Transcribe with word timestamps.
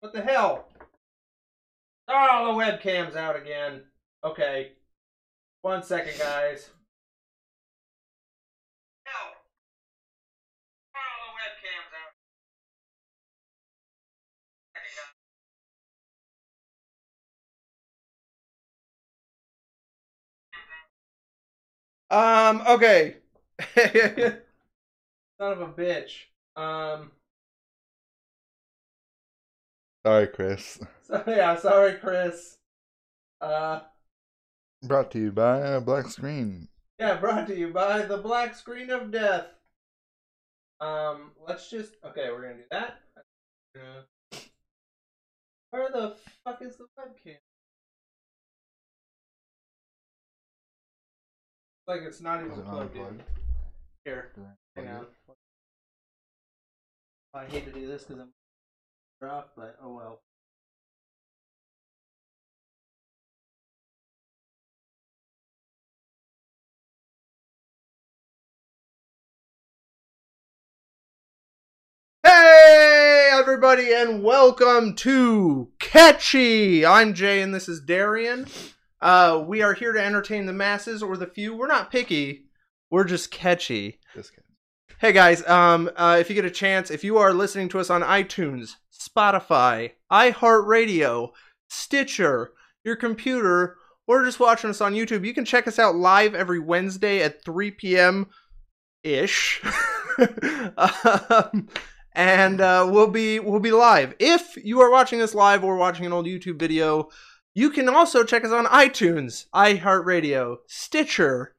What 0.00 0.12
the 0.14 0.22
hell? 0.22 0.66
Oh, 2.08 2.52
the 2.52 2.58
webcam's 2.58 3.16
out 3.16 3.36
again. 3.36 3.82
Okay. 4.24 4.72
One 5.62 5.82
second, 5.82 6.18
guys. 6.18 6.70
Out. 9.06 9.36
Um, 22.10 22.62
okay. 22.66 23.16
Son 23.76 25.52
of 25.52 25.60
a 25.60 25.68
bitch. 25.68 26.24
Um, 26.56 27.12
Sorry, 30.06 30.26
Chris. 30.28 30.78
so 31.02 31.22
yeah, 31.26 31.56
sorry, 31.56 31.94
Chris. 31.94 32.56
Uh, 33.40 33.80
Brought 34.82 35.10
to 35.12 35.18
you 35.18 35.32
by 35.32 35.58
a 35.58 35.80
black 35.80 36.06
screen. 36.06 36.68
yeah, 36.98 37.16
brought 37.16 37.46
to 37.48 37.56
you 37.56 37.68
by 37.70 38.02
the 38.02 38.16
black 38.16 38.54
screen 38.54 38.90
of 38.90 39.10
death. 39.10 39.46
Um, 40.80 41.32
let's 41.46 41.68
just, 41.68 41.96
okay, 42.04 42.30
we're 42.30 42.40
gonna 42.42 42.54
do 42.54 42.62
that. 42.70 43.00
Uh, 43.76 44.38
where 45.70 45.90
the 45.90 46.16
fuck 46.44 46.62
is 46.62 46.76
the 46.78 46.86
webcam? 46.98 47.36
Like 51.86 52.00
it's 52.02 52.20
not 52.22 52.40
even 52.40 52.58
it 52.58 52.64
plugged 52.64 52.96
in. 52.96 53.22
Here, 54.04 54.32
hang 54.76 54.88
on. 54.88 55.06
I 57.34 57.44
hate 57.44 57.66
to 57.66 57.72
do 57.72 57.86
this 57.86 58.04
because 58.04 58.20
I'm 58.22 58.28
oh 59.82 59.94
well. 59.94 60.22
Hey 72.24 73.28
everybody 73.30 73.92
and 73.92 74.22
welcome 74.22 74.94
to 74.96 75.68
Catchy. 75.78 76.86
I'm 76.86 77.12
Jay 77.12 77.42
and 77.42 77.54
this 77.54 77.68
is 77.68 77.82
Darian. 77.82 78.46
Uh, 79.02 79.44
we 79.46 79.60
are 79.60 79.74
here 79.74 79.92
to 79.92 80.02
entertain 80.02 80.46
the 80.46 80.54
masses 80.54 81.02
or 81.02 81.18
the 81.18 81.26
few. 81.26 81.54
We're 81.54 81.66
not 81.66 81.90
picky. 81.90 82.46
We're 82.90 83.04
just 83.04 83.30
catchy. 83.30 84.00
Just 84.14 84.30
kidding. 84.30 84.49
Hey 85.00 85.12
guys, 85.12 85.42
um, 85.48 85.88
uh, 85.96 86.18
if 86.20 86.28
you 86.28 86.34
get 86.34 86.44
a 86.44 86.50
chance, 86.50 86.90
if 86.90 87.02
you 87.02 87.16
are 87.16 87.32
listening 87.32 87.70
to 87.70 87.78
us 87.78 87.88
on 87.88 88.02
iTunes, 88.02 88.72
Spotify, 88.92 89.92
iHeartRadio, 90.12 91.30
Stitcher, 91.70 92.50
your 92.84 92.96
computer, 92.96 93.78
or 94.06 94.26
just 94.26 94.38
watching 94.38 94.68
us 94.68 94.82
on 94.82 94.92
YouTube, 94.92 95.24
you 95.24 95.32
can 95.32 95.46
check 95.46 95.66
us 95.66 95.78
out 95.78 95.96
live 95.96 96.34
every 96.34 96.58
Wednesday 96.58 97.22
at 97.22 97.42
3 97.42 97.70
p.m. 97.70 98.26
ish. 99.02 99.62
um, 100.76 101.70
and 102.12 102.60
uh, 102.60 102.86
we'll 102.86 103.08
be 103.08 103.40
we'll 103.40 103.58
be 103.58 103.72
live. 103.72 104.14
If 104.18 104.54
you 104.62 104.82
are 104.82 104.90
watching 104.90 105.22
us 105.22 105.34
live 105.34 105.64
or 105.64 105.76
watching 105.76 106.04
an 106.04 106.12
old 106.12 106.26
YouTube 106.26 106.58
video, 106.58 107.08
you 107.54 107.70
can 107.70 107.88
also 107.88 108.22
check 108.22 108.44
us 108.44 108.52
on 108.52 108.66
iTunes, 108.66 109.46
iHeartRadio, 109.54 110.58
Stitcher, 110.66 111.54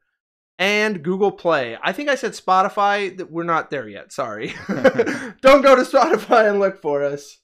and 0.62 1.04
Google 1.04 1.31
Play. 1.31 1.76
I 1.81 1.92
think 1.92 2.08
I 2.08 2.14
said 2.14 2.34
Spotify. 2.34 3.17
That 3.17 3.31
we're 3.31 3.44
not 3.44 3.72
there 3.72 3.90
yet. 3.90 4.14
Sorry. 4.14 4.54
Don't 4.67 5.64
go 5.64 5.76
to 5.76 5.81
Spotify 5.81 6.50
and 6.50 6.59
look 6.59 6.80
for 6.80 7.04
us. 7.04 7.40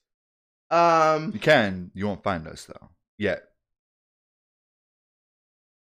Um. 0.70 1.32
You 1.34 1.40
can. 1.40 1.90
You 1.94 2.06
won't 2.06 2.22
find 2.22 2.46
us 2.46 2.64
though. 2.66 2.90
Yet. 3.18 3.42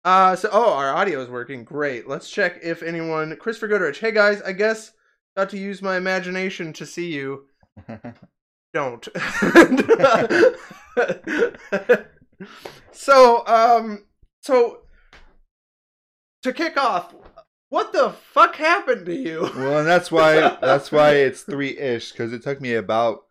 Uh. 0.04 0.34
So, 0.34 0.50
oh, 0.52 0.72
our 0.72 0.92
audio 0.92 1.22
is 1.22 1.28
working. 1.28 1.62
Great. 1.62 2.08
Let's 2.08 2.28
check 2.28 2.58
if 2.64 2.82
anyone. 2.82 3.36
Christopher 3.36 3.68
Goodrich. 3.68 4.00
Hey 4.00 4.10
guys. 4.10 4.42
I 4.42 4.50
guess 4.52 4.92
got 5.36 5.50
to 5.50 5.58
use 5.58 5.80
my 5.80 5.96
imagination 5.96 6.72
to 6.72 6.84
see 6.84 7.12
you. 7.12 7.46
Don't. 8.74 9.08
so, 12.90 13.46
um. 13.46 14.04
So. 14.40 14.79
To 16.42 16.52
kick 16.52 16.76
off, 16.76 17.14
what 17.68 17.92
the 17.92 18.10
fuck 18.10 18.56
happened 18.56 19.06
to 19.06 19.14
you? 19.14 19.42
well, 19.56 19.78
and 19.78 19.86
that's 19.88 20.10
why 20.10 20.56
that's 20.60 20.90
why 20.90 21.12
it's 21.12 21.42
three 21.42 21.76
ish 21.78 22.12
because 22.12 22.32
it 22.32 22.42
took 22.42 22.60
me 22.60 22.74
about 22.74 23.24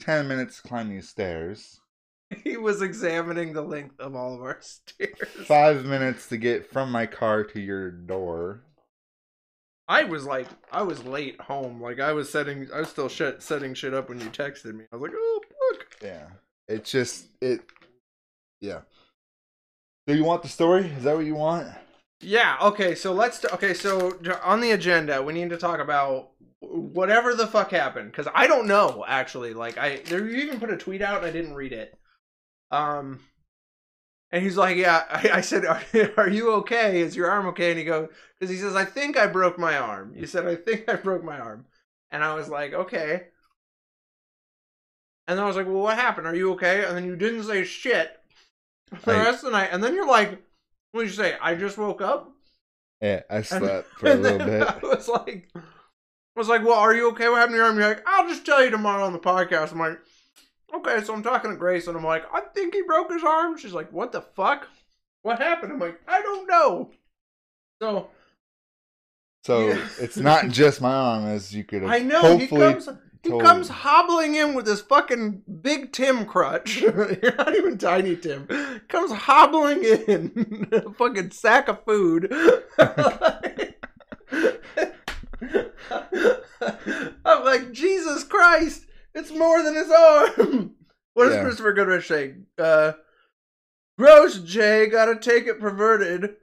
ten 0.00 0.28
minutes 0.28 0.60
to 0.60 0.68
climb 0.68 0.88
these 0.88 1.08
stairs, 1.08 1.80
He 2.44 2.56
was 2.56 2.82
examining 2.82 3.52
the 3.52 3.62
length 3.62 3.98
of 4.00 4.14
all 4.14 4.34
of 4.34 4.42
our 4.42 4.58
stairs. 4.60 5.28
five 5.44 5.84
minutes 5.84 6.28
to 6.28 6.36
get 6.36 6.70
from 6.70 6.90
my 6.92 7.06
car 7.06 7.44
to 7.44 7.60
your 7.60 7.90
door. 7.90 8.62
I 9.88 10.02
was 10.02 10.24
like, 10.24 10.48
I 10.72 10.82
was 10.82 11.04
late 11.04 11.40
home. 11.40 11.80
Like 11.80 12.00
I 12.00 12.12
was 12.12 12.30
setting, 12.30 12.68
I 12.74 12.80
was 12.80 12.88
still 12.88 13.08
shit, 13.08 13.40
setting 13.40 13.72
shit 13.72 13.94
up 13.94 14.08
when 14.08 14.20
you 14.20 14.26
texted 14.30 14.74
me. 14.74 14.84
I 14.92 14.96
was 14.96 15.10
like, 15.10 15.18
oh 15.20 15.40
fuck. 15.72 15.86
Yeah. 16.02 16.26
It's 16.68 16.90
just 16.90 17.26
it. 17.40 17.60
Yeah. 18.60 18.80
Do 20.08 20.16
you 20.16 20.24
want 20.24 20.42
the 20.42 20.48
story? 20.48 20.86
Is 20.86 21.04
that 21.04 21.14
what 21.16 21.24
you 21.24 21.36
want? 21.36 21.68
Yeah. 22.20 22.56
Okay. 22.62 22.94
So 22.94 23.12
let's. 23.12 23.44
Okay. 23.44 23.74
So 23.74 24.18
on 24.42 24.60
the 24.60 24.72
agenda, 24.72 25.22
we 25.22 25.32
need 25.32 25.50
to 25.50 25.58
talk 25.58 25.80
about 25.80 26.30
whatever 26.60 27.34
the 27.34 27.46
fuck 27.46 27.70
happened 27.70 28.10
because 28.10 28.26
I 28.34 28.46
don't 28.46 28.66
know 28.66 29.04
actually. 29.06 29.54
Like 29.54 29.78
I, 29.78 29.98
there 30.06 30.26
you 30.26 30.42
even 30.42 30.58
put 30.58 30.70
a 30.70 30.76
tweet 30.76 31.02
out 31.02 31.18
and 31.18 31.26
I 31.26 31.30
didn't 31.30 31.54
read 31.54 31.72
it. 31.72 31.98
Um. 32.70 33.20
And 34.32 34.42
he's 34.42 34.56
like, 34.56 34.76
"Yeah." 34.76 35.04
I, 35.10 35.38
I 35.38 35.40
said, 35.40 35.64
are, 35.64 35.80
"Are 36.16 36.28
you 36.28 36.52
okay? 36.54 37.00
Is 37.00 37.14
your 37.14 37.30
arm 37.30 37.46
okay?" 37.48 37.70
And 37.70 37.78
he 37.78 37.84
goes, 37.84 38.08
"Because 38.38 38.52
he 38.52 38.60
says, 38.60 38.74
I 38.74 38.84
think 38.84 39.16
I 39.16 39.26
broke 39.28 39.58
my 39.58 39.78
arm." 39.78 40.14
You 40.16 40.26
said, 40.26 40.46
"I 40.46 40.56
think 40.56 40.88
I 40.88 40.96
broke 40.96 41.22
my 41.22 41.38
arm," 41.38 41.66
and 42.10 42.24
I 42.24 42.34
was 42.34 42.48
like, 42.48 42.72
"Okay." 42.72 43.28
And 45.28 45.38
then 45.38 45.44
I 45.44 45.46
was 45.46 45.56
like, 45.56 45.66
"Well, 45.66 45.76
what 45.76 45.96
happened? 45.96 46.26
Are 46.26 46.34
you 46.34 46.52
okay?" 46.54 46.84
And 46.84 46.96
then 46.96 47.04
you 47.04 47.14
didn't 47.16 47.44
say 47.44 47.64
shit 47.64 48.18
for 48.96 49.12
the 49.12 49.18
I- 49.18 49.24
rest 49.24 49.44
of 49.44 49.52
the 49.52 49.58
night. 49.58 49.70
And 49.72 49.82
then 49.82 49.94
you're 49.94 50.08
like, 50.08 50.42
"What 50.96 51.02
did 51.02 51.10
you 51.10 51.14
say? 51.16 51.36
I 51.40 51.54
just 51.54 51.78
woke 51.78 52.00
up." 52.02 52.32
Yeah, 53.00 53.22
I 53.30 53.36
And- 53.36 53.46
slept 53.46 53.88
for 53.98 54.06
a 54.06 54.10
and 54.12 54.22
little 54.22 54.38
then 54.38 54.48
bit. 54.60 54.68
I 54.68 54.78
was 54.86 55.06
like, 55.08 55.50
I 55.54 55.60
was 56.34 56.48
like, 56.48 56.64
"Well, 56.64 56.74
are 56.78 56.94
you 56.94 57.10
okay? 57.10 57.28
What 57.28 57.36
happened 57.36 57.52
to 57.54 57.56
your 57.58 57.66
arm?" 57.66 57.78
You're 57.78 57.88
like, 57.88 58.02
"I'll 58.06 58.26
just 58.28 58.44
tell 58.44 58.64
you 58.64 58.70
tomorrow 58.70 59.04
on 59.04 59.12
the 59.12 59.18
podcast." 59.18 59.72
I'm 59.72 59.78
like, 59.78 59.98
"Okay." 60.74 61.02
So 61.04 61.14
I'm 61.14 61.22
talking 61.22 61.50
to 61.52 61.56
Grace, 61.56 61.86
and 61.86 61.96
I'm 61.96 62.04
like, 62.04 62.24
"I 62.34 62.40
think 62.54 62.74
he 62.74 62.82
broke 62.82 63.12
his 63.12 63.22
arm." 63.22 63.56
She's 63.58 63.72
like, 63.72 63.92
"What 63.92 64.12
the 64.12 64.22
fuck? 64.22 64.66
What 65.22 65.38
happened?" 65.38 65.72
I'm 65.72 65.78
like, 65.78 66.00
"I 66.08 66.22
don't 66.22 66.46
know." 66.48 66.90
So 67.82 68.08
So 69.44 69.68
Yeah. 69.68 69.88
it's 70.00 70.16
not 70.16 70.48
just 70.50 70.80
my 70.80 70.92
arm, 70.92 71.26
as 71.26 71.54
you 71.54 71.62
could 71.64 71.82
have 71.82 71.90
I 71.90 71.98
know 71.98 72.20
he 72.38 72.46
hopefully 72.46 72.72
comes. 72.72 72.88
He 73.26 73.30
told. 73.30 73.42
comes 73.42 73.68
hobbling 73.68 74.34
in 74.36 74.54
with 74.54 74.66
his 74.66 74.80
fucking 74.80 75.42
big 75.60 75.92
Tim 75.92 76.24
crutch. 76.26 76.80
You're 76.80 77.08
not 77.38 77.54
even 77.56 77.76
tiny 77.78 78.14
Tim. 78.16 78.46
Comes 78.88 79.10
hobbling 79.12 79.82
in, 79.82 80.68
a 80.72 80.90
fucking 80.98 81.32
sack 81.32 81.68
of 81.68 81.84
food. 81.84 82.32
I'm 87.24 87.44
like, 87.44 87.72
Jesus 87.72 88.24
Christ! 88.24 88.86
It's 89.14 89.30
more 89.32 89.62
than 89.62 89.74
his 89.74 89.90
arm. 89.90 90.72
What 91.14 91.26
does 91.26 91.34
Yeah. 91.34 91.42
Christopher 91.42 91.72
Goodrich 91.72 92.06
say? 92.06 92.34
Uh, 92.58 92.92
gross, 93.98 94.38
Jay. 94.38 94.86
Gotta 94.88 95.18
take 95.18 95.46
it 95.46 95.58
perverted. 95.60 96.36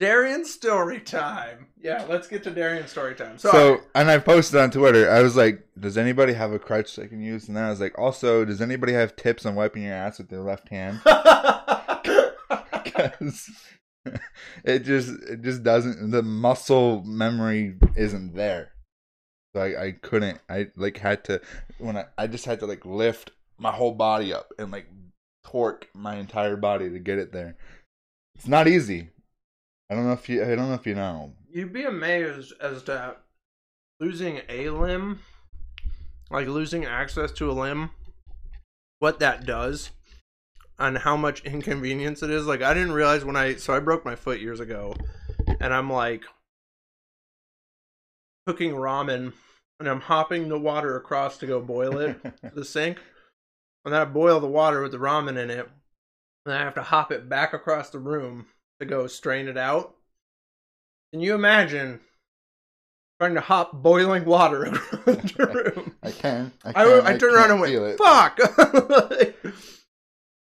Darian 0.00 0.44
story 0.44 1.00
time. 1.00 1.68
Yeah, 1.80 2.04
let's 2.08 2.26
get 2.26 2.42
to 2.44 2.50
Darian 2.50 2.86
story 2.88 3.14
time. 3.14 3.38
So, 3.38 3.50
Sorry. 3.50 3.78
and 3.94 4.10
I 4.10 4.18
posted 4.18 4.60
on 4.60 4.70
Twitter. 4.70 5.10
I 5.10 5.22
was 5.22 5.36
like, 5.36 5.66
"Does 5.78 5.96
anybody 5.96 6.32
have 6.32 6.52
a 6.52 6.58
crutch 6.58 6.96
they 6.96 7.06
can 7.06 7.20
use?" 7.22 7.46
And 7.48 7.56
then 7.56 7.64
I 7.64 7.70
was 7.70 7.80
like, 7.80 7.98
"Also, 7.98 8.44
does 8.44 8.60
anybody 8.60 8.92
have 8.92 9.16
tips 9.16 9.46
on 9.46 9.54
wiping 9.54 9.84
your 9.84 9.94
ass 9.94 10.18
with 10.18 10.28
their 10.28 10.40
left 10.40 10.68
hand?" 10.68 11.00
Because 12.84 13.50
it 14.64 14.80
just 14.80 15.10
it 15.22 15.42
just 15.42 15.62
doesn't. 15.62 16.10
The 16.10 16.22
muscle 16.22 17.02
memory 17.04 17.76
isn't 17.96 18.34
there. 18.34 18.72
So 19.54 19.62
I, 19.62 19.86
I 19.86 19.92
couldn't. 19.92 20.40
I 20.48 20.68
like 20.76 20.98
had 20.98 21.24
to 21.24 21.40
when 21.78 21.96
I 21.96 22.06
I 22.18 22.26
just 22.26 22.44
had 22.44 22.60
to 22.60 22.66
like 22.66 22.84
lift 22.84 23.30
my 23.58 23.72
whole 23.72 23.92
body 23.92 24.32
up 24.32 24.52
and 24.58 24.70
like 24.70 24.86
torque 25.44 25.88
my 25.94 26.16
entire 26.16 26.56
body 26.56 26.90
to 26.90 26.98
get 26.98 27.18
it 27.18 27.32
there. 27.32 27.56
It's 28.36 28.48
not 28.48 28.68
easy. 28.68 29.10
I 29.90 29.94
don't 29.94 30.06
know 30.06 30.12
if 30.12 30.28
you. 30.28 30.42
I 30.42 30.54
don't 30.54 30.68
know 30.68 30.74
if 30.74 30.86
you 30.86 30.94
know. 30.94 31.34
You'd 31.50 31.72
be 31.72 31.84
amazed 31.84 32.52
as 32.60 32.82
to 32.84 33.16
losing 34.00 34.40
a 34.48 34.70
limb, 34.70 35.20
like 36.30 36.48
losing 36.48 36.84
access 36.84 37.30
to 37.32 37.50
a 37.50 37.52
limb, 37.52 37.90
what 38.98 39.18
that 39.18 39.44
does, 39.44 39.90
and 40.78 40.98
how 40.98 41.16
much 41.16 41.44
inconvenience 41.44 42.22
it 42.22 42.30
is. 42.30 42.46
Like 42.46 42.62
I 42.62 42.72
didn't 42.72 42.92
realize 42.92 43.24
when 43.24 43.36
I 43.36 43.56
so 43.56 43.74
I 43.74 43.80
broke 43.80 44.04
my 44.04 44.16
foot 44.16 44.40
years 44.40 44.60
ago, 44.60 44.94
and 45.60 45.74
I'm 45.74 45.90
like 45.90 46.24
cooking 48.46 48.72
ramen, 48.72 49.34
and 49.78 49.88
I'm 49.88 50.00
hopping 50.00 50.48
the 50.48 50.58
water 50.58 50.96
across 50.96 51.36
to 51.38 51.46
go 51.46 51.60
boil 51.60 51.98
it 51.98 52.22
to 52.42 52.54
the 52.54 52.64
sink. 52.64 52.98
and 53.84 53.92
then 53.92 54.00
I 54.00 54.06
boil 54.06 54.40
the 54.40 54.46
water 54.46 54.80
with 54.80 54.92
the 54.92 54.98
ramen 54.98 55.36
in 55.36 55.50
it, 55.50 55.68
and 56.46 56.54
I 56.54 56.60
have 56.60 56.74
to 56.74 56.82
hop 56.82 57.12
it 57.12 57.28
back 57.28 57.52
across 57.52 57.90
the 57.90 57.98
room 57.98 58.46
to 58.84 58.94
go 58.94 59.06
strain 59.06 59.48
it 59.48 59.56
out. 59.56 59.94
Can 61.12 61.20
you 61.20 61.34
imagine 61.34 62.00
trying 63.20 63.34
to 63.34 63.40
hop 63.40 63.72
boiling 63.82 64.24
water 64.24 64.64
across 64.92 65.32
the 65.32 65.72
room? 65.74 65.94
I 66.02 66.10
can. 66.10 66.52
I, 66.64 66.70
I, 66.70 66.72
can, 66.72 67.06
I, 67.06 67.18
turned 67.18 67.34
around 67.34 67.50
and 67.50 67.60
went, 67.60 67.98
"Fuck!" 67.98 68.38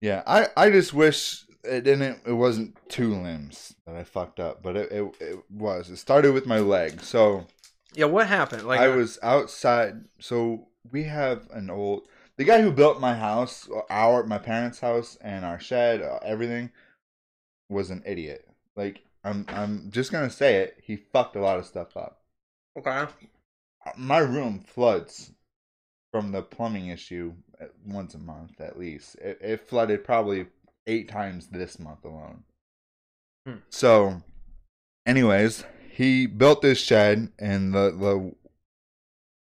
Yeah, 0.00 0.22
I, 0.26 0.46
I 0.56 0.70
just 0.70 0.94
wish 0.94 1.44
it 1.64 1.82
didn't. 1.82 2.20
It 2.24 2.32
wasn't 2.32 2.76
two 2.88 3.14
limbs 3.20 3.74
that 3.86 3.96
I 3.96 4.04
fucked 4.04 4.38
up, 4.38 4.62
but 4.62 4.76
it, 4.76 4.92
it, 4.92 5.14
it 5.20 5.38
was. 5.50 5.90
It 5.90 5.96
started 5.96 6.32
with 6.32 6.46
my 6.46 6.60
leg. 6.60 7.02
So 7.02 7.46
yeah, 7.94 8.04
what 8.04 8.28
happened? 8.28 8.64
Like 8.64 8.80
I 8.80 8.88
was 8.88 9.18
outside. 9.22 10.04
So 10.20 10.68
we 10.90 11.04
have 11.04 11.48
an 11.52 11.70
old. 11.70 12.02
The 12.36 12.44
guy 12.44 12.62
who 12.62 12.70
built 12.70 13.00
my 13.00 13.16
house, 13.16 13.68
our 13.90 14.22
my 14.24 14.38
parents' 14.38 14.78
house, 14.78 15.18
and 15.20 15.44
our 15.44 15.58
shed, 15.58 16.00
uh, 16.00 16.20
everything, 16.22 16.70
was 17.68 17.90
an 17.90 18.02
idiot. 18.06 18.48
Like 18.76 19.00
I'm, 19.24 19.44
I'm 19.48 19.90
just 19.90 20.12
gonna 20.12 20.30
say 20.30 20.56
it. 20.56 20.78
He 20.82 20.96
fucked 20.96 21.36
a 21.36 21.40
lot 21.40 21.58
of 21.58 21.66
stuff 21.66 21.96
up. 21.96 22.22
okay. 22.78 23.06
My 23.96 24.18
room 24.18 24.60
floods 24.66 25.32
from 26.12 26.32
the 26.32 26.42
plumbing 26.42 26.88
issue 26.88 27.32
uh, 27.60 27.66
once 27.86 28.14
a 28.14 28.18
month 28.18 28.60
at 28.60 28.78
least. 28.78 29.16
It, 29.16 29.38
it 29.40 29.68
flooded 29.68 30.04
probably 30.04 30.46
eight 30.86 31.08
times 31.08 31.48
this 31.48 31.78
month 31.78 32.04
alone. 32.04 32.44
Hmm. 33.46 33.56
So, 33.70 34.22
anyways, 35.06 35.64
he 35.90 36.26
built 36.26 36.62
this 36.62 36.78
shed, 36.78 37.32
and 37.38 37.72
the 37.72 37.90
the 37.90 38.32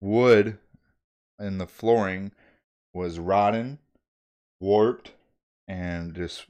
wood 0.02 0.58
and 1.40 1.60
the 1.60 1.68
flooring 1.68 2.32
was 2.94 3.20
rotten, 3.20 3.80
warped, 4.60 5.12
and 5.68 6.16
just 6.16 6.46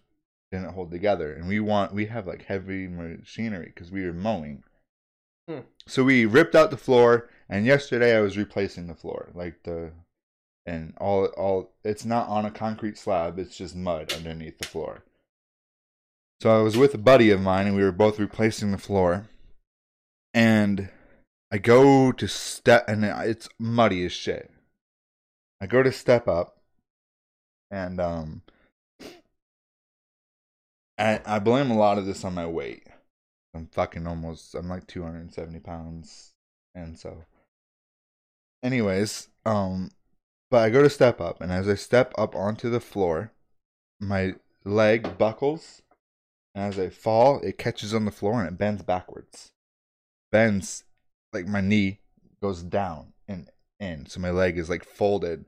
didn't 0.55 0.73
hold 0.73 0.91
together. 0.91 1.33
And 1.33 1.47
we 1.47 1.59
want 1.59 1.93
we 1.93 2.05
have 2.07 2.27
like 2.27 2.45
heavy 2.45 2.87
machinery 2.87 3.71
because 3.73 3.91
we 3.91 4.05
were 4.05 4.13
mowing. 4.13 4.63
Hmm. 5.47 5.59
So 5.87 6.03
we 6.03 6.25
ripped 6.25 6.55
out 6.55 6.71
the 6.71 6.77
floor, 6.77 7.29
and 7.49 7.65
yesterday 7.65 8.17
I 8.17 8.21
was 8.21 8.37
replacing 8.37 8.87
the 8.87 8.95
floor, 8.95 9.29
like 9.33 9.63
the 9.63 9.91
and 10.65 10.93
all 10.97 11.25
all 11.37 11.71
it's 11.83 12.05
not 12.05 12.27
on 12.27 12.45
a 12.45 12.51
concrete 12.51 12.97
slab, 12.97 13.37
it's 13.37 13.57
just 13.57 13.75
mud 13.75 14.13
underneath 14.13 14.57
the 14.57 14.67
floor. 14.67 15.03
So 16.41 16.57
I 16.57 16.61
was 16.61 16.77
with 16.77 16.93
a 16.93 16.99
buddy 16.99 17.31
of 17.31 17.41
mine 17.41 17.67
and 17.67 17.75
we 17.75 17.83
were 17.83 17.91
both 17.91 18.19
replacing 18.19 18.71
the 18.71 18.77
floor. 18.77 19.29
And 20.33 20.89
I 21.51 21.57
go 21.57 22.11
to 22.11 22.27
step 22.27 22.85
and 22.89 23.05
it's 23.05 23.47
muddy 23.57 24.05
as 24.05 24.11
shit. 24.11 24.51
I 25.61 25.67
go 25.67 25.81
to 25.81 25.91
step 25.91 26.27
up 26.27 26.57
and 27.71 27.99
um 27.99 28.41
I 30.97 31.21
I 31.25 31.39
blame 31.39 31.71
a 31.71 31.77
lot 31.77 31.97
of 31.97 32.05
this 32.05 32.23
on 32.23 32.33
my 32.33 32.47
weight. 32.47 32.83
I'm 33.53 33.67
fucking 33.67 34.07
almost 34.07 34.55
I'm 34.55 34.69
like 34.69 34.87
270 34.87 35.59
pounds 35.59 36.33
and 36.73 36.97
so 36.97 37.23
anyways, 38.63 39.29
um 39.45 39.91
but 40.51 40.63
I 40.63 40.69
go 40.69 40.83
to 40.83 40.89
step 40.89 41.19
up, 41.19 41.41
and 41.41 41.51
as 41.51 41.67
I 41.67 41.75
step 41.75 42.13
up 42.17 42.35
onto 42.35 42.69
the 42.69 42.79
floor, 42.79 43.31
my 43.99 44.35
leg 44.63 45.17
buckles, 45.17 45.81
and 46.53 46.63
as 46.63 46.79
I 46.79 46.89
fall, 46.89 47.41
it 47.41 47.57
catches 47.57 47.93
on 47.93 48.05
the 48.05 48.11
floor 48.11 48.39
and 48.39 48.47
it 48.47 48.57
bends 48.57 48.83
backwards. 48.83 49.51
Bends 50.31 50.83
like 51.33 51.47
my 51.47 51.61
knee 51.61 51.99
goes 52.41 52.63
down 52.63 53.13
and 53.27 53.49
in, 53.79 54.05
so 54.05 54.19
my 54.19 54.29
leg 54.29 54.57
is 54.57 54.69
like 54.69 54.85
folded 54.85 55.45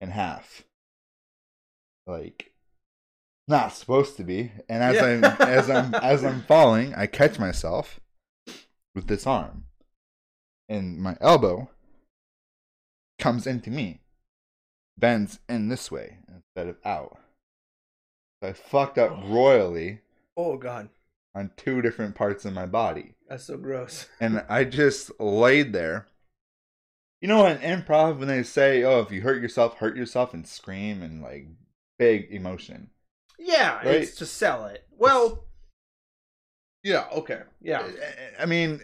in 0.00 0.10
half. 0.10 0.62
Like 2.06 2.53
not 3.46 3.72
supposed 3.72 4.16
to 4.16 4.24
be. 4.24 4.52
And 4.68 4.82
as 4.82 4.96
Yeah. 4.96 5.04
I'm 5.04 5.24
as 5.48 5.70
I'm 5.70 5.94
as 6.02 6.24
I'm 6.24 6.42
falling, 6.42 6.94
I 6.94 7.06
catch 7.06 7.38
myself 7.38 8.00
with 8.94 9.06
this 9.06 9.26
arm. 9.26 9.64
And 10.68 10.98
my 10.98 11.16
elbow 11.20 11.70
comes 13.18 13.46
into 13.46 13.70
me 13.70 14.00
bends 14.96 15.40
in 15.48 15.68
this 15.68 15.90
way 15.90 16.18
instead 16.28 16.68
of 16.68 16.76
out. 16.84 17.18
So 18.42 18.50
I 18.50 18.52
fucked 18.52 18.98
up 18.98 19.10
oh. 19.12 19.28
royally 19.28 20.00
Oh 20.36 20.56
god, 20.56 20.88
on 21.34 21.52
two 21.56 21.80
different 21.80 22.14
parts 22.14 22.44
of 22.44 22.52
my 22.52 22.66
body. 22.66 23.14
that's 23.28 23.44
so 23.44 23.56
gross. 23.56 24.06
And 24.20 24.44
I 24.48 24.64
just 24.64 25.12
laid 25.20 25.72
there. 25.72 26.08
You 27.20 27.28
know, 27.28 27.46
in 27.46 27.58
improv, 27.58 28.18
when 28.18 28.28
they 28.28 28.42
say, 28.42 28.82
oh, 28.82 29.00
if 29.00 29.10
you 29.10 29.22
hurt 29.22 29.40
yourself, 29.40 29.78
hurt 29.78 29.96
yourself 29.96 30.34
and 30.34 30.46
scream 30.46 31.02
and 31.02 31.22
like 31.22 31.46
big 31.98 32.26
emotion. 32.30 32.90
Yeah, 33.38 33.76
Right? 33.78 33.86
it's 34.02 34.16
to 34.16 34.26
sell 34.26 34.66
it. 34.66 34.86
Well, 34.96 35.44
yeah, 36.82 37.06
okay, 37.12 37.42
yeah, 37.60 37.88
I 38.38 38.46
mean, 38.46 38.80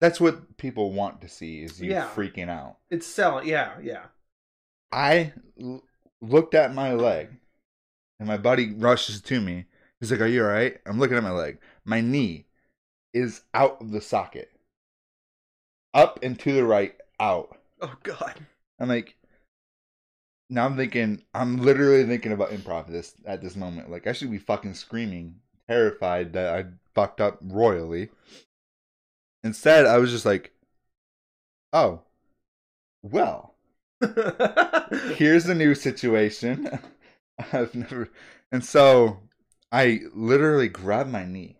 that's 0.00 0.20
what 0.20 0.56
people 0.56 0.92
want 0.92 1.20
to 1.22 1.28
see 1.28 1.62
is 1.62 1.80
you 1.80 1.90
Yeah. 1.90 2.08
freaking 2.14 2.48
out. 2.48 2.78
it's 2.90 3.06
selling. 3.06 3.48
Yeah, 3.48 3.78
yeah. 3.80 4.06
I 4.92 5.32
l- 5.60 5.82
looked 6.20 6.54
at 6.54 6.72
my 6.74 6.92
leg, 6.92 7.28
and 8.20 8.28
my 8.28 8.36
buddy 8.36 8.72
rushes 8.72 9.20
to 9.22 9.40
me. 9.40 9.66
He's 10.00 10.10
like, 10.12 10.20
"Are 10.20 10.26
you 10.26 10.42
all 10.44 10.50
right?" 10.50 10.80
I'm 10.86 10.98
looking 10.98 11.16
at 11.16 11.22
my 11.22 11.30
leg. 11.32 11.58
My 11.84 12.00
knee 12.00 12.46
is 13.12 13.42
out 13.52 13.80
of 13.80 13.90
the 13.90 14.00
socket, 14.00 14.52
up 15.92 16.20
and 16.22 16.38
to 16.40 16.52
the 16.52 16.64
right, 16.64 16.94
out. 17.18 17.58
Oh 17.80 17.96
god. 18.02 18.46
I'm 18.78 18.88
like, 18.88 19.16
now 20.54 20.66
I'm 20.66 20.76
thinking, 20.76 21.22
I'm 21.34 21.58
literally 21.58 22.04
thinking 22.04 22.32
about 22.32 22.50
improv 22.50 22.88
this 22.88 23.14
at 23.26 23.42
this 23.42 23.56
moment. 23.56 23.90
Like, 23.90 24.06
I 24.06 24.12
should 24.12 24.30
be 24.30 24.38
fucking 24.38 24.74
screaming, 24.74 25.36
terrified 25.68 26.32
that 26.34 26.54
I 26.54 26.66
fucked 26.94 27.20
up 27.20 27.38
royally. 27.42 28.10
Instead, 29.42 29.86
I 29.86 29.98
was 29.98 30.10
just 30.10 30.24
like, 30.24 30.52
oh, 31.72 32.02
well 33.02 33.54
here's 35.16 35.46
a 35.48 35.54
new 35.54 35.74
situation. 35.74 36.78
I've 37.52 37.74
never, 37.74 38.10
and 38.52 38.64
so 38.64 39.18
I 39.72 40.00
literally 40.14 40.68
grabbed 40.68 41.10
my 41.10 41.24
knee, 41.24 41.56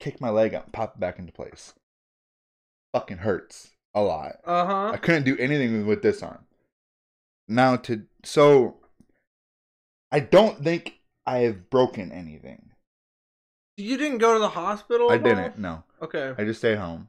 kick 0.00 0.20
my 0.20 0.30
leg 0.30 0.54
up, 0.54 0.64
and 0.64 0.72
pop 0.72 0.94
it 0.94 1.00
back 1.00 1.18
into 1.18 1.32
place. 1.32 1.74
Fucking 2.92 3.18
hurts 3.18 3.70
a 3.94 4.02
lot. 4.02 4.36
Uh 4.44 4.66
huh. 4.66 4.90
I 4.92 4.96
couldn't 4.98 5.24
do 5.24 5.36
anything 5.38 5.86
with 5.86 6.02
this 6.02 6.22
arm. 6.22 6.45
Now 7.48 7.76
to 7.76 8.02
so, 8.24 8.76
I 10.10 10.20
don't 10.20 10.62
think 10.62 11.00
I 11.24 11.38
have 11.38 11.70
broken 11.70 12.12
anything. 12.12 12.70
You 13.76 13.96
didn't 13.96 14.18
go 14.18 14.32
to 14.34 14.38
the 14.38 14.48
hospital. 14.48 15.10
I 15.10 15.18
didn't. 15.18 15.58
No, 15.58 15.84
Okay. 16.02 16.34
I 16.36 16.44
just 16.44 16.60
stay 16.60 16.74
home 16.74 17.08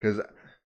because. 0.00 0.20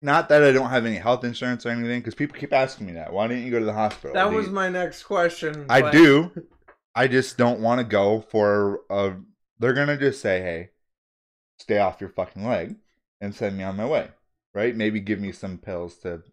Not 0.04 0.28
that 0.30 0.42
I 0.42 0.50
don't 0.50 0.70
have 0.70 0.84
any 0.84 0.96
health 0.96 1.22
insurance 1.22 1.64
or 1.64 1.68
anything, 1.68 2.00
because 2.00 2.16
people 2.16 2.36
keep 2.36 2.52
asking 2.52 2.88
me 2.88 2.94
that. 2.94 3.12
Why 3.12 3.28
didn't 3.28 3.44
you 3.44 3.52
go 3.52 3.60
to 3.60 3.64
the 3.64 3.72
hospital? 3.72 4.12
That 4.14 4.30
Do 4.30 4.34
was 4.36 4.46
you- 4.46 4.52
my 4.52 4.68
next 4.68 5.04
question. 5.04 5.64
I 5.68 5.80
but- 5.80 5.92
do. 5.92 6.32
I 6.96 7.06
just 7.06 7.38
don't 7.38 7.60
want 7.60 7.78
to 7.78 7.84
go 7.84 8.20
for 8.20 8.80
a. 8.90 9.14
They're 9.60 9.72
gonna 9.74 9.96
just 9.96 10.20
say, 10.20 10.40
"Hey, 10.42 10.70
stay 11.60 11.78
off 11.78 12.00
your 12.00 12.10
fucking 12.10 12.44
leg," 12.44 12.74
and 13.20 13.32
send 13.32 13.56
me 13.56 13.62
on 13.62 13.76
my 13.76 13.86
way. 13.86 14.08
Right? 14.52 14.74
Maybe 14.74 14.98
give 14.98 15.20
me 15.20 15.30
some 15.30 15.56
pills 15.56 15.96
to 15.98 16.24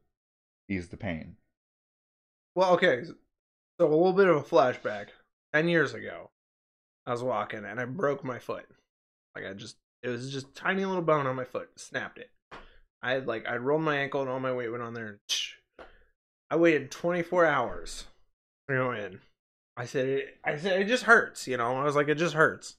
ease 0.67 0.87
the 0.89 0.97
pain. 0.97 1.35
Well, 2.55 2.73
okay. 2.73 3.03
So 3.05 3.15
a 3.79 3.87
little 3.87 4.13
bit 4.13 4.27
of 4.27 4.37
a 4.37 4.41
flashback. 4.41 5.07
Ten 5.53 5.67
years 5.67 5.93
ago, 5.93 6.29
I 7.05 7.11
was 7.11 7.23
walking 7.23 7.65
and 7.65 7.79
I 7.79 7.85
broke 7.85 8.23
my 8.23 8.37
foot. 8.39 8.67
Like 9.35 9.45
I 9.45 9.53
just, 9.53 9.77
it 10.03 10.09
was 10.09 10.31
just 10.31 10.53
tiny 10.55 10.85
little 10.85 11.01
bone 11.01 11.25
on 11.25 11.35
my 11.35 11.45
foot. 11.45 11.69
Snapped 11.77 12.19
it. 12.19 12.29
I 13.01 13.13
had 13.13 13.27
like 13.27 13.47
I 13.47 13.55
rolled 13.57 13.81
my 13.81 13.97
ankle 13.97 14.21
and 14.21 14.29
all 14.29 14.39
my 14.39 14.53
weight 14.53 14.69
went 14.69 14.83
on 14.83 14.93
there. 14.93 15.07
And 15.07 15.87
I 16.51 16.55
waited 16.55 16.91
24 16.91 17.45
hours 17.45 18.05
to 18.67 18.75
go 18.75 18.91
in. 18.91 19.19
I 19.77 19.85
said, 19.85 20.23
I 20.43 20.57
said 20.57 20.81
it 20.81 20.87
just 20.87 21.03
hurts. 21.03 21.47
You 21.47 21.57
know, 21.57 21.75
I 21.77 21.83
was 21.83 21.95
like, 21.95 22.09
it 22.09 22.15
just 22.15 22.35
hurts. 22.35 22.75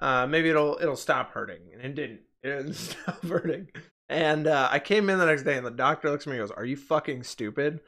Uh, 0.00 0.26
maybe 0.26 0.50
it'll 0.50 0.78
it'll 0.80 0.96
stop 0.96 1.30
hurting, 1.32 1.62
and 1.72 1.82
it 1.82 1.94
didn't. 1.94 2.20
It 2.42 2.58
didn't 2.58 2.74
stop 2.74 3.22
hurting. 3.24 3.68
And 4.08 4.46
uh, 4.46 4.68
I 4.70 4.78
came 4.78 5.10
in 5.10 5.18
the 5.18 5.26
next 5.26 5.42
day, 5.42 5.56
and 5.56 5.66
the 5.66 5.70
doctor 5.70 6.10
looks 6.10 6.28
at 6.28 6.30
me 6.30 6.38
and 6.38 6.46
goes, 6.46 6.56
"Are 6.56 6.64
you 6.64 6.76
fucking 6.76 7.24
stupid?" 7.24 7.80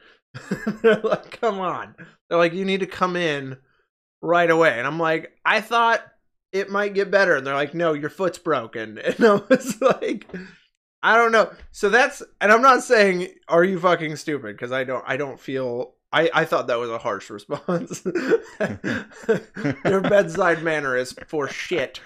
They're 0.82 1.00
like, 1.00 1.40
"Come 1.40 1.60
on." 1.60 1.94
They're 2.28 2.38
like, 2.38 2.54
"You 2.54 2.64
need 2.64 2.80
to 2.80 2.86
come 2.86 3.16
in 3.16 3.56
right 4.22 4.50
away." 4.50 4.78
And 4.78 4.86
I'm 4.86 4.98
like, 4.98 5.32
"I 5.44 5.60
thought 5.60 6.02
it 6.52 6.70
might 6.70 6.94
get 6.94 7.10
better." 7.10 7.36
And 7.36 7.46
they're 7.46 7.54
like, 7.54 7.74
"No, 7.74 7.92
your 7.92 8.10
foot's 8.10 8.38
broken." 8.38 8.98
And 9.04 9.24
I 9.24 9.34
was 9.48 9.80
like, 9.80 10.26
"I 11.02 11.16
don't 11.16 11.32
know." 11.32 11.52
So 11.70 11.88
that's, 11.88 12.22
and 12.40 12.52
I'm 12.52 12.62
not 12.62 12.82
saying, 12.82 13.28
"Are 13.48 13.64
you 13.64 13.78
fucking 13.80 14.16
stupid?" 14.16 14.56
Because 14.56 14.72
I 14.72 14.84
don't, 14.84 15.04
I 15.06 15.16
don't 15.16 15.40
feel. 15.40 15.94
I, 16.12 16.30
I 16.32 16.44
thought 16.46 16.68
that 16.68 16.78
was 16.78 16.90
a 16.90 16.98
harsh 16.98 17.28
response. 17.30 18.02
Your 19.84 20.00
bedside 20.00 20.62
manner 20.62 20.96
is 20.96 21.12
for 21.26 21.48
shit. 21.48 22.00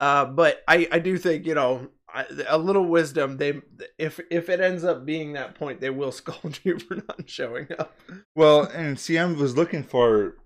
Uh, 0.00 0.24
but 0.24 0.62
I, 0.66 0.88
I 0.90 0.98
do 0.98 1.18
think, 1.18 1.46
you 1.46 1.54
know, 1.54 1.88
I, 2.14 2.26
a 2.48 2.58
little 2.58 2.84
wisdom. 2.84 3.36
They 3.36 3.60
if 3.98 4.20
if 4.30 4.48
it 4.48 4.60
ends 4.60 4.84
up 4.84 5.04
being 5.06 5.32
that 5.34 5.54
point, 5.54 5.80
they 5.80 5.90
will 5.90 6.12
scold 6.20 6.58
you 6.62 6.78
for 6.78 6.96
not 6.96 7.28
showing 7.28 7.68
up. 7.78 7.98
Well, 8.34 8.62
and 8.64 8.96
CM 8.96 9.36
was 9.36 9.56
looking 9.56 9.82
for 9.82 10.36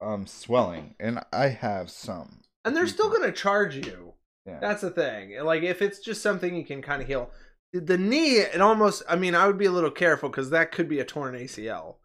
um 0.00 0.26
swelling, 0.26 0.94
and 1.00 1.20
I 1.32 1.48
have 1.48 1.90
some. 1.90 2.40
And 2.64 2.76
they're 2.76 2.86
still 2.86 3.10
gonna 3.10 3.32
charge 3.32 3.74
you. 3.76 4.14
Yeah. 4.46 4.58
That's 4.60 4.80
the 4.82 4.90
thing. 4.90 5.38
Like 5.42 5.62
if 5.62 5.82
it's 5.82 5.98
just 6.00 6.22
something 6.22 6.54
you 6.54 6.64
can 6.64 6.82
kind 6.82 7.02
of 7.02 7.08
heal. 7.08 7.30
The 7.72 7.98
knee, 7.98 8.36
it 8.36 8.60
almost. 8.62 9.02
I 9.08 9.16
mean, 9.16 9.34
I 9.34 9.46
would 9.46 9.58
be 9.58 9.66
a 9.66 9.70
little 9.70 9.90
careful 9.90 10.30
because 10.30 10.50
that 10.50 10.72
could 10.72 10.88
be 10.88 11.00
a 11.00 11.04
torn 11.04 11.34
ACL. 11.34 11.96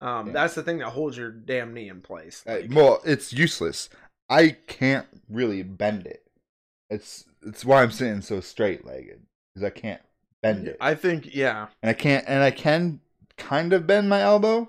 Um, 0.00 0.28
Yeah. 0.28 0.32
that's 0.32 0.54
the 0.54 0.62
thing 0.62 0.78
that 0.78 0.88
holds 0.90 1.16
your 1.18 1.30
damn 1.30 1.74
knee 1.74 1.88
in 1.88 2.00
place. 2.00 2.42
Uh, 2.46 2.52
Like, 2.62 2.70
well, 2.72 3.00
it's 3.04 3.32
useless. 3.32 3.90
I 4.30 4.56
can't 4.66 5.06
really 5.28 5.62
bend 5.62 6.06
it. 6.06 6.22
It's 6.88 7.24
it's 7.46 7.64
why 7.64 7.82
I'm 7.82 7.90
sitting 7.90 8.20
so 8.20 8.40
straight 8.40 8.84
legged 8.84 9.20
because 9.54 9.64
I 9.66 9.70
can't 9.70 10.02
bend 10.42 10.68
it, 10.68 10.76
I 10.80 10.94
think, 10.94 11.34
yeah. 11.34 11.68
and 11.82 11.90
I 11.90 11.94
can't 11.94 12.24
and 12.28 12.42
I 12.42 12.50
can 12.50 13.00
kind 13.38 13.72
of 13.72 13.86
bend 13.86 14.08
my 14.08 14.20
elbow, 14.22 14.68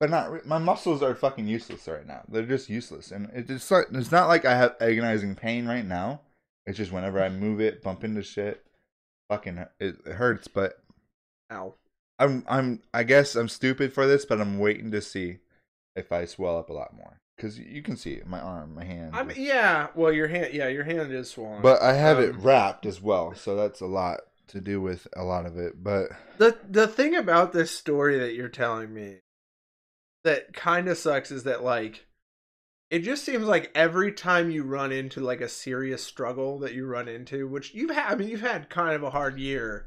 but 0.00 0.10
not. 0.10 0.46
My 0.46 0.58
muscles 0.58 1.02
are 1.02 1.14
fucking 1.14 1.46
useless 1.46 1.86
right 1.86 2.06
now. 2.06 2.22
They're 2.28 2.42
just 2.46 2.68
useless, 2.68 3.10
and 3.12 3.30
it- 3.34 3.50
it's 3.50 3.70
not. 3.70 3.86
It's 3.92 4.10
not 4.12 4.28
like 4.28 4.44
I 4.44 4.56
have 4.56 4.76
agonizing 4.80 5.34
pain 5.34 5.66
right 5.66 5.84
now. 5.84 6.22
It's 6.66 6.78
just 6.78 6.92
whenever 6.92 7.22
I 7.22 7.28
move 7.28 7.60
it, 7.60 7.82
bump 7.82 8.04
into 8.04 8.22
shit, 8.22 8.64
fucking 9.28 9.58
it, 9.58 9.68
it 10.06 10.12
hurts. 10.12 10.48
But 10.48 10.82
Ow. 11.52 11.74
I'm 12.18 12.44
I'm 12.48 12.82
I 12.92 13.02
guess 13.02 13.34
I'm 13.34 13.48
stupid 13.48 13.92
for 13.92 14.06
this, 14.06 14.24
but 14.24 14.40
I'm 14.40 14.58
waiting 14.58 14.90
to 14.92 15.00
see 15.00 15.38
if 15.96 16.12
I 16.12 16.24
swell 16.26 16.58
up 16.58 16.70
a 16.70 16.74
lot 16.74 16.94
more 16.94 17.18
because 17.40 17.58
you 17.58 17.80
can 17.82 17.96
see 17.96 18.12
it, 18.12 18.26
my 18.26 18.38
arm, 18.38 18.74
my 18.74 18.84
hand. 18.84 19.12
I 19.14 19.22
mean, 19.22 19.36
yeah. 19.40 19.88
Well, 19.94 20.12
your 20.12 20.28
hand, 20.28 20.52
yeah, 20.52 20.68
your 20.68 20.84
hand 20.84 21.10
is 21.12 21.30
swollen. 21.30 21.62
but 21.62 21.80
I 21.80 21.94
have 21.94 22.18
it 22.18 22.34
um, 22.34 22.40
wrapped 22.42 22.84
as 22.84 23.00
well, 23.00 23.34
so 23.34 23.56
that's 23.56 23.80
a 23.80 23.86
lot 23.86 24.20
to 24.48 24.60
do 24.60 24.80
with 24.80 25.08
a 25.16 25.24
lot 25.24 25.46
of 25.46 25.56
it. 25.56 25.82
But 25.82 26.10
the 26.36 26.58
the 26.68 26.86
thing 26.86 27.16
about 27.16 27.52
this 27.52 27.70
story 27.70 28.18
that 28.18 28.34
you're 28.34 28.48
telling 28.48 28.92
me 28.92 29.20
that 30.22 30.52
kind 30.52 30.88
of 30.88 30.98
sucks 30.98 31.30
is 31.30 31.44
that 31.44 31.64
like 31.64 32.04
it 32.90 33.00
just 33.00 33.24
seems 33.24 33.44
like 33.44 33.70
every 33.74 34.12
time 34.12 34.50
you 34.50 34.64
run 34.64 34.92
into 34.92 35.20
like 35.20 35.40
a 35.40 35.48
serious 35.48 36.04
struggle 36.04 36.58
that 36.58 36.74
you 36.74 36.84
run 36.84 37.08
into 37.08 37.48
which 37.48 37.72
you've 37.72 37.90
had 37.90 38.12
i 38.12 38.14
mean 38.14 38.28
you've 38.28 38.40
had 38.42 38.68
kind 38.68 38.94
of 38.94 39.02
a 39.02 39.10
hard 39.10 39.38
year 39.38 39.86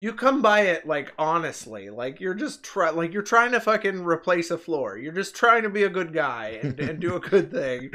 you 0.00 0.12
come 0.14 0.42
by 0.42 0.60
it 0.60 0.86
like 0.86 1.12
honestly 1.18 1.90
like 1.90 2.20
you're 2.20 2.34
just 2.34 2.62
try 2.62 2.90
like 2.90 3.12
you're 3.12 3.22
trying 3.22 3.52
to 3.52 3.60
fucking 3.60 4.04
replace 4.04 4.50
a 4.50 4.58
floor. 4.58 4.96
You're 4.96 5.12
just 5.12 5.34
trying 5.34 5.62
to 5.64 5.70
be 5.70 5.82
a 5.84 5.88
good 5.88 6.12
guy 6.12 6.60
and, 6.62 6.78
and 6.78 7.00
do 7.00 7.16
a 7.16 7.20
good 7.20 7.50
thing. 7.50 7.90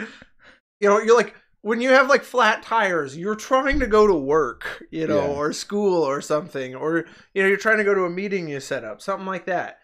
You 0.81 0.89
know 0.89 0.99
you're 0.99 1.15
like 1.17 1.35
when 1.61 1.79
you 1.79 1.89
have 1.91 2.09
like 2.09 2.23
flat 2.23 2.61
tires 2.61 3.15
you're 3.15 3.35
trying 3.35 3.79
to 3.79 3.87
go 3.87 4.05
to 4.05 4.13
work 4.13 4.83
you 4.91 5.07
know 5.07 5.21
Yeah. 5.21 5.27
or 5.37 5.53
school 5.53 6.03
or 6.03 6.19
something 6.19 6.75
or 6.75 7.05
you 7.33 7.41
know 7.41 7.47
you're 7.47 7.57
trying 7.57 7.77
to 7.77 7.85
go 7.85 7.93
to 7.93 8.03
a 8.03 8.09
meeting 8.09 8.49
you 8.49 8.59
set 8.59 8.83
up 8.83 9.01
something 9.01 9.25
like 9.25 9.45
that. 9.45 9.79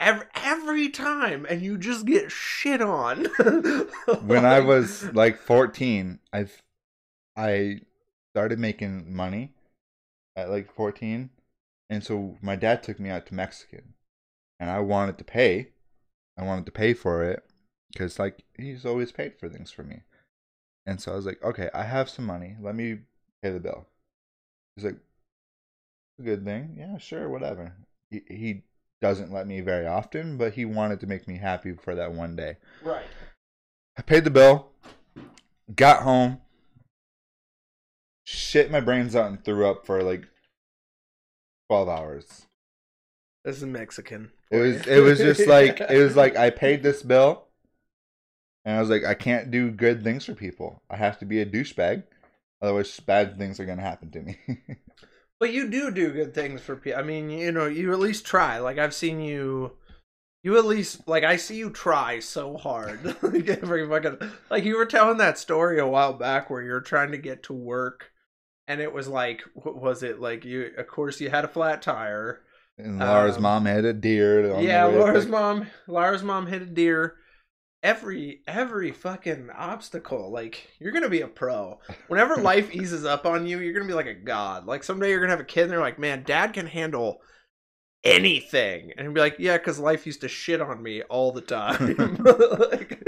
Every, 0.00 0.26
every 0.34 0.88
time 0.90 1.46
and 1.48 1.62
you 1.62 1.78
just 1.78 2.04
get 2.06 2.30
shit 2.30 2.80
on. 2.82 3.26
When 4.26 4.44
I 4.44 4.60
was 4.60 5.04
like 5.12 5.38
14, 5.38 6.18
I 6.32 6.46
I 7.36 7.80
started 8.32 8.58
making 8.58 9.14
money 9.14 9.52
at 10.36 10.50
like 10.50 10.72
14, 10.72 11.30
and 11.90 12.04
so 12.04 12.36
my 12.42 12.56
dad 12.56 12.82
took 12.82 13.00
me 13.00 13.10
out 13.10 13.26
to 13.26 13.34
Mexican, 13.34 13.94
and 14.60 14.70
I 14.70 14.80
wanted 14.80 15.18
to 15.18 15.24
pay, 15.24 15.70
I 16.38 16.44
wanted 16.44 16.66
to 16.66 16.72
pay 16.72 16.94
for 16.94 17.24
it 17.24 17.44
because 17.92 18.18
like 18.18 18.44
he's 18.56 18.84
always 18.84 19.12
paid 19.12 19.38
for 19.38 19.48
things 19.48 19.70
for 19.70 19.82
me, 19.82 20.02
and 20.84 21.00
so 21.00 21.12
I 21.12 21.16
was 21.16 21.26
like, 21.26 21.42
okay, 21.42 21.70
I 21.74 21.84
have 21.84 22.10
some 22.10 22.26
money, 22.26 22.56
let 22.60 22.74
me 22.74 22.98
pay 23.42 23.50
the 23.50 23.60
bill. 23.60 23.86
He's 24.74 24.84
like, 24.84 24.98
a 26.18 26.22
good 26.22 26.44
thing, 26.44 26.76
yeah, 26.78 26.98
sure, 26.98 27.28
whatever. 27.28 27.74
He 28.10 28.22
he 28.28 28.62
doesn't 29.00 29.32
let 29.32 29.46
me 29.46 29.60
very 29.60 29.86
often, 29.86 30.36
but 30.36 30.54
he 30.54 30.64
wanted 30.64 31.00
to 31.00 31.06
make 31.06 31.28
me 31.28 31.36
happy 31.36 31.72
for 31.72 31.94
that 31.94 32.12
one 32.12 32.36
day. 32.36 32.56
right 32.82 33.04
I 33.98 34.02
paid 34.02 34.24
the 34.24 34.30
bill, 34.30 34.68
got 35.74 36.02
home, 36.02 36.40
shit 38.26 38.70
my 38.70 38.80
brains 38.80 39.16
out, 39.16 39.30
and 39.30 39.42
threw 39.44 39.66
up 39.66 39.86
for 39.86 40.02
like 40.02 40.26
twelve 41.68 41.88
hours. 41.88 42.46
this 43.44 43.56
is 43.58 43.64
mexican 43.64 44.30
It 44.50 44.58
was 44.58 44.86
it 44.86 45.00
was 45.00 45.18
just 45.18 45.46
like 45.46 45.80
it 45.80 46.02
was 46.02 46.16
like 46.16 46.36
I 46.36 46.50
paid 46.64 46.82
this 46.82 47.02
bill, 47.02 47.46
and 48.64 48.76
I 48.76 48.80
was 48.80 48.90
like 48.90 49.04
I 49.04 49.14
can't 49.14 49.50
do 49.50 49.70
good 49.70 50.02
things 50.04 50.24
for 50.24 50.34
people. 50.34 50.82
I 50.90 50.96
have 50.96 51.18
to 51.20 51.24
be 51.24 51.40
a 51.40 51.46
douchebag, 51.46 52.04
otherwise 52.60 52.98
bad 53.00 53.38
things 53.38 53.60
are 53.60 53.66
gonna 53.66 53.82
happen 53.82 54.10
to 54.12 54.22
me. 54.22 54.38
But 55.38 55.52
you 55.52 55.68
do 55.68 55.90
do 55.90 56.12
good 56.12 56.34
things 56.34 56.60
for 56.62 56.76
people. 56.76 56.98
I 56.98 57.02
mean, 57.02 57.30
you 57.30 57.52
know, 57.52 57.66
you 57.66 57.92
at 57.92 57.98
least 57.98 58.24
try. 58.24 58.58
Like 58.58 58.78
I've 58.78 58.94
seen 58.94 59.20
you, 59.20 59.76
you 60.42 60.56
at 60.58 60.64
least 60.64 61.06
like 61.06 61.24
I 61.24 61.36
see 61.36 61.56
you 61.56 61.70
try 61.70 62.20
so 62.20 62.56
hard. 62.56 63.04
like 63.22 63.48
every 63.48 63.86
fucking 63.88 64.18
like 64.50 64.64
you 64.64 64.76
were 64.76 64.86
telling 64.86 65.18
that 65.18 65.38
story 65.38 65.78
a 65.78 65.86
while 65.86 66.14
back 66.14 66.48
where 66.48 66.62
you're 66.62 66.80
trying 66.80 67.10
to 67.12 67.18
get 67.18 67.42
to 67.44 67.52
work, 67.52 68.12
and 68.68 68.80
it 68.80 68.92
was 68.92 69.08
like, 69.08 69.42
what 69.54 69.76
was 69.80 70.02
it 70.02 70.20
like? 70.20 70.44
You 70.44 70.70
of 70.76 70.86
course 70.86 71.20
you 71.20 71.30
had 71.30 71.44
a 71.44 71.48
flat 71.48 71.82
tire. 71.82 72.42
and 72.78 72.98
Laura's 72.98 73.36
Um, 73.36 73.42
mom 73.42 73.64
had 73.66 73.84
a 73.84 73.92
deer. 73.92 74.60
yeah, 74.60 74.84
like- 74.84 75.28
mom. 75.28 75.66
Laura's 75.86 76.22
mom 76.22 76.46
hit 76.46 76.62
a 76.62 76.66
deer. 76.66 77.16
Every 77.82 78.40
every 78.48 78.90
fucking 78.90 79.50
obstacle, 79.50 80.30
like 80.32 80.66
you're 80.80 80.92
gonna 80.92 81.08
be 81.08 81.20
a 81.20 81.28
pro. 81.28 81.78
Whenever 82.08 82.36
life 82.52 82.74
eases 82.74 83.04
up 83.04 83.26
on 83.26 83.46
you, 83.46 83.60
you're 83.60 83.74
gonna 83.74 83.86
be 83.86 83.92
like 83.94 84.06
a 84.06 84.14
god. 84.14 84.66
Like 84.66 84.82
someday 84.82 85.10
you're 85.10 85.20
gonna 85.20 85.30
have 85.32 85.40
a 85.40 85.44
kid, 85.44 85.62
and 85.64 85.70
they're 85.70 85.78
like, 85.80 85.98
"Man, 85.98 86.24
Dad 86.24 86.52
can 86.52 86.66
handle 86.66 87.20
anything," 88.04 88.92
and 88.96 89.14
be 89.14 89.20
like, 89.20 89.36
"Yeah, 89.38 89.58
because 89.58 89.78
life 89.78 90.06
used 90.06 90.22
to 90.22 90.28
shit 90.28 90.60
on 90.60 90.82
me 90.82 91.02
all 91.02 91.32
the 91.32 91.40
time." 91.42 92.16
like, 92.70 93.02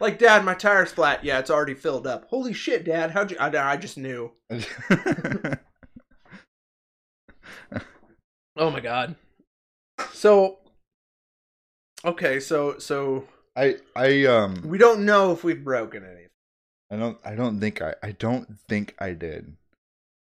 like, 0.00 0.18
Dad, 0.18 0.44
my 0.44 0.54
tire's 0.54 0.92
flat. 0.92 1.24
Yeah, 1.24 1.38
it's 1.38 1.50
already 1.50 1.74
filled 1.74 2.06
up. 2.06 2.26
Holy 2.28 2.52
shit, 2.52 2.84
Dad! 2.84 3.10
How'd 3.10 3.30
you? 3.30 3.36
I, 3.38 3.48
I 3.56 3.76
just 3.76 3.98
knew. 3.98 4.32
Oh 8.56 8.70
my 8.70 8.80
god. 8.80 9.16
So, 10.12 10.58
okay, 12.04 12.40
so 12.40 12.78
so 12.78 13.24
I 13.54 13.76
I 13.94 14.24
um 14.24 14.62
we 14.64 14.78
don't 14.78 15.04
know 15.04 15.32
if 15.32 15.44
we've 15.44 15.62
broken 15.62 16.04
anything. 16.04 16.28
I 16.90 16.96
don't 16.96 17.18
I 17.24 17.34
don't 17.34 17.60
think 17.60 17.82
I 17.82 17.94
I 18.02 18.12
don't 18.12 18.58
think 18.68 18.94
I 18.98 19.12
did. 19.12 19.56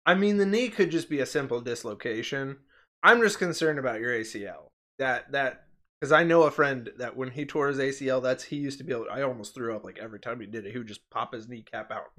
I 0.05 0.15
mean, 0.15 0.37
the 0.37 0.45
knee 0.45 0.69
could 0.69 0.91
just 0.91 1.09
be 1.09 1.19
a 1.19 1.25
simple 1.25 1.61
dislocation. 1.61 2.57
I'm 3.03 3.21
just 3.21 3.39
concerned 3.39 3.79
about 3.79 3.99
your 3.99 4.11
ACL. 4.11 4.69
That 4.97 5.31
that 5.31 5.62
because 6.03 6.11
I 6.11 6.25
know 6.25 6.43
a 6.43 6.51
friend 6.51 6.89
that 6.97 7.15
when 7.15 7.31
he 7.31 7.45
tore 7.45 7.69
his 7.69 7.77
ACL, 7.77 8.21
that's 8.21 8.43
he 8.43 8.57
used 8.57 8.77
to 8.79 8.83
be 8.83 8.91
able. 8.91 9.05
I 9.09 9.21
almost 9.21 9.55
threw 9.55 9.73
up 9.73 9.85
like 9.85 9.99
every 9.99 10.19
time 10.19 10.41
he 10.41 10.45
did 10.45 10.65
it. 10.65 10.73
He 10.73 10.77
would 10.77 10.89
just 10.89 11.09
pop 11.09 11.33
his 11.33 11.47
kneecap 11.47 11.93
out, 11.93 12.11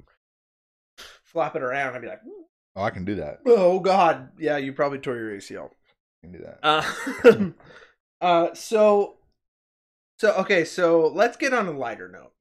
flop 1.23 1.55
it 1.55 1.63
around. 1.63 1.95
I'd 1.95 2.01
be 2.01 2.09
like, 2.09 2.23
Oh, 2.77 2.83
I 2.83 2.89
can 2.89 3.05
do 3.05 3.17
that. 3.17 3.41
"Oh 3.45 3.81
God, 3.81 4.31
yeah, 4.39 4.57
you 4.57 4.73
probably 4.73 5.01
tore 5.01 5.19
your 5.19 5.37
ACL." 5.37 5.67
I 5.67 6.27
can 6.27 6.33
do 6.33 6.39
that. 6.39 6.61
Uh, 6.63 7.51
uh, 8.25 8.55
so, 8.55 9.17
so 10.19 10.33
okay, 10.37 10.65
so 10.65 11.07
let's 11.09 11.37
get 11.37 11.53
on 11.53 11.69
a 11.69 11.73
lighter 11.73 12.09
note. 12.09 12.33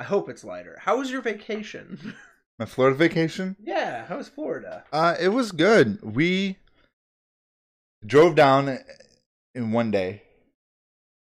I 0.00 0.02
hope 0.02 0.28
it's 0.28 0.42
lighter. 0.42 0.78
How 0.80 0.98
was 0.98 1.12
your 1.12 1.22
vacation? 1.22 2.16
My 2.58 2.66
Florida 2.66 2.96
vacation? 2.96 3.54
yeah, 3.62 4.04
how 4.06 4.16
was 4.16 4.28
Florida? 4.28 4.82
Uh, 4.92 5.14
it 5.20 5.28
was 5.28 5.52
good. 5.52 6.02
We 6.02 6.58
drove 8.04 8.34
down 8.34 8.80
in 9.54 9.70
one 9.70 9.92
day. 9.92 10.24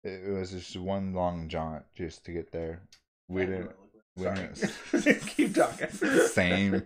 It 0.03 0.31
was 0.31 0.51
just 0.51 0.75
one 0.77 1.13
long 1.13 1.47
jaunt 1.47 1.83
just 1.95 2.25
to 2.25 2.31
get 2.31 2.51
there. 2.51 2.81
We 3.29 3.45
didn't. 3.45 3.71
we 4.17 4.23
Sorry. 4.23 4.49
didn't- 4.91 5.27
Keep 5.27 5.55
talking. 5.55 5.89
Same. 6.27 6.83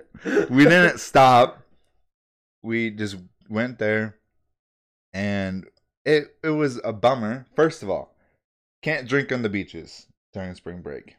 We 0.50 0.64
didn't 0.66 1.00
stop. 1.00 1.62
We 2.62 2.90
just 2.90 3.18
went 3.50 3.80
there, 3.80 4.18
and 5.14 5.66
it 6.04 6.36
it 6.44 6.50
was 6.50 6.80
a 6.84 6.92
bummer. 6.94 7.46
First 7.56 7.84
of 7.84 7.90
all, 7.90 8.16
can't 8.82 9.08
drink 9.08 9.32
on 9.32 9.44
the 9.44 9.50
beaches 9.50 10.08
during 10.34 10.54
spring 10.56 10.82
break. 10.82 11.16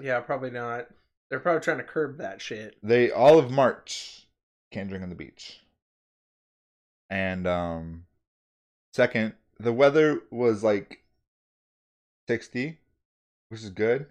Yeah, 0.00 0.20
probably 0.20 0.50
not. 0.50 0.88
They're 1.30 1.38
probably 1.40 1.60
trying 1.60 1.78
to 1.78 1.84
curb 1.84 2.18
that 2.18 2.40
shit. 2.40 2.76
they 2.82 3.10
all 3.10 3.38
of 3.38 3.50
March 3.50 4.26
can't 4.72 4.88
drink 4.88 5.02
on 5.02 5.10
the 5.10 5.14
beach. 5.16 5.60
And 7.10 7.46
um 7.46 8.04
second, 8.94 9.34
the 9.58 9.72
weather 9.72 10.20
was 10.30 10.62
like 10.62 11.02
60, 12.28 12.78
which 13.48 13.62
is 13.62 13.70
good. 13.70 14.06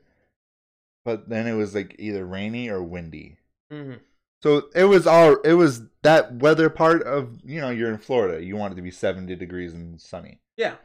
But 1.03 1.29
then 1.29 1.47
it 1.47 1.53
was 1.53 1.75
like 1.75 1.95
either 1.99 2.25
rainy 2.25 2.69
or 2.69 2.81
windy. 2.81 3.37
Mhm. 3.71 3.99
So 4.41 4.69
it 4.75 4.85
was 4.85 5.05
all 5.07 5.35
it 5.41 5.53
was 5.53 5.83
that 6.03 6.35
weather 6.35 6.69
part 6.69 7.03
of, 7.03 7.39
you 7.43 7.61
know, 7.61 7.69
you're 7.69 7.91
in 7.91 7.97
Florida. 7.97 8.43
You 8.43 8.55
want 8.55 8.73
it 8.73 8.75
to 8.77 8.81
be 8.81 8.91
70 8.91 9.35
degrees 9.35 9.73
and 9.73 9.99
sunny. 9.99 10.39
Yeah. 10.57 10.75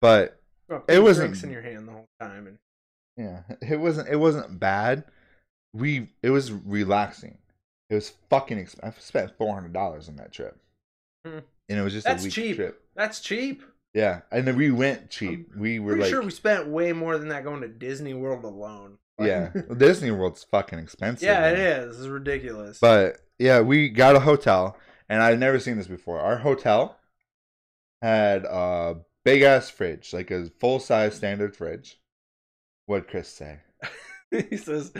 But 0.00 0.40
Well, 0.68 0.84
It 0.88 0.98
wasn't- 1.00 1.28
drinks 1.28 1.44
in 1.44 1.50
your 1.50 1.62
hand 1.62 1.86
the 1.86 1.92
whole 1.92 2.08
time, 2.20 2.46
and 2.48 2.58
yeah, 3.16 3.42
it 3.62 3.78
wasn't 3.78 4.08
it 4.08 4.16
wasn't 4.16 4.58
bad. 4.58 5.04
we 5.72 6.08
it 6.22 6.30
was 6.30 6.50
relaxing. 6.52 7.38
It 7.88 7.94
was 7.94 8.10
fucking. 8.30 8.58
Exp- 8.58 8.82
I 8.82 8.90
spent 8.98 9.36
four 9.36 9.54
hundred 9.54 9.72
dollars 9.72 10.08
on 10.08 10.16
that 10.16 10.32
trip, 10.32 10.58
Hmm. 11.24 11.38
and 11.68 11.78
it 11.78 11.82
was 11.82 11.92
just 11.92 12.04
That's 12.06 12.22
a 12.24 12.26
week 12.26 12.32
cheap. 12.34 12.56
trip. 12.56 12.82
That's 12.96 13.20
cheap. 13.20 13.62
Yeah, 13.96 14.20
and 14.30 14.46
then 14.46 14.56
we 14.56 14.70
went 14.70 15.08
cheap. 15.08 15.48
We 15.56 15.78
were 15.78 15.92
Pretty 15.92 16.02
like, 16.02 16.10
sure 16.10 16.22
we 16.22 16.30
spent 16.30 16.68
way 16.68 16.92
more 16.92 17.16
than 17.16 17.28
that 17.28 17.44
going 17.44 17.62
to 17.62 17.68
Disney 17.68 18.12
World 18.14 18.44
alone. 18.44 18.98
Like- 19.18 19.28
yeah, 19.28 19.48
Disney 19.78 20.10
World's 20.10 20.44
fucking 20.44 20.78
expensive. 20.78 21.26
yeah, 21.26 21.48
it 21.48 21.56
man. 21.56 21.88
is. 21.88 21.98
It's 22.00 22.06
ridiculous. 22.06 22.78
But 22.78 23.16
yeah, 23.38 23.60
we 23.60 23.88
got 23.88 24.14
a 24.14 24.20
hotel, 24.20 24.76
and 25.08 25.22
I've 25.22 25.38
never 25.38 25.58
seen 25.58 25.78
this 25.78 25.86
before. 25.86 26.20
Our 26.20 26.36
hotel 26.36 26.98
had 28.02 28.44
a 28.44 28.96
big 29.24 29.40
ass 29.40 29.70
fridge, 29.70 30.12
like 30.12 30.30
a 30.30 30.50
full 30.60 30.80
size 30.80 31.14
standard 31.14 31.56
fridge. 31.56 31.98
What'd 32.84 33.08
Chris 33.08 33.30
say? 33.30 33.60
he 34.50 34.58
says, 34.58 34.92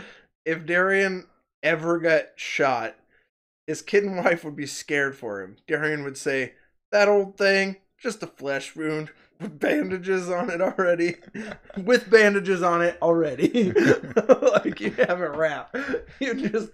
if 0.46 0.64
Darian 0.64 1.26
ever 1.62 1.98
got 1.98 2.28
shot, 2.36 2.96
his 3.66 3.82
kid 3.82 4.04
and 4.04 4.24
wife 4.24 4.44
would 4.44 4.56
be 4.56 4.64
scared 4.64 5.14
for 5.14 5.42
him. 5.42 5.56
Darian 5.66 6.04
would 6.04 6.16
say, 6.16 6.54
that 6.90 7.08
old 7.08 7.36
thing, 7.36 7.76
just 7.98 8.22
a 8.22 8.26
flesh 8.26 8.74
wound 8.76 9.10
with 9.40 9.58
bandages 9.58 10.30
on 10.30 10.50
it 10.50 10.60
already. 10.60 11.16
with 11.84 12.10
bandages 12.10 12.62
on 12.62 12.82
it 12.82 12.98
already. 13.02 13.72
like 14.52 14.80
you 14.80 14.90
have 14.92 15.20
it 15.20 15.34
wrapped. 15.34 15.76
You 16.20 16.34
just 16.34 16.70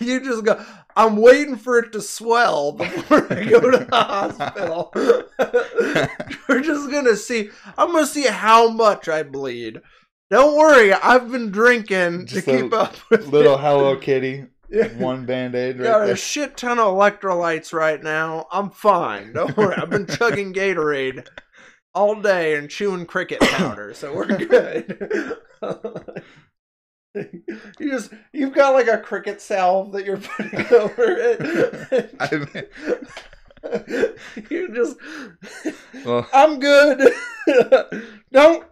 you 0.00 0.20
just 0.20 0.44
go, 0.44 0.62
I'm 0.96 1.16
waiting 1.16 1.56
for 1.56 1.78
it 1.78 1.92
to 1.92 2.00
swell 2.00 2.72
before 2.72 3.32
I 3.32 3.44
go 3.44 3.60
to 3.60 3.78
the 3.78 3.96
hospital. 3.96 4.92
We're 6.48 6.60
just 6.60 6.90
gonna 6.90 7.16
see 7.16 7.50
I'm 7.78 7.92
gonna 7.92 8.06
see 8.06 8.26
how 8.26 8.68
much 8.68 9.08
I 9.08 9.22
bleed. 9.22 9.80
Don't 10.30 10.56
worry, 10.56 10.94
I've 10.94 11.30
been 11.30 11.50
drinking 11.50 12.26
Just 12.26 12.46
to 12.46 12.62
keep 12.62 12.72
up 12.72 12.94
with 13.10 13.28
Little 13.28 13.54
it. 13.54 13.60
Hello 13.60 13.96
Kitty, 13.96 14.46
Yeah. 14.72 14.88
one 14.96 15.26
band 15.26 15.54
aid 15.54 15.78
right 15.78 15.84
Got 15.84 16.08
a 16.08 16.16
shit 16.16 16.56
ton 16.56 16.78
of 16.78 16.86
electrolytes 16.86 17.74
right 17.74 18.02
now. 18.02 18.46
I'm 18.50 18.70
fine. 18.70 19.34
Don't 19.34 19.54
worry. 19.54 19.74
I've 19.76 19.90
been 19.90 20.06
chugging 20.06 20.54
Gatorade 20.54 21.26
all 21.94 22.20
day 22.22 22.54
and 22.56 22.70
chewing 22.70 23.04
cricket 23.04 23.40
powder, 23.42 23.92
so 23.92 24.14
we're 24.14 24.26
good. 24.26 25.36
you 27.14 27.90
just 27.90 28.12
you've 28.32 28.54
got 28.54 28.72
like 28.72 28.88
a 28.88 28.96
cricket 28.98 29.42
salve 29.42 29.92
that 29.92 30.06
you're 30.06 30.16
putting 30.36 30.66
over 30.74 30.94
it. 30.98 32.14
I 32.18 32.36
mean, 32.36 32.64
you 34.48 34.74
just 34.74 34.96
well, 36.06 36.26
I'm 36.32 36.58
good. 36.58 37.12
don't 38.32 38.64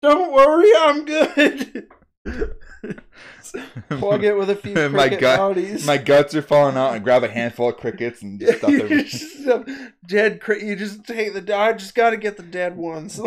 don't 0.00 0.32
worry, 0.32 0.70
I'm 0.78 1.04
good. 1.04 1.88
Plug 3.90 4.24
it 4.24 4.36
with 4.36 4.50
a 4.50 4.56
few 4.56 4.74
My 4.90 5.08
gut- 5.08 5.38
bodies. 5.38 5.86
my 5.86 5.98
guts 5.98 6.34
are 6.34 6.42
falling 6.42 6.76
out. 6.76 6.92
I 6.92 6.98
grab 6.98 7.22
a 7.22 7.28
handful 7.28 7.68
of 7.68 7.76
crickets 7.76 8.22
and 8.22 8.40
stuff 8.42 8.64
everything. 8.70 9.04
just 9.06 9.46
dead. 10.06 10.40
Cri- 10.40 10.64
you 10.66 10.74
just 10.76 11.04
take 11.04 11.34
the. 11.34 11.56
I 11.56 11.72
just 11.74 11.94
got 11.94 12.10
to 12.10 12.16
get 12.16 12.36
the 12.36 12.42
dead 12.42 12.76
ones. 12.76 13.20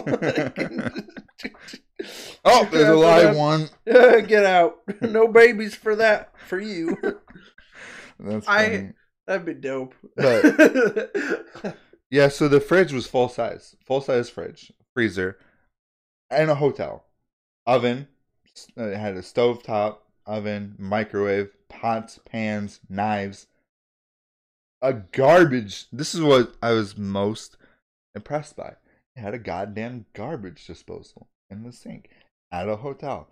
Oh, 2.45 2.65
there's 2.71 2.87
a 2.89 2.95
live 2.95 3.35
one. 3.35 3.69
get 3.85 4.45
out. 4.45 4.77
No 5.01 5.27
babies 5.27 5.75
for 5.75 5.95
that. 5.97 6.31
For 6.47 6.59
you. 6.59 6.97
That's 8.19 8.47
I- 8.47 8.65
funny. 8.69 8.89
That'd 9.27 9.45
be 9.45 9.53
dope. 9.55 9.93
Yeah, 12.09 12.29
so 12.29 12.47
the 12.47 12.61
fridge 12.61 12.93
was 12.93 13.05
full 13.05 13.27
size, 13.27 13.75
full 13.85 13.99
size 13.99 14.29
fridge, 14.29 14.71
freezer, 14.93 15.37
and 16.29 16.49
a 16.49 16.55
hotel, 16.55 17.03
oven. 17.65 18.07
Uh, 18.77 18.87
It 18.87 18.97
had 18.97 19.15
a 19.15 19.23
stove 19.23 19.63
top, 19.63 20.05
oven, 20.25 20.75
microwave, 20.77 21.49
pots, 21.69 22.19
pans, 22.25 22.79
knives, 22.89 23.47
a 24.81 24.93
garbage. 24.93 25.87
This 25.91 26.13
is 26.13 26.21
what 26.21 26.55
I 26.61 26.71
was 26.71 26.97
most 26.97 27.57
impressed 28.15 28.55
by. 28.55 28.75
It 29.15 29.21
had 29.21 29.33
a 29.33 29.39
goddamn 29.39 30.05
garbage 30.13 30.65
disposal 30.65 31.27
in 31.49 31.63
the 31.63 31.71
sink 31.71 32.09
at 32.51 32.69
a 32.69 32.77
hotel. 32.77 33.27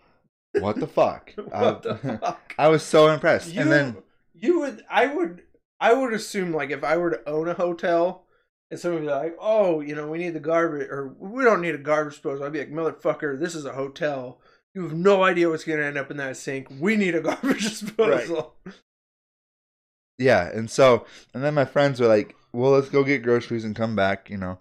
What 0.60 0.80
the 0.80 0.88
fuck? 0.88 1.34
what 1.36 1.84
the 1.84 2.00
I, 2.04 2.18
fuck? 2.18 2.56
I 2.58 2.68
was 2.70 2.84
so 2.84 3.10
impressed. 3.10 3.54
You, 3.54 3.62
and 3.62 3.72
then 3.72 3.98
you 4.34 4.60
would. 4.60 4.84
I 4.90 5.08
would. 5.08 5.44
I 5.80 5.94
would 5.94 6.14
assume 6.14 6.54
like 6.54 6.72
if 6.72 6.84
I 6.84 6.98
were 6.98 7.12
to 7.12 7.30
own 7.30 7.48
a 7.48 7.54
hotel. 7.54 8.24
And 8.72 8.80
someone 8.80 9.02
would 9.02 9.08
be 9.08 9.14
like, 9.14 9.38
"Oh, 9.40 9.82
you 9.82 9.94
know, 9.94 10.08
we 10.08 10.18
need 10.18 10.34
the 10.34 10.40
garbage, 10.40 10.88
or 10.90 11.14
we 11.20 11.44
don't 11.44 11.62
need 11.62 11.76
a 11.76 11.80
garbage 11.80 12.14
disposal." 12.14 12.46
I'd 12.46 12.54
be 12.54 12.60
like, 12.60 12.72
"Motherfucker, 12.72 13.40
this 13.40 13.54
is 13.54 13.66
a 13.66 13.74
hotel. 13.74 14.40
You 14.76 14.84
have 14.84 14.94
no 14.94 15.24
idea 15.24 15.50
what's 15.50 15.64
going 15.64 15.80
to 15.80 15.86
end 15.86 15.98
up 15.98 16.12
in 16.12 16.18
that 16.18 16.36
sink. 16.38 16.68
We 16.80 16.96
need 16.98 17.16
a 17.16 17.22
garbage 17.22 17.64
disposal." 17.64 18.54
yeah 20.18 20.50
and 20.54 20.70
so 20.72 21.06
and 21.34 21.44
then 21.44 21.54
my 21.54 21.66
friends 21.66 22.00
were 22.00 22.08
like 22.08 22.38
well 22.54 22.72
let's 22.72 22.88
go 22.88 23.04
get 23.04 23.22
groceries 23.22 23.66
and 23.66 23.76
come 23.76 23.96
back 23.98 24.30
you 24.30 24.38
know? 24.38 24.58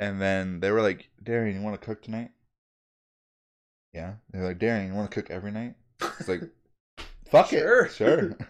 And 0.00 0.20
then 0.20 0.58
they 0.60 0.70
were 0.72 0.82
like 0.82 1.10
darian 1.22 1.56
you 1.56 1.62
want 1.62 1.80
to 1.80 1.84
cook 1.86 2.02
tonight? 2.02 2.30
Yeah. 3.92 4.14
They're 4.30 4.44
like 4.44 4.58
darian 4.58 4.88
you 4.88 4.94
want 4.94 5.10
to 5.10 5.14
cook 5.22 5.30
every 5.30 5.50
night? 5.52 5.74
It's 6.18 6.28
like 6.28 6.42
fuck 7.26 7.48
Sure. 7.50 7.84
it. 7.86 7.92
Sure. 7.92 8.36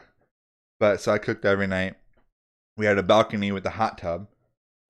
But 0.81 1.01
so 1.01 1.13
i 1.13 1.19
cooked 1.19 1.45
every 1.45 1.69
night. 1.69 1.95
We 2.77 2.85
had 2.85 2.99
a 2.99 3.03
balcony 3.03 3.53
with 3.53 3.65
a 3.65 3.71
hot 3.71 3.99
tub 3.99 4.29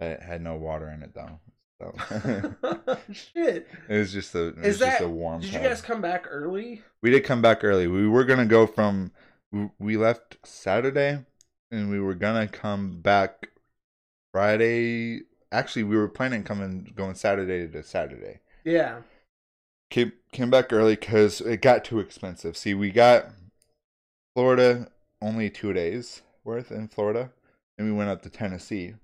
it 0.00 0.22
had 0.22 0.40
no 0.42 0.56
water 0.56 0.88
in 0.88 1.02
it 1.02 1.14
though 1.14 1.38
so 1.80 1.94
Shit. 3.12 3.66
it 3.88 3.98
was 3.98 4.12
just 4.12 4.34
a 4.34 4.48
it 4.48 4.56
was 4.56 4.66
Is 4.66 4.78
just 4.78 4.98
that? 5.00 5.04
a 5.04 5.08
warm 5.08 5.40
Did 5.40 5.52
you 5.52 5.60
guys 5.60 5.82
come 5.82 6.00
back 6.00 6.26
early? 6.30 6.82
we 7.02 7.10
did 7.10 7.24
come 7.24 7.42
back 7.42 7.64
early. 7.64 7.86
We 7.86 8.08
were 8.08 8.24
gonna 8.24 8.46
go 8.46 8.66
from 8.66 9.12
we- 9.52 9.70
we 9.78 9.96
left 9.96 10.36
Saturday, 10.44 11.24
and 11.70 11.90
we 11.90 12.00
were 12.00 12.14
gonna 12.14 12.48
come 12.48 13.00
back 13.00 13.48
Friday. 14.32 15.20
Actually, 15.52 15.84
we 15.84 15.96
were 15.96 16.08
planning 16.08 16.42
coming 16.42 16.92
going 16.96 17.14
Saturday 17.14 17.68
to 17.68 17.82
Saturday. 17.82 18.40
Yeah. 18.64 19.02
Came 19.90 20.12
came 20.32 20.50
back 20.50 20.72
early 20.72 20.96
because 20.96 21.40
it 21.40 21.60
got 21.62 21.84
too 21.84 22.00
expensive. 22.00 22.56
See, 22.56 22.74
we 22.74 22.90
got 22.90 23.26
Florida 24.34 24.88
only 25.22 25.50
two 25.50 25.72
days 25.72 26.22
worth 26.42 26.72
in 26.72 26.88
Florida, 26.88 27.30
and 27.78 27.86
we 27.86 27.92
went 27.96 28.10
up 28.10 28.22
to 28.22 28.30
Tennessee, 28.30 28.94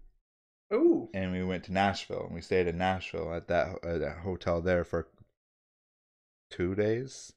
Ooh. 0.73 1.09
and 1.13 1.33
we 1.33 1.43
went 1.43 1.65
to 1.65 1.73
Nashville, 1.73 2.27
and 2.27 2.35
we 2.35 2.41
stayed 2.41 2.67
in 2.67 2.79
Nashville 2.79 3.33
at 3.35 3.49
that 3.49 3.85
at 3.85 4.01
that 4.01 4.19
hotel 4.19 4.61
there 4.61 4.85
for 4.85 5.09
two 6.51 6.75
days. 6.75 7.33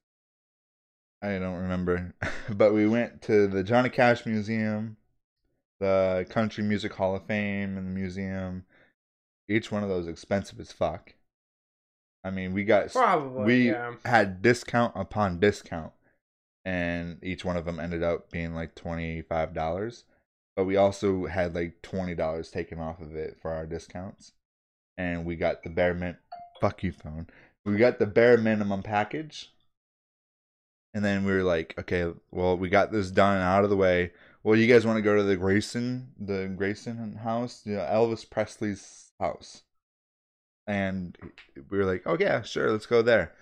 I 1.22 1.40
don't 1.40 1.62
remember, 1.62 2.14
but 2.50 2.74
we 2.74 2.88
went 2.88 3.22
to 3.24 3.48
the 3.48 3.64
Johnny 3.64 3.90
Cash 3.90 4.26
Museum, 4.26 4.98
the 5.80 6.26
Country 6.30 6.64
Music 6.64 6.94
Hall 6.94 7.16
of 7.16 7.26
Fame, 7.26 7.78
and 7.78 7.88
the 7.88 7.92
museum. 7.92 8.66
Each 9.50 9.72
one 9.72 9.84
of 9.84 9.90
those 9.90 10.08
expensive 10.08 10.60
as 10.60 10.72
fuck. 10.72 11.16
I 12.24 12.30
mean, 12.30 12.54
we 12.54 12.64
got 12.64 12.92
Probably. 12.92 13.44
we 13.44 13.72
yeah. 13.72 13.96
had 14.06 14.42
discount 14.42 14.94
upon 14.96 15.40
discount, 15.40 15.92
and 16.64 17.18
each 17.24 17.44
one 17.44 17.58
of 17.58 17.66
them 17.66 17.80
ended 17.80 18.04
up 18.04 18.32
being 18.32 18.54
like 18.54 18.76
twenty 18.76 19.22
five 19.22 19.54
dollars. 19.54 20.06
But 20.56 20.66
we 20.66 20.76
also 20.76 21.26
had 21.26 21.56
like 21.56 21.82
twenty 21.82 22.16
dollars 22.16 22.52
taken 22.52 22.80
off 22.80 23.02
of 23.02 23.16
it 23.16 23.38
for 23.42 23.52
our 23.52 23.66
discounts, 23.66 24.34
and 24.98 25.26
we 25.26 25.36
got 25.36 25.64
the 25.64 25.70
bare 25.70 25.94
min. 25.94 26.18
Fuck 26.62 26.84
you, 26.84 26.92
phone. 26.92 27.28
We 27.66 27.78
got 27.78 27.98
the 28.00 28.06
bare 28.06 28.38
minimum 28.38 28.84
package, 28.84 29.52
and 30.94 31.04
then 31.04 31.26
we 31.26 31.32
were 31.32 31.44
like, 31.44 31.74
okay, 31.80 32.12
well, 32.32 32.58
we 32.58 32.70
got 32.70 32.92
this 32.92 33.10
done 33.10 33.42
out 33.42 33.64
of 33.64 33.70
the 33.70 33.76
way. 33.76 34.12
Well, 34.44 34.58
you 34.58 34.72
guys 34.72 34.86
want 34.86 34.98
to 34.98 35.02
go 35.02 35.16
to 35.16 35.24
the 35.24 35.38
Grayson, 35.38 36.10
the 36.20 36.54
Grayson 36.56 37.16
house, 37.16 37.64
know, 37.66 37.80
Elvis 37.80 38.30
Presley's 38.30 39.12
house, 39.20 39.64
and 40.68 41.18
we 41.70 41.78
were 41.78 41.86
like, 41.86 42.04
oh 42.06 42.18
yeah, 42.20 42.42
sure, 42.44 42.72
let's 42.72 42.86
go 42.86 43.02
there. 43.02 43.34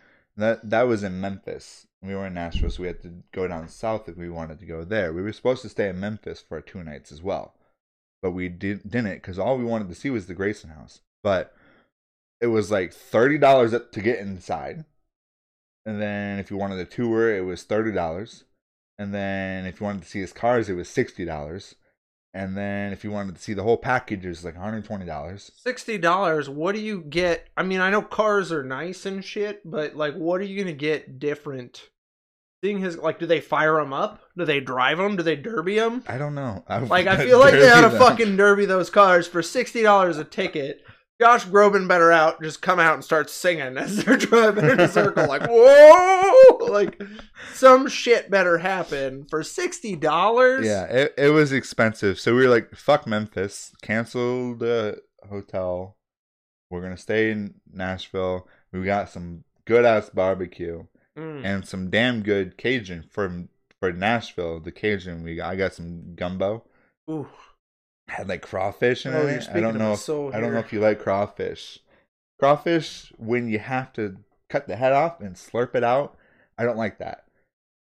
That 0.41 0.69
that 0.69 0.87
was 0.87 1.03
in 1.03 1.21
Memphis. 1.21 1.87
We 2.01 2.15
were 2.15 2.25
in 2.25 2.33
Nashville, 2.33 2.71
so 2.71 2.81
we 2.81 2.87
had 2.87 3.01
to 3.03 3.23
go 3.31 3.47
down 3.47 3.69
south 3.69 4.09
if 4.09 4.17
we 4.17 4.27
wanted 4.27 4.59
to 4.59 4.65
go 4.65 4.83
there. 4.83 5.13
We 5.13 5.21
were 5.21 5.33
supposed 5.33 5.61
to 5.61 5.69
stay 5.69 5.87
in 5.89 5.99
Memphis 5.99 6.41
for 6.41 6.59
two 6.59 6.83
nights 6.83 7.11
as 7.11 7.21
well, 7.21 7.53
but 8.23 8.31
we 8.31 8.49
did, 8.49 8.89
didn't 8.89 9.13
because 9.13 9.37
all 9.37 9.57
we 9.57 9.63
wanted 9.63 9.87
to 9.89 9.95
see 9.95 10.09
was 10.09 10.25
the 10.25 10.33
Grayson 10.33 10.71
house. 10.71 11.01
But 11.23 11.55
it 12.39 12.47
was 12.47 12.71
like 12.71 12.91
thirty 12.91 13.37
dollars 13.37 13.71
to 13.71 14.01
get 14.01 14.17
inside, 14.17 14.85
and 15.85 16.01
then 16.01 16.39
if 16.39 16.49
you 16.49 16.57
wanted 16.57 16.79
a 16.79 16.85
tour, 16.85 17.35
it 17.35 17.45
was 17.45 17.63
thirty 17.63 17.91
dollars, 17.91 18.45
and 18.97 19.13
then 19.13 19.67
if 19.67 19.79
you 19.79 19.85
wanted 19.85 20.01
to 20.01 20.09
see 20.09 20.21
his 20.21 20.33
cars, 20.33 20.69
it 20.69 20.73
was 20.73 20.89
sixty 20.89 21.23
dollars, 21.23 21.75
and 22.33 22.57
then 22.57 22.93
if 22.93 23.03
you 23.03 23.11
wanted 23.11 23.35
to 23.35 23.41
see 23.41 23.53
the 23.53 23.63
whole 23.63 23.77
package, 23.77 24.25
it 24.25 24.29
was 24.29 24.45
like 24.45 24.55
one 24.55 24.63
hundred 24.63 24.85
twenty 24.85 25.05
dollars. 25.05 25.51
Sixty 25.55 25.97
dollars. 25.97 26.49
What 26.49 26.75
do 26.75 26.81
you 26.81 27.01
get? 27.01 27.47
I 27.57 27.63
mean, 27.63 27.79
I 27.81 27.89
know 27.89 28.01
cars 28.01 28.51
are 28.51 28.63
nice 28.63 29.05
and 29.05 29.23
shit, 29.23 29.61
but 29.69 29.95
like, 29.95 30.15
what 30.15 30.39
are 30.41 30.45
you 30.45 30.61
gonna 30.63 30.73
get 30.73 31.19
different? 31.19 31.89
Seeing 32.63 32.79
his 32.79 32.97
like, 32.97 33.17
do 33.19 33.25
they 33.25 33.41
fire 33.41 33.75
them 33.77 33.91
up? 33.91 34.21
Do 34.37 34.45
they 34.45 34.59
drive 34.59 34.97
them? 34.99 35.15
Do 35.15 35.23
they 35.23 35.35
derby 35.35 35.75
them? 35.79 36.03
I 36.07 36.17
don't 36.17 36.35
know. 36.35 36.63
I, 36.67 36.77
Like, 36.79 37.07
I 37.07 37.17
feel 37.17 37.39
like 37.39 37.53
they 37.53 37.71
ought 37.71 37.81
to 37.89 37.97
fucking 37.97 38.37
derby 38.37 38.65
those 38.65 38.89
cars 38.91 39.27
for 39.27 39.41
sixty 39.41 39.81
dollars 39.81 40.17
a 40.17 40.23
ticket. 40.23 40.83
Josh 41.21 41.45
Groban 41.45 41.87
better 41.87 42.11
out, 42.11 42.41
just 42.41 42.63
come 42.63 42.79
out 42.79 42.95
and 42.95 43.03
start 43.03 43.29
singing 43.29 43.77
as 43.77 44.03
they're 44.03 44.17
driving 44.17 44.65
in 44.67 44.79
a 44.79 44.87
circle, 44.87 45.27
like 45.27 45.43
whoa, 45.47 46.65
like 46.65 46.99
some 47.53 47.87
shit 47.87 48.31
better 48.31 48.57
happen 48.57 49.25
for 49.29 49.43
sixty 49.43 49.95
dollars. 49.95 50.65
Yeah, 50.65 50.85
it, 50.85 51.13
it 51.17 51.29
was 51.29 51.51
expensive. 51.51 52.19
So 52.19 52.35
we 52.35 52.41
were 52.43 52.49
like, 52.49 52.73
fuck 52.75 53.05
Memphis. 53.05 53.71
Cancel 53.83 54.55
the 54.55 54.97
hotel. 55.29 55.95
We're 56.71 56.81
gonna 56.81 56.97
stay 56.97 57.29
in 57.29 57.53
Nashville. 57.71 58.47
We 58.71 58.83
got 58.83 59.09
some 59.09 59.43
good 59.65 59.85
ass 59.85 60.09
barbecue 60.09 60.85
Mm. 61.17 61.43
and 61.43 61.67
some 61.67 61.89
damn 61.89 62.23
good 62.23 62.57
Cajun 62.57 63.03
from 63.11 63.49
for 63.81 63.91
Nashville. 63.91 64.61
The 64.61 64.71
Cajun 64.71 65.23
we 65.23 65.35
got 65.35 65.51
I 65.51 65.55
got 65.57 65.73
some 65.73 66.15
gumbo. 66.15 66.63
Ooh. 67.09 67.27
Had 68.11 68.27
like 68.27 68.41
crawfish 68.41 69.05
in 69.05 69.13
Oh, 69.13 69.25
it. 69.25 69.47
I 69.53 69.61
don't 69.61 69.77
know 69.77 69.93
if, 69.93 70.09
I 70.09 70.39
don't 70.41 70.51
know 70.53 70.59
if 70.59 70.73
you 70.73 70.79
like 70.81 70.99
crawfish. 70.99 71.79
Crawfish 72.39 73.13
when 73.17 73.47
you 73.47 73.59
have 73.59 73.93
to 73.93 74.17
cut 74.49 74.67
the 74.67 74.75
head 74.75 74.91
off 74.91 75.21
and 75.21 75.35
slurp 75.35 75.75
it 75.75 75.83
out, 75.83 76.17
I 76.57 76.63
don't 76.65 76.77
like 76.77 76.97
that. 76.99 77.23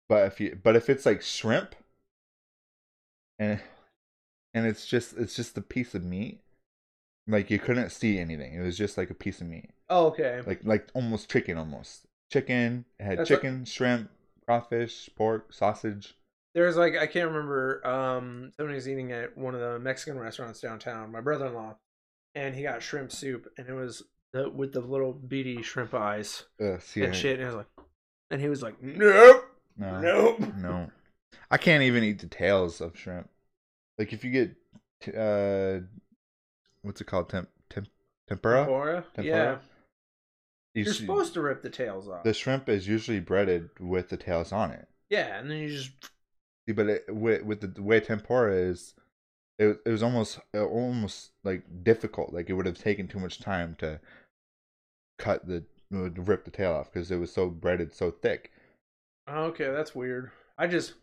But 0.08 0.26
if 0.26 0.40
you 0.40 0.58
but 0.62 0.76
if 0.76 0.88
it's 0.88 1.04
like 1.06 1.22
shrimp 1.22 1.74
and 3.38 3.60
and 4.54 4.66
it's 4.66 4.86
just 4.86 5.16
it's 5.16 5.34
just 5.34 5.58
a 5.58 5.62
piece 5.62 5.94
of 5.94 6.04
meat, 6.04 6.38
like 7.26 7.50
you 7.50 7.58
couldn't 7.58 7.90
see 7.90 8.18
anything. 8.18 8.54
It 8.54 8.60
was 8.62 8.78
just 8.78 8.96
like 8.96 9.10
a 9.10 9.14
piece 9.14 9.40
of 9.40 9.48
meat. 9.48 9.70
Oh, 9.88 10.06
okay. 10.08 10.42
Like 10.46 10.60
like 10.64 10.88
almost 10.94 11.30
chicken 11.30 11.58
almost. 11.58 12.02
Chicken, 12.30 12.84
it 13.00 13.04
had 13.04 13.18
That's 13.18 13.30
what- 13.30 13.36
chicken, 13.40 13.64
shrimp, 13.64 14.10
crawfish, 14.46 15.10
pork, 15.16 15.52
sausage. 15.52 16.14
There's 16.54 16.76
like 16.76 16.96
I 16.96 17.06
can't 17.06 17.28
remember. 17.30 17.86
Um, 17.86 18.52
somebody 18.56 18.74
was 18.76 18.88
eating 18.88 19.10
at 19.12 19.36
one 19.36 19.54
of 19.54 19.60
the 19.60 19.78
Mexican 19.78 20.18
restaurants 20.18 20.60
downtown. 20.60 21.10
My 21.10 21.20
brother-in-law, 21.20 21.76
and 22.34 22.54
he 22.54 22.62
got 22.62 22.82
shrimp 22.82 23.10
soup, 23.10 23.46
and 23.56 23.66
it 23.68 23.72
was 23.72 24.02
the, 24.32 24.48
with 24.50 24.72
the 24.72 24.80
little 24.80 25.12
beady 25.14 25.62
shrimp 25.62 25.94
eyes 25.94 26.44
see, 26.80 27.02
and 27.04 27.12
I- 27.12 27.16
shit. 27.16 27.38
And 27.38 27.44
I 27.44 27.46
was 27.46 27.56
like, 27.56 27.66
and 28.30 28.40
he 28.40 28.48
was 28.48 28.62
like, 28.62 28.82
nope, 28.82 29.44
No. 29.78 30.00
nope. 30.00 30.40
No, 30.58 30.90
I 31.50 31.56
can't 31.56 31.82
even 31.84 32.04
eat 32.04 32.18
the 32.20 32.26
tails 32.26 32.80
of 32.82 32.98
shrimp. 32.98 33.28
Like 33.98 34.12
if 34.12 34.22
you 34.24 34.30
get, 34.30 34.54
t- 35.00 35.12
uh, 35.16 35.80
what's 36.82 37.00
it 37.00 37.04
called? 37.06 37.28
Temp, 37.30 37.48
temp, 37.70 37.88
tempura. 38.28 38.58
Tempura? 38.64 39.04
Yeah, 39.16 39.22
Tempura? 39.22 39.60
You 40.74 40.84
you're 40.84 40.92
see- 40.94 41.00
supposed 41.00 41.32
to 41.34 41.40
rip 41.40 41.62
the 41.62 41.70
tails 41.70 42.08
off. 42.08 42.24
The 42.24 42.34
shrimp 42.34 42.68
is 42.68 42.86
usually 42.88 43.20
breaded 43.20 43.70
with 43.80 44.08
the 44.10 44.16
tails 44.18 44.52
on 44.52 44.70
it. 44.70 44.86
Yeah, 45.10 45.38
and 45.38 45.50
then 45.50 45.58
you 45.58 45.68
just 45.68 45.90
but 46.68 46.86
it, 46.86 47.04
with 47.08 47.42
with 47.42 47.74
the, 47.74 47.82
way 47.82 48.00
tempura 48.00 48.54
is, 48.54 48.94
it 49.58 49.80
it 49.84 49.90
was 49.90 50.02
almost 50.02 50.38
uh, 50.54 50.64
almost 50.64 51.32
like 51.42 51.64
difficult. 51.82 52.32
Like 52.32 52.48
it 52.48 52.54
would 52.54 52.66
have 52.66 52.78
taken 52.78 53.08
too 53.08 53.18
much 53.18 53.40
time 53.40 53.76
to 53.80 54.00
cut 55.18 55.46
the 55.46 55.64
uh, 55.94 56.10
rip 56.10 56.44
the 56.44 56.50
tail 56.50 56.72
off 56.72 56.92
because 56.92 57.10
it 57.10 57.16
was 57.18 57.32
so 57.32 57.48
breaded 57.48 57.94
so 57.94 58.10
thick. 58.10 58.52
okay. 59.28 59.70
That's 59.70 59.94
weird. 59.94 60.30
I 60.58 60.66
just 60.66 60.94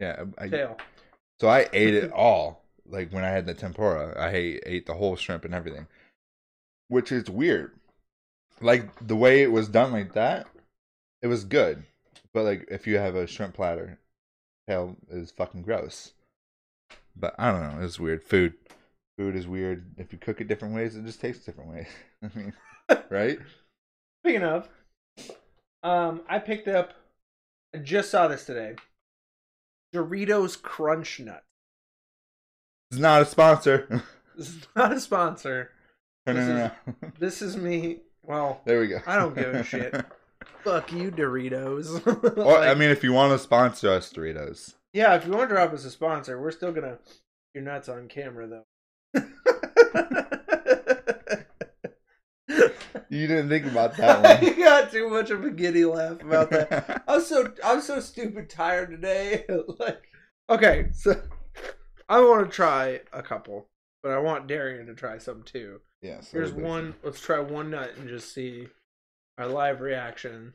Yeah, 0.00 0.24
I, 0.38 0.48
tail. 0.48 0.76
So 1.40 1.48
I 1.48 1.68
ate 1.72 1.94
it 1.94 2.12
all. 2.14 2.64
Like 2.86 3.12
when 3.12 3.24
I 3.24 3.28
had 3.28 3.46
the 3.46 3.54
tempura, 3.54 4.18
I 4.18 4.30
ate, 4.30 4.62
ate 4.66 4.86
the 4.86 4.94
whole 4.94 5.14
shrimp 5.14 5.44
and 5.44 5.54
everything, 5.54 5.86
which 6.88 7.12
is 7.12 7.30
weird. 7.30 7.72
Like 8.60 9.06
the 9.06 9.16
way 9.16 9.42
it 9.42 9.52
was 9.52 9.68
done 9.68 9.92
like 9.92 10.14
that, 10.14 10.48
it 11.22 11.28
was 11.28 11.44
good. 11.44 11.84
But 12.34 12.44
like 12.44 12.66
if 12.68 12.86
you 12.88 12.98
have 12.98 13.14
a 13.14 13.28
shrimp 13.28 13.54
platter, 13.54 13.99
tail 14.70 14.96
is 15.10 15.30
fucking 15.32 15.62
gross. 15.62 16.12
But 17.16 17.34
I 17.38 17.50
don't 17.50 17.62
know. 17.62 17.84
It's 17.84 17.98
weird. 17.98 18.22
Food, 18.22 18.54
food 19.18 19.34
is 19.34 19.48
weird. 19.48 19.84
If 19.98 20.12
you 20.12 20.18
cook 20.18 20.40
it 20.40 20.48
different 20.48 20.74
ways, 20.74 20.96
it 20.96 21.04
just 21.04 21.20
tastes 21.20 21.44
different 21.44 21.70
ways. 21.70 21.88
I 22.22 22.38
mean, 22.38 22.52
right? 23.10 23.38
Speaking 24.24 24.44
of, 24.44 24.68
um, 25.82 26.22
I 26.28 26.38
picked 26.38 26.68
up. 26.68 26.94
I 27.74 27.78
just 27.78 28.10
saw 28.10 28.28
this 28.28 28.46
today. 28.46 28.76
Doritos 29.94 30.60
Crunch 30.60 31.20
Nut. 31.20 31.42
It's 32.90 33.00
not 33.00 33.22
a 33.22 33.26
sponsor. 33.26 34.02
This 34.36 34.48
is 34.48 34.68
not 34.74 34.92
a 34.92 35.00
sponsor. 35.00 35.70
no, 36.26 36.32
no, 36.32 36.38
This 36.40 36.48
no, 36.48 36.56
no. 36.86 37.10
This 37.18 37.42
is 37.42 37.56
me. 37.58 37.98
Well, 38.24 38.62
There 38.64 38.80
we 38.80 38.86
go. 38.86 39.00
I 39.06 39.16
don't 39.16 39.34
give 39.34 39.54
a 39.54 39.62
shit. 39.62 40.02
Fuck 40.64 40.92
you, 40.92 41.10
Doritos. 41.10 42.36
Or, 42.36 42.58
I 42.58 42.74
mean, 42.74 42.90
if 42.90 43.02
you 43.04 43.12
want 43.12 43.32
to 43.32 43.38
sponsor 43.38 43.90
us, 43.90 44.12
Doritos. 44.12 44.74
yeah, 44.92 45.14
if 45.14 45.24
you 45.26 45.32
want 45.32 45.48
to 45.48 45.54
drop 45.54 45.72
us 45.72 45.84
a 45.84 45.90
sponsor, 45.90 46.40
we're 46.40 46.50
still 46.50 46.72
gonna. 46.72 46.98
You're 47.54 47.64
nuts 47.64 47.88
on 47.88 48.08
camera 48.08 48.46
though. 48.46 48.64
You 53.12 53.26
didn't 53.26 53.48
think 53.48 53.66
about 53.66 53.96
that 53.96 54.22
one. 54.42 54.52
I 54.54 54.56
got 54.56 54.92
too 54.92 55.08
much 55.10 55.30
of 55.30 55.44
a 55.44 55.50
giddy 55.50 55.84
laugh 55.84 56.20
about 56.22 56.50
that. 56.50 57.02
I'm 57.08 57.20
so 57.20 57.52
I'm 57.64 57.80
so 57.80 57.98
stupid 57.98 58.48
tired 58.48 58.90
today. 58.90 59.44
like, 59.80 60.02
okay, 60.48 60.86
so 60.92 61.20
I 62.08 62.20
want 62.20 62.46
to 62.48 62.54
try 62.54 63.00
a 63.12 63.20
couple, 63.20 63.66
but 64.04 64.12
I 64.12 64.18
want 64.18 64.46
Darian 64.46 64.86
to 64.86 64.94
try 64.94 65.18
some 65.18 65.42
too. 65.42 65.80
yeah. 66.02 66.20
so 66.20 66.28
Here's 66.38 66.52
there's- 66.52 66.64
one. 66.68 66.94
Let's 67.02 67.20
try 67.20 67.40
one 67.40 67.70
nut 67.70 67.92
and 67.98 68.08
just 68.08 68.32
see 68.32 68.68
our 69.38 69.46
live 69.46 69.80
reaction. 69.80 70.54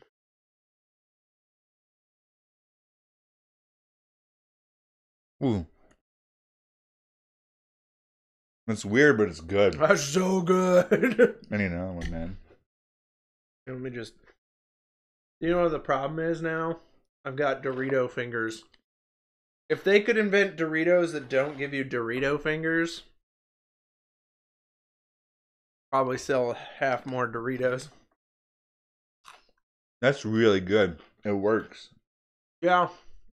Ooh. 5.44 5.66
It's 8.68 8.86
weird, 8.86 9.18
but 9.18 9.28
it's 9.28 9.42
good. 9.42 9.74
That's 9.80 10.04
so 10.04 10.42
good. 10.42 11.36
I 11.52 11.58
need 11.58 11.66
another 11.66 11.94
one, 11.94 12.12
man. 12.12 12.38
Let 13.68 13.80
me 13.80 13.90
just. 13.90 14.14
You 15.40 15.50
know 15.52 15.64
what 15.64 15.72
the 15.72 15.80
problem 15.80 16.20
is 16.20 16.42
now? 16.42 16.80
I've 17.26 17.36
got 17.36 17.64
Dorito 17.64 18.10
fingers. 18.10 18.64
If 19.70 19.84
they 19.84 20.00
could 20.00 20.18
invent 20.18 20.58
Doritos 20.58 21.12
that 21.12 21.28
don't 21.28 21.58
give 21.58 21.74
you 21.74 21.84
Dorito 21.84 22.40
fingers, 22.40 23.04
probably 25.92 26.18
sell 26.18 26.56
half 26.80 27.06
more 27.06 27.28
Doritos. 27.28 27.90
That's 30.02 30.26
really 30.26 30.60
good. 30.60 31.00
It 31.24 31.34
works. 31.34 31.90
Yeah, 32.62 32.90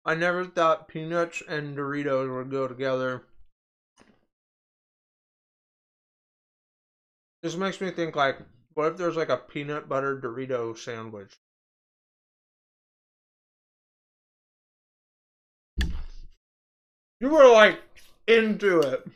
I 0.06 0.16
never 0.16 0.46
thought 0.46 0.88
peanuts 0.88 1.44
and 1.48 1.78
Doritos 1.78 2.34
would 2.36 2.52
go 2.52 2.68
together. 2.68 3.24
This 7.44 7.56
makes 7.56 7.80
me 7.80 7.92
think 7.92 8.16
like, 8.16 8.40
what 8.74 8.92
if 8.92 8.98
there's 8.98 9.16
like 9.16 9.30
a 9.30 9.38
peanut 9.38 9.88
butter 9.88 10.20
Dorito 10.20 10.78
sandwich? 10.78 11.34
You 17.20 17.30
were 17.30 17.52
like 17.52 17.80
into 18.28 18.80
it. 18.82 19.08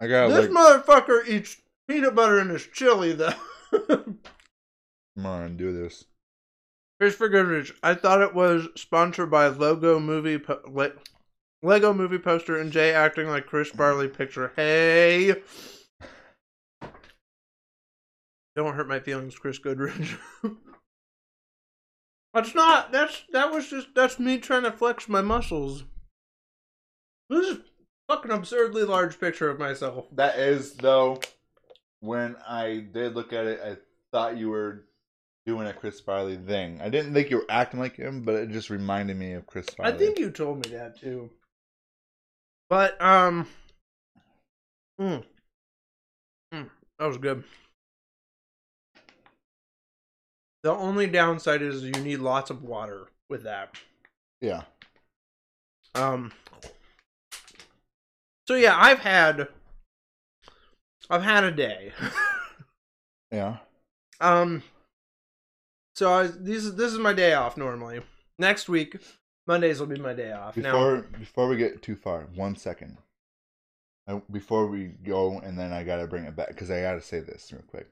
I 0.00 0.06
got 0.06 0.28
this 0.28 0.50
like. 0.50 0.84
motherfucker 0.84 1.26
eats 1.26 1.56
peanut 1.88 2.14
butter 2.14 2.40
in 2.40 2.50
his 2.50 2.66
chili 2.66 3.12
though. 3.12 3.32
Come 5.16 5.26
on, 5.26 5.56
do 5.56 5.72
this. 5.72 6.04
Fish 7.00 7.14
for 7.14 7.28
Goodrich. 7.28 7.72
I 7.82 7.94
thought 7.94 8.22
it 8.22 8.34
was 8.34 8.68
sponsored 8.76 9.30
by 9.30 9.48
Logo 9.48 9.98
Movie 9.98 10.38
po- 10.38 10.60
Le- 10.66 10.92
Lego 11.62 11.92
Movie 11.92 12.18
poster 12.18 12.58
and 12.58 12.72
Jay 12.72 12.92
acting 12.92 13.28
like 13.28 13.46
Chris 13.46 13.68
Farley 13.68 14.08
picture. 14.08 14.52
Hey, 14.56 15.42
don't 18.54 18.74
hurt 18.74 18.88
my 18.88 19.00
feelings, 19.00 19.38
Chris 19.38 19.58
Goodrich. 19.58 20.16
that's 22.34 22.54
not. 22.54 22.92
That's 22.92 23.24
that 23.32 23.52
was 23.52 23.68
just 23.68 23.88
that's 23.94 24.18
me 24.18 24.38
trying 24.38 24.62
to 24.62 24.72
flex 24.72 25.08
my 25.08 25.20
muscles. 25.20 25.84
This 27.28 27.46
is 27.46 27.56
a 27.58 27.62
fucking 28.14 28.30
absurdly 28.30 28.84
large 28.84 29.20
picture 29.20 29.50
of 29.50 29.58
myself. 29.58 30.06
That 30.12 30.38
is 30.38 30.74
though. 30.74 31.20
When 32.00 32.36
I 32.46 32.86
did 32.92 33.14
look 33.14 33.32
at 33.32 33.46
it, 33.46 33.60
I 33.64 33.76
thought 34.12 34.38
you 34.38 34.50
were 34.50 34.85
doing 35.46 35.66
a 35.68 35.72
Chris 35.72 36.00
Farley 36.00 36.36
thing. 36.36 36.80
I 36.82 36.88
didn't 36.88 37.14
think 37.14 37.30
you 37.30 37.38
were 37.38 37.46
acting 37.48 37.78
like 37.78 37.96
him, 37.96 38.22
but 38.22 38.34
it 38.34 38.50
just 38.50 38.68
reminded 38.68 39.16
me 39.16 39.32
of 39.32 39.46
Chris 39.46 39.66
Farley. 39.76 39.92
I 39.92 39.96
think 39.96 40.18
you 40.18 40.30
told 40.30 40.64
me 40.64 40.72
that 40.72 41.00
too. 41.00 41.30
But 42.68 43.00
um, 43.00 43.46
mm, 45.00 45.22
mm, 46.52 46.70
that 46.98 47.06
was 47.06 47.16
good. 47.18 47.44
The 50.64 50.72
only 50.72 51.06
downside 51.06 51.62
is 51.62 51.84
you 51.84 51.92
need 51.92 52.18
lots 52.18 52.50
of 52.50 52.64
water 52.64 53.06
with 53.30 53.44
that. 53.44 53.76
Yeah. 54.40 54.62
Um. 55.94 56.32
So 58.48 58.56
yeah, 58.56 58.76
I've 58.76 58.98
had, 58.98 59.46
I've 61.08 61.22
had 61.22 61.44
a 61.44 61.52
day. 61.52 61.92
Yeah. 63.32 63.56
Um. 64.20 64.62
So 65.96 66.12
I 66.12 66.26
these 66.26 66.74
this 66.74 66.92
is 66.92 66.98
my 66.98 67.14
day 67.14 67.32
off 67.32 67.56
normally. 67.56 68.02
Next 68.38 68.68
week, 68.68 68.98
Mondays 69.46 69.80
will 69.80 69.86
be 69.86 69.98
my 69.98 70.12
day 70.12 70.30
off. 70.30 70.54
now, 70.56 70.72
Before 70.72 70.96
before 71.18 71.48
we 71.48 71.56
get 71.56 71.80
too 71.80 71.96
far, 71.96 72.26
one 72.34 72.54
second. 72.54 72.98
I, 74.06 74.20
before 74.30 74.66
we 74.66 74.84
go, 74.84 75.40
and 75.40 75.58
then 75.58 75.72
I 75.72 75.84
gotta 75.84 76.06
bring 76.06 76.24
it 76.24 76.36
back 76.36 76.48
because 76.48 76.70
I 76.70 76.82
gotta 76.82 77.00
say 77.00 77.20
this 77.20 77.50
real 77.50 77.62
quick. 77.66 77.88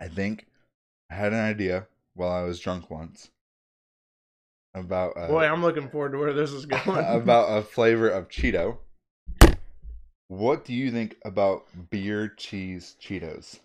I 0.00 0.08
think 0.08 0.48
I 1.08 1.14
had 1.14 1.32
an 1.32 1.38
idea 1.38 1.86
while 2.14 2.32
I 2.32 2.42
was 2.42 2.58
drunk 2.58 2.90
once 2.90 3.30
about 4.74 5.16
uh, 5.16 5.28
Boy, 5.28 5.44
I'm 5.44 5.62
looking 5.62 5.88
forward 5.88 6.12
to 6.12 6.18
where 6.18 6.32
this 6.32 6.50
is 6.50 6.66
going. 6.84 7.04
about 7.06 7.56
a 7.56 7.62
flavor 7.62 8.08
of 8.08 8.28
Cheeto. 8.28 8.78
What 10.26 10.64
do 10.64 10.74
you 10.74 10.90
think 10.90 11.16
about 11.24 11.66
beer 11.90 12.26
cheese 12.28 12.96
Cheetos? 13.00 13.60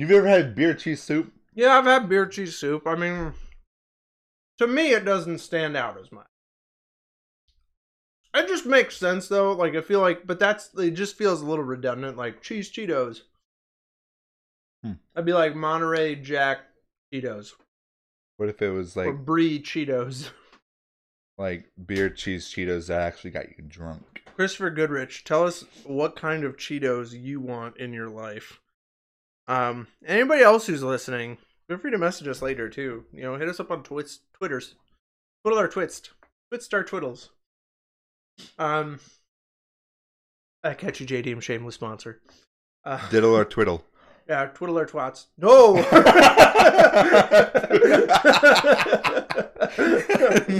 You've 0.00 0.12
ever 0.12 0.28
had 0.28 0.54
beer 0.54 0.72
cheese 0.72 1.02
soup? 1.02 1.30
yeah, 1.54 1.76
I've 1.76 1.84
had 1.84 2.08
beer 2.08 2.24
cheese 2.24 2.56
soup. 2.56 2.86
I 2.86 2.94
mean, 2.94 3.34
to 4.56 4.66
me, 4.66 4.92
it 4.92 5.04
doesn't 5.04 5.40
stand 5.40 5.76
out 5.76 6.00
as 6.00 6.10
much. 6.10 6.26
It 8.32 8.48
just 8.48 8.64
makes 8.64 8.96
sense 8.96 9.28
though. 9.28 9.52
Like 9.52 9.74
I 9.74 9.82
feel 9.82 10.00
like, 10.00 10.26
but 10.26 10.38
that's 10.38 10.70
it. 10.78 10.92
Just 10.92 11.18
feels 11.18 11.42
a 11.42 11.44
little 11.44 11.66
redundant. 11.66 12.16
Like 12.16 12.40
cheese 12.40 12.72
Cheetos. 12.72 13.20
Hmm. 14.82 14.92
I'd 15.14 15.26
be 15.26 15.34
like 15.34 15.54
Monterey 15.54 16.14
Jack 16.14 16.60
Cheetos 17.12 17.52
What 18.38 18.48
if 18.48 18.62
it 18.62 18.70
was 18.70 18.96
or 18.96 19.04
like 19.12 19.26
Brie 19.26 19.60
Cheetos. 19.60 20.30
like 21.36 21.66
beer 21.84 22.08
cheese 22.08 22.50
Cheetos 22.50 22.86
that 22.86 23.02
actually 23.02 23.32
got 23.32 23.50
you 23.50 23.64
drunk? 23.68 24.22
Christopher 24.34 24.70
Goodrich, 24.70 25.24
tell 25.24 25.44
us 25.44 25.66
what 25.84 26.16
kind 26.16 26.42
of 26.42 26.56
Cheetos 26.56 27.12
you 27.12 27.38
want 27.38 27.76
in 27.76 27.92
your 27.92 28.08
life. 28.08 28.60
Um, 29.50 29.88
anybody 30.06 30.42
else 30.44 30.68
who's 30.68 30.84
listening, 30.84 31.36
feel 31.66 31.76
free 31.78 31.90
to 31.90 31.98
message 31.98 32.28
us 32.28 32.40
later 32.40 32.68
too. 32.68 33.04
You 33.12 33.22
know, 33.22 33.34
hit 33.34 33.48
us 33.48 33.58
up 33.58 33.72
on 33.72 33.82
twits, 33.82 34.20
Twitters, 34.32 34.76
twiddle 35.42 35.58
our 35.58 35.66
twist, 35.66 36.10
twist 36.52 36.72
our 36.72 36.84
twiddles. 36.84 37.30
Um, 38.60 39.00
I 40.62 40.74
catch 40.74 41.00
you, 41.00 41.06
JDM 41.06 41.42
shameless 41.42 41.74
sponsor. 41.74 42.20
Uh, 42.84 43.00
Diddle 43.10 43.36
or 43.36 43.44
twiddle? 43.44 43.84
yeah, 44.28 44.46
twiddle 44.54 44.78
our 44.78 44.86
twats. 44.86 45.26
No. 45.36 45.74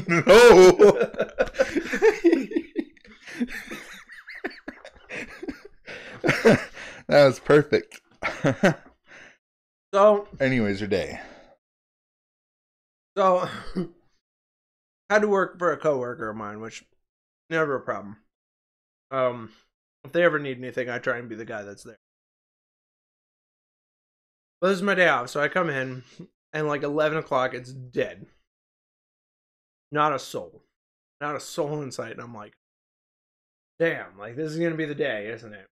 No. 0.08 0.22
that 7.06 7.24
was 7.26 7.40
perfect. 7.40 8.00
so 9.94 10.28
Anyways, 10.38 10.80
your 10.80 10.88
day. 10.88 11.20
So, 13.16 13.48
had 15.10 15.22
to 15.22 15.28
work 15.28 15.58
for 15.58 15.72
a 15.72 15.76
coworker 15.76 16.30
of 16.30 16.36
mine, 16.36 16.60
which 16.60 16.84
never 17.48 17.76
a 17.76 17.80
problem. 17.80 18.16
Um, 19.10 19.50
if 20.04 20.12
they 20.12 20.22
ever 20.22 20.38
need 20.38 20.58
anything, 20.58 20.88
I 20.88 20.98
try 20.98 21.18
and 21.18 21.28
be 21.28 21.34
the 21.34 21.44
guy 21.44 21.62
that's 21.62 21.82
there. 21.82 21.98
But 24.60 24.68
this 24.68 24.76
is 24.76 24.82
my 24.82 24.94
day 24.94 25.08
off, 25.08 25.30
so 25.30 25.40
I 25.40 25.48
come 25.48 25.70
in, 25.70 26.02
and 26.52 26.68
like 26.68 26.82
eleven 26.82 27.18
o'clock, 27.18 27.54
it's 27.54 27.72
dead. 27.72 28.26
Not 29.90 30.14
a 30.14 30.18
soul, 30.18 30.62
not 31.20 31.34
a 31.34 31.40
soul 31.40 31.82
in 31.82 31.90
sight, 31.90 32.12
and 32.12 32.20
I'm 32.20 32.34
like, 32.34 32.52
damn, 33.78 34.16
like 34.18 34.36
this 34.36 34.52
is 34.52 34.58
gonna 34.58 34.76
be 34.76 34.84
the 34.84 34.94
day, 34.94 35.28
isn't 35.30 35.52
it? 35.52 35.66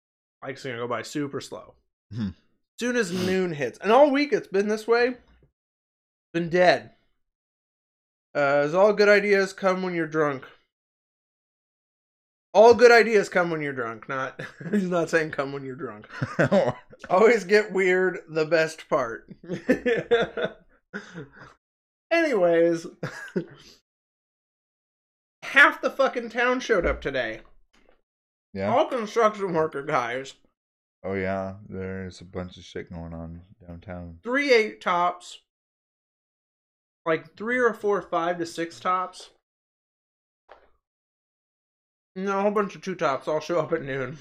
Like 0.42 0.52
it's 0.52 0.64
gonna 0.64 0.76
go 0.76 0.87
by 0.87 1.02
super 1.02 1.40
slow. 1.40 1.74
Hmm. 2.12 2.30
Soon 2.78 2.96
as 2.96 3.12
noon 3.12 3.52
hits, 3.52 3.78
and 3.78 3.92
all 3.92 4.10
week 4.10 4.32
it's 4.32 4.48
been 4.48 4.68
this 4.68 4.86
way. 4.86 5.16
Been 6.32 6.48
dead. 6.48 6.90
Uh, 8.34 8.62
as 8.64 8.74
all 8.74 8.92
good 8.92 9.08
ideas 9.08 9.52
come 9.52 9.82
when 9.82 9.94
you're 9.94 10.08
drunk. 10.08 10.44
All 12.52 12.74
good 12.74 12.90
ideas 12.90 13.28
come 13.28 13.50
when 13.50 13.60
you're 13.60 13.72
drunk. 13.72 14.08
Not 14.08 14.40
he's 14.70 14.88
not 14.88 15.08
saying 15.10 15.30
come 15.30 15.52
when 15.52 15.64
you're 15.64 15.76
drunk. 15.76 16.06
Always 17.10 17.44
get 17.44 17.72
weird. 17.72 18.20
The 18.28 18.44
best 18.44 18.88
part. 18.88 19.28
Anyways, 22.10 22.86
half 25.42 25.80
the 25.80 25.90
fucking 25.90 26.30
town 26.30 26.60
showed 26.60 26.86
up 26.86 27.00
today. 27.00 27.40
yeah. 28.52 28.72
All 28.72 28.86
construction 28.86 29.52
worker 29.52 29.82
guys. 29.82 30.34
Oh 31.04 31.14
yeah. 31.14 31.54
There's 31.68 32.20
a 32.20 32.24
bunch 32.24 32.56
of 32.56 32.64
shit 32.64 32.90
going 32.92 33.12
on 33.12 33.42
downtown. 33.66 34.18
Three 34.22 34.52
eight 34.52 34.80
tops. 34.80 35.40
Like 37.06 37.36
three 37.36 37.58
or 37.58 37.74
four 37.74 38.00
five 38.00 38.38
to 38.38 38.46
six 38.46 38.80
tops. 38.80 39.30
No, 42.16 42.38
a 42.38 42.42
whole 42.42 42.50
bunch 42.50 42.74
of 42.74 42.82
two 42.82 42.94
tops. 42.94 43.28
I'll 43.28 43.40
show 43.40 43.58
up 43.60 43.72
at 43.72 43.82
noon. 43.82 44.18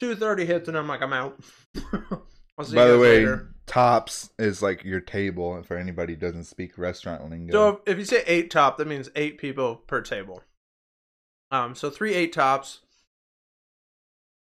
Two 0.00 0.16
thirty 0.16 0.46
hits 0.46 0.68
and 0.68 0.76
I'm 0.76 0.88
like, 0.88 1.02
I'm 1.02 1.12
out. 1.12 1.38
I'll 2.58 2.64
see 2.64 2.74
By 2.74 2.86
the 2.86 2.98
way, 2.98 3.18
later. 3.18 3.54
tops 3.66 4.30
is 4.38 4.62
like 4.62 4.82
your 4.84 5.00
table 5.00 5.62
for 5.62 5.76
anybody 5.76 6.14
who 6.14 6.20
doesn't 6.20 6.44
speak 6.44 6.76
restaurant 6.78 7.28
lingo. 7.30 7.52
So 7.52 7.68
if, 7.68 7.92
if 7.92 7.98
you 7.98 8.04
say 8.04 8.24
eight 8.26 8.50
top, 8.50 8.78
that 8.78 8.88
means 8.88 9.10
eight 9.14 9.38
people 9.38 9.76
per 9.76 10.00
table. 10.00 10.42
Um, 11.52 11.74
so 11.74 11.90
three 11.90 12.14
eight 12.14 12.32
tops, 12.32 12.80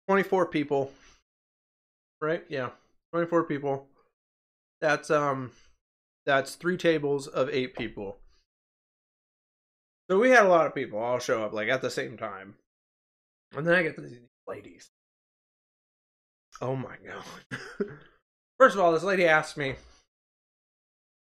twenty 0.08 0.24
four 0.24 0.46
people. 0.46 0.92
Right? 2.22 2.44
Yeah, 2.50 2.70
twenty 3.12 3.28
four 3.28 3.44
people. 3.44 3.88
That's 4.82 5.10
um, 5.10 5.52
that's 6.26 6.56
three 6.56 6.78
tables 6.78 7.28
of 7.28 7.50
eight 7.50 7.76
people. 7.76 8.18
So 10.10 10.20
we 10.20 10.30
had 10.30 10.46
a 10.46 10.50
lot 10.50 10.68
of 10.68 10.76
people 10.76 11.00
all 11.00 11.20
show 11.20 11.44
up 11.44 11.54
like 11.54 11.70
at 11.70 11.82
the 11.82 11.90
same 11.90 12.18
time, 12.18 12.56
and 13.56 13.66
then 13.66 13.76
I 13.76 13.84
get 13.84 13.98
these 13.98 14.20
ladies. 14.48 14.90
Oh 16.62 16.76
my 16.76 16.96
god! 17.06 17.60
First 18.60 18.76
of 18.76 18.82
all, 18.82 18.94
this 18.94 19.04
lady 19.04 19.26
asked 19.26 19.58
me, 19.58 19.76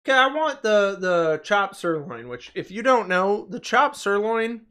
Okay, 0.04 0.16
I 0.16 0.26
want 0.26 0.62
the 0.62 0.96
the 0.98 1.40
chopped 1.44 1.76
sirloin. 1.76 2.28
Which, 2.28 2.50
if 2.54 2.70
you 2.70 2.82
don't 2.82 3.08
know, 3.08 3.46
the 3.48 3.60
chopped 3.60 3.96
sirloin 3.96 4.62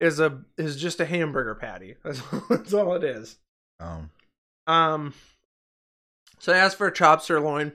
is 0.00 0.20
a 0.20 0.42
is 0.58 0.76
just 0.80 1.00
a 1.00 1.06
hamburger 1.06 1.54
patty. 1.54 1.96
That's, 2.04 2.20
that's 2.50 2.72
all 2.74 2.94
it 2.94 3.04
is. 3.04 3.36
um, 3.80 4.10
Um, 4.66 5.14
so 6.38 6.52
I 6.52 6.56
asked 6.58 6.76
for 6.76 6.86
a 6.86 6.92
chopped 6.92 7.22
sirloin. 7.24 7.72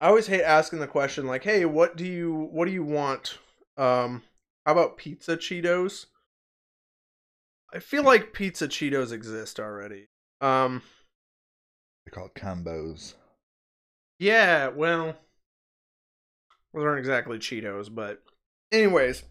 I 0.00 0.08
always 0.08 0.26
hate 0.26 0.42
asking 0.42 0.80
the 0.80 0.86
question 0.86 1.26
like, 1.26 1.44
"Hey, 1.44 1.64
what 1.64 1.96
do 1.96 2.04
you 2.04 2.48
what 2.52 2.66
do 2.66 2.72
you 2.72 2.84
want?" 2.84 3.38
Um, 3.76 4.22
how 4.66 4.72
about 4.72 4.98
pizza 4.98 5.36
Cheetos? 5.36 6.06
I 7.72 7.78
feel 7.78 8.02
like 8.04 8.32
pizza 8.32 8.68
Cheetos 8.68 9.10
exist 9.12 9.58
already. 9.58 10.08
Um, 10.40 10.82
they 12.04 12.10
call 12.10 12.26
it 12.26 12.34
combos. 12.34 13.14
Yeah, 14.18 14.68
well, 14.68 15.16
those 16.72 16.84
aren't 16.84 16.98
exactly 17.00 17.38
Cheetos, 17.38 17.92
but 17.92 18.22
anyways, 18.70 19.24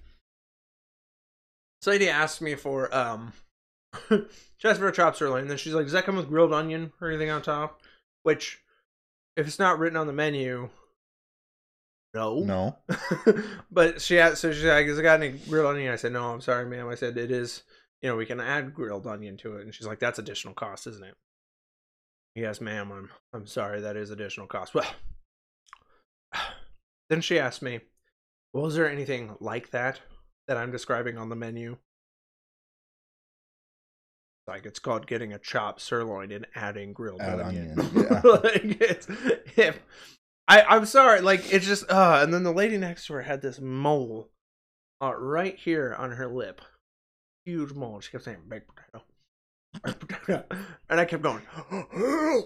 this 1.83 1.91
lady 1.91 2.09
asked 2.09 2.41
me 2.41 2.55
for 2.55 2.93
um, 2.95 3.33
she 4.09 4.67
asked 4.67 4.79
for 4.79 4.87
a 4.87 5.15
sirloin, 5.15 5.41
and 5.41 5.49
then 5.49 5.57
she's 5.57 5.73
like, 5.73 5.85
"Does 5.85 5.91
that 5.91 6.05
come 6.05 6.15
with 6.15 6.29
grilled 6.29 6.53
onion 6.53 6.93
or 7.01 7.09
anything 7.09 7.29
on 7.29 7.41
top?" 7.41 7.81
Which, 8.23 8.61
if 9.35 9.45
it's 9.47 9.59
not 9.59 9.79
written 9.79 9.97
on 9.97 10.07
the 10.07 10.13
menu, 10.13 10.69
no, 12.13 12.39
No. 12.39 12.77
but 13.71 14.01
she 14.01 14.17
asked, 14.17 14.37
so 14.37 14.53
she's 14.53 14.63
like, 14.63 14.87
"Has 14.87 14.97
it 14.97 15.03
got 15.03 15.21
any 15.21 15.37
grilled 15.37 15.75
onion?" 15.75 15.91
I 15.91 15.97
said, 15.97 16.13
"No, 16.13 16.31
I'm 16.31 16.41
sorry, 16.41 16.65
ma'am." 16.65 16.87
I 16.87 16.95
said, 16.95 17.17
"It 17.17 17.31
is." 17.31 17.63
You 18.01 18.09
know, 18.09 18.15
we 18.15 18.25
can 18.25 18.39
add 18.39 18.73
grilled 18.73 19.07
onion 19.07 19.37
to 19.37 19.57
it, 19.57 19.65
and 19.65 19.75
she's 19.75 19.87
like, 19.87 19.99
"That's 19.99 20.19
additional 20.19 20.53
cost, 20.53 20.87
isn't 20.87 21.03
it?" 21.03 21.15
Yes, 22.35 22.61
ma'am. 22.61 22.91
I'm 22.91 23.09
I'm 23.33 23.45
sorry. 23.45 23.81
That 23.81 23.97
is 23.97 24.09
additional 24.09 24.47
cost. 24.47 24.73
Well, 24.73 24.89
then 27.09 27.19
she 27.19 27.39
asked 27.39 27.61
me, 27.61 27.81
"Well, 28.53 28.67
is 28.67 28.75
there 28.75 28.89
anything 28.89 29.35
like 29.41 29.71
that 29.71 29.99
that 30.47 30.57
I'm 30.57 30.71
describing 30.71 31.17
on 31.17 31.29
the 31.29 31.35
menu?" 31.35 31.77
Like 34.47 34.65
it's 34.65 34.79
called 34.79 35.07
getting 35.07 35.31
a 35.31 35.39
chopped 35.39 35.79
sirloin 35.81 36.31
and 36.31 36.45
adding 36.53 36.91
grilled 36.91 37.21
Add 37.21 37.39
onion. 37.39 37.79
onion, 37.79 37.91
yeah. 38.11 38.21
like 38.23 38.81
it's, 38.81 39.07
if 39.55 39.79
I 40.47 40.61
I'm 40.63 40.85
sorry. 40.85 41.21
Like 41.21 41.53
it's 41.53 41.65
just 41.65 41.89
uh. 41.89 42.19
And 42.21 42.33
then 42.33 42.43
the 42.43 42.51
lady 42.51 42.77
next 42.77 43.07
to 43.07 43.13
her 43.13 43.21
had 43.21 43.41
this 43.41 43.61
mole, 43.61 44.31
uh, 45.01 45.15
right 45.15 45.55
here 45.55 45.95
on 45.97 46.11
her 46.11 46.27
lip, 46.27 46.61
huge 47.45 47.71
mole. 47.73 48.01
She 48.01 48.11
kept 48.11 48.25
saying 48.25 48.39
baked 48.49 48.67
potato, 48.67 49.05
baked 49.83 50.07
potato, 50.07 50.43
and 50.89 50.99
I 50.99 51.05
kept 51.05 51.23
going. 51.23 51.41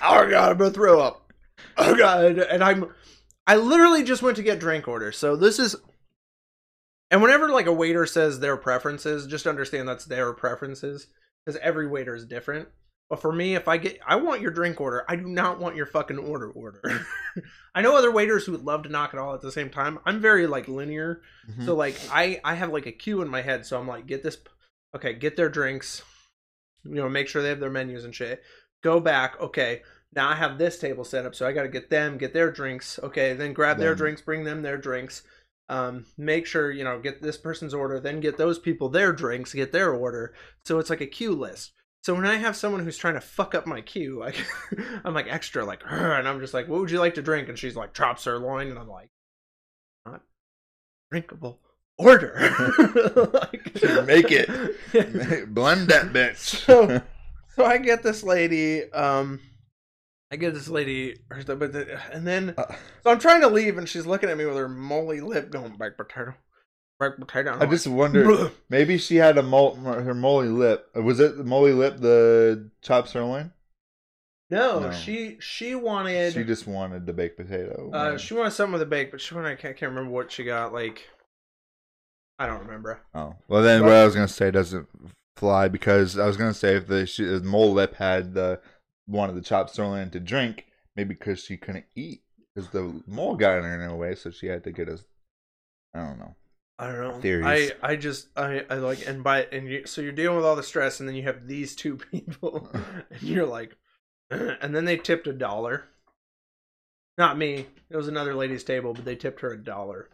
Oh 0.00 0.28
god, 0.30 0.50
I'm 0.52 0.56
gonna 0.58 0.70
throw 0.70 1.00
up. 1.00 1.32
Oh 1.76 1.94
god, 1.96 2.38
and 2.38 2.62
I'm 2.62 2.92
I 3.48 3.56
literally 3.56 4.04
just 4.04 4.22
went 4.22 4.36
to 4.36 4.42
get 4.44 4.60
drink 4.60 4.86
orders. 4.86 5.18
So 5.18 5.34
this 5.34 5.58
is 5.58 5.74
and 7.10 7.22
whenever 7.22 7.48
like 7.48 7.66
a 7.66 7.72
waiter 7.72 8.04
says 8.06 8.38
their 8.38 8.56
preferences, 8.56 9.26
just 9.26 9.46
understand 9.46 9.88
that's 9.88 10.04
their 10.04 10.32
preferences 10.34 11.06
because 11.44 11.58
every 11.62 11.88
waiter 11.88 12.14
is 12.14 12.26
different. 12.26 12.68
But 13.08 13.22
for 13.22 13.32
me, 13.32 13.54
if 13.54 13.68
I 13.68 13.78
get, 13.78 13.98
I 14.06 14.16
want 14.16 14.42
your 14.42 14.50
drink 14.50 14.82
order. 14.82 15.02
I 15.08 15.16
do 15.16 15.26
not 15.26 15.58
want 15.58 15.76
your 15.76 15.86
fucking 15.86 16.18
order 16.18 16.50
order. 16.50 16.82
I 17.74 17.80
know 17.80 17.96
other 17.96 18.12
waiters 18.12 18.44
who 18.44 18.52
would 18.52 18.64
love 18.66 18.82
to 18.82 18.90
knock 18.90 19.14
it 19.14 19.18
all 19.18 19.32
at 19.34 19.40
the 19.40 19.50
same 19.50 19.70
time. 19.70 19.98
I'm 20.04 20.20
very 20.20 20.46
like 20.46 20.68
linear, 20.68 21.22
Mhm. 21.50 21.64
so 21.64 21.74
like 21.74 21.96
I 22.12 22.38
I 22.44 22.54
have 22.54 22.70
like 22.70 22.84
a 22.84 22.92
queue 22.92 23.22
in 23.22 23.28
my 23.28 23.40
head. 23.40 23.64
So 23.64 23.80
I'm 23.80 23.88
like, 23.88 24.06
get 24.06 24.22
this, 24.22 24.36
okay, 24.94 25.14
get 25.14 25.36
their 25.36 25.48
drinks, 25.48 26.02
you 26.84 26.96
know, 26.96 27.08
make 27.08 27.28
sure 27.28 27.40
they 27.42 27.48
have 27.48 27.60
their 27.60 27.70
menus 27.70 28.04
and 28.04 28.14
shit. 28.14 28.42
Go 28.82 29.00
back, 29.00 29.40
okay. 29.40 29.80
Now 30.14 30.28
I 30.30 30.34
have 30.34 30.58
this 30.58 30.78
table 30.78 31.04
set 31.04 31.26
up, 31.26 31.34
so 31.34 31.46
I 31.46 31.52
got 31.52 31.62
to 31.64 31.68
get 31.68 31.90
them, 31.90 32.16
get 32.18 32.32
their 32.32 32.50
drinks. 32.50 32.98
Okay, 33.02 33.34
then 33.34 33.52
grab 33.52 33.78
their 33.78 33.94
drinks, 33.94 34.22
bring 34.22 34.44
them 34.44 34.62
their 34.62 34.78
drinks. 34.78 35.22
Um, 35.68 36.06
make 36.16 36.46
sure 36.46 36.70
you 36.70 36.82
know 36.82 36.98
get 36.98 37.20
this 37.20 37.36
person's 37.36 37.74
order, 37.74 38.00
then 38.00 38.20
get 38.20 38.38
those 38.38 38.58
people 38.58 38.88
their 38.88 39.12
drinks, 39.12 39.52
get 39.52 39.70
their 39.70 39.92
order. 39.92 40.34
So 40.64 40.78
it's 40.78 40.88
like 40.90 41.02
a 41.02 41.06
queue 41.06 41.34
list. 41.34 41.72
So 42.02 42.14
when 42.14 42.24
I 42.24 42.36
have 42.36 42.56
someone 42.56 42.82
who's 42.84 42.96
trying 42.96 43.14
to 43.14 43.20
fuck 43.20 43.54
up 43.54 43.66
my 43.66 43.82
queue, 43.82 44.18
like 44.18 44.36
I'm 45.04 45.12
like 45.12 45.26
extra 45.28 45.64
like, 45.64 45.82
and 45.86 46.26
I'm 46.26 46.40
just 46.40 46.54
like, 46.54 46.68
what 46.68 46.80
would 46.80 46.90
you 46.90 47.00
like 47.00 47.14
to 47.16 47.22
drink? 47.22 47.48
And 47.50 47.58
she's 47.58 47.76
like, 47.76 47.92
chop 47.92 48.18
sirloin, 48.18 48.68
and 48.68 48.78
I'm 48.78 48.88
like, 48.88 49.10
not 50.06 50.22
drinkable 51.10 51.60
order. 51.98 52.32
like, 53.34 53.82
Make 54.06 54.30
it. 54.30 55.52
Blend 55.54 55.88
that 55.88 56.12
bitch. 56.14 56.36
So- 56.38 57.02
so 57.56 57.64
I 57.64 57.78
get 57.78 58.04
this 58.04 58.22
lady, 58.22 58.84
um, 58.92 59.40
I 60.30 60.36
get 60.36 60.52
this 60.54 60.68
lady, 60.68 61.16
or 61.30 61.42
the- 61.42 61.56
but 61.56 61.72
the, 61.72 61.98
and 62.12 62.26
then 62.26 62.54
Uh, 62.58 62.64
so 63.02 63.10
I'm 63.10 63.18
trying 63.18 63.40
to 63.40 63.48
leave, 63.48 63.78
and 63.78 63.88
she's 63.88 64.06
looking 64.06 64.28
at 64.28 64.36
me 64.36 64.44
with 64.44 64.56
her 64.56 64.68
moldy 64.68 65.20
lip, 65.20 65.50
going 65.50 65.76
back 65.78 65.96
potato, 65.96 66.34
back 67.00 67.16
potato. 67.18 67.52
I 67.52 67.62
I'm 67.64 67.70
just 67.70 67.86
wonder. 67.86 68.50
Maybe 68.68 68.98
she 68.98 69.16
had 69.16 69.38
a 69.38 69.42
mol- 69.42 69.76
her 69.76 70.14
moly 70.14 70.48
lip. 70.48 70.90
Was 70.94 71.18
it 71.20 71.38
the 71.38 71.44
moly 71.44 71.72
lip? 71.72 71.98
The 71.98 72.70
chopped 72.82 73.08
sirloin? 73.08 73.52
no, 74.50 74.78
No. 74.80 74.92
she 74.92 75.36
she 75.40 75.74
wanted 75.74 76.32
She 76.32 76.42
just 76.44 76.66
wanted 76.66 77.04
the 77.06 77.12
baked 77.12 77.36
potato. 77.36 77.90
uh 77.92 78.16
she 78.18 78.32
wanted 78.34 78.50
something 78.52 78.72
with 78.74 78.82
a 78.82 78.86
bake, 78.86 79.10
but 79.10 79.20
she 79.20 79.34
wanted 79.34 79.48
I 79.50 79.54
can't, 79.56 79.76
can't 79.76 79.90
remember 79.90 80.10
what 80.10 80.30
she 80.32 80.44
got. 80.44 80.72
Like 80.72 81.08
I 82.38 82.46
don't 82.46 82.60
remember. 82.60 83.00
Oh 83.14 83.34
well, 83.48 83.62
then 83.62 83.80
What? 83.82 83.88
what 83.88 83.96
I 83.96 84.04
was 84.04 84.14
gonna 84.14 84.28
say 84.28 84.50
doesn't 84.50 84.88
fly 85.36 85.68
because 85.68 86.18
I 86.18 86.26
was 86.26 86.36
gonna 86.36 86.54
say 86.54 86.76
if 86.76 86.86
the 86.86 87.06
she, 87.06 87.24
the 87.24 87.40
mole 87.40 87.72
lip 87.72 87.94
had 87.96 88.32
the 88.34 88.60
wanted 89.08 89.34
the 89.34 89.40
chopped 89.40 89.74
sirloin 89.74 90.10
to 90.10 90.20
drink, 90.20 90.66
maybe 90.94 91.14
because 91.14 91.42
she 91.42 91.56
couldn't 91.56 91.86
eat 91.96 92.22
because 92.54 92.70
the 92.70 93.02
mole 93.06 93.36
got 93.36 93.58
in 93.58 93.64
her 93.64 93.96
way, 93.96 94.14
so 94.14 94.30
she 94.30 94.46
had 94.46 94.64
to 94.64 94.72
get 94.72 94.88
us. 94.88 95.04
I 95.94 96.00
don't 96.00 96.18
know. 96.18 96.34
I 96.78 96.86
don't 96.86 97.00
know. 97.00 97.20
Theories. 97.20 97.72
I 97.82 97.92
I 97.92 97.96
just 97.96 98.28
I 98.36 98.64
I 98.70 98.74
like 98.74 99.06
and 99.06 99.24
by 99.24 99.44
and 99.50 99.66
you 99.66 99.86
so 99.86 100.00
you're 100.00 100.12
dealing 100.12 100.36
with 100.36 100.46
all 100.46 100.54
the 100.56 100.62
stress 100.62 101.00
and 101.00 101.08
then 101.08 101.16
you 101.16 101.24
have 101.24 101.46
these 101.46 101.74
two 101.74 101.96
people 102.12 102.70
and 103.10 103.22
you're 103.22 103.46
like 103.46 103.76
and 104.30 104.74
then 104.74 104.84
they 104.84 104.96
tipped 104.96 105.26
a 105.26 105.32
dollar. 105.32 105.84
Not 107.16 107.36
me. 107.36 107.66
It 107.90 107.96
was 107.96 108.06
another 108.06 108.34
lady's 108.34 108.62
table, 108.62 108.94
but 108.94 109.04
they 109.04 109.16
tipped 109.16 109.40
her 109.40 109.52
a 109.52 109.58
dollar. 109.58 110.08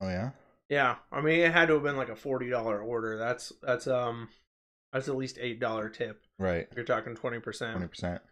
Oh 0.00 0.08
yeah. 0.08 0.30
Yeah, 0.68 0.96
I 1.10 1.20
mean 1.20 1.40
it 1.40 1.52
had 1.52 1.66
to 1.68 1.74
have 1.74 1.82
been 1.82 1.96
like 1.96 2.08
a 2.08 2.16
forty 2.16 2.48
dollar 2.48 2.80
order. 2.80 3.16
That's 3.18 3.52
that's 3.62 3.88
um 3.88 4.28
that's 4.96 5.08
at 5.08 5.16
least 5.16 5.38
eight 5.40 5.60
dollar 5.60 5.88
tip. 5.88 6.22
Right. 6.38 6.66
You're 6.74 6.84
talking 6.84 7.14
twenty 7.14 7.38
percent. 7.38 7.72
Twenty 7.72 7.88
percent. 7.88 8.22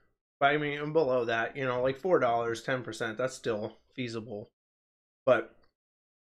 But 0.40 0.46
I 0.52 0.56
mean, 0.56 0.92
below 0.92 1.26
that, 1.26 1.56
you 1.56 1.64
know, 1.64 1.82
like 1.82 1.98
four 1.98 2.18
dollars, 2.18 2.62
ten 2.62 2.82
percent. 2.82 3.18
That's 3.18 3.34
still 3.34 3.76
feasible. 3.94 4.50
But 5.26 5.54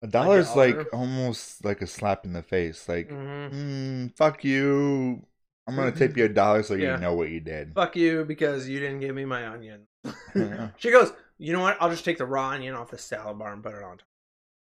A 0.04 0.08
dollar's 0.08 0.50
dollar? 0.50 0.78
like 0.84 0.94
almost 0.94 1.64
like 1.66 1.82
a 1.82 1.88
slap 1.88 2.26
in 2.26 2.34
the 2.34 2.44
face. 2.44 2.88
Like, 2.88 3.10
mhm. 3.10 3.52
mm, 3.54 4.18
fuck 4.18 4.44
you. 4.44 5.26
I'm 5.68 5.76
gonna 5.76 5.92
tip 5.92 6.16
you 6.16 6.26
a 6.26 6.30
dollar 6.30 6.62
so 6.64 6.76
Yeah. 6.76 6.96
you 6.96 7.02
know 7.02 7.14
what 7.16 7.30
you 7.30 7.40
did. 7.40 7.74
fuck 7.74 7.96
you 7.96 8.24
because 8.26 8.68
you 8.70 8.80
didn't 8.80 9.00
give 9.00 9.16
me 9.16 9.26
my 9.26 9.48
onion. 9.48 9.88
She 10.78 10.92
goes, 10.92 11.12
you 11.38 11.54
know 11.54 11.62
what? 11.62 11.78
I'll 11.80 11.90
just 11.90 12.06
take 12.06 12.18
the 12.20 12.26
raw 12.26 12.50
onion 12.50 12.76
off 12.76 12.92
the 12.92 12.98
salad 12.98 13.40
bar 13.40 13.54
and 13.54 13.64
put 13.64 13.74
it 13.74 13.84
on 13.84 13.98
top. 13.98 14.08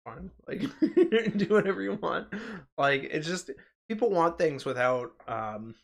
Fine. 0.06 0.32
Like 0.48 0.60
do 1.38 1.46
whatever 1.48 1.82
you 1.82 1.94
want. 1.94 2.28
Like 2.78 3.04
it's 3.06 3.26
just 3.28 3.50
people 3.90 4.10
want 4.10 4.38
things 4.38 4.66
without 4.66 5.12
um 5.28 5.76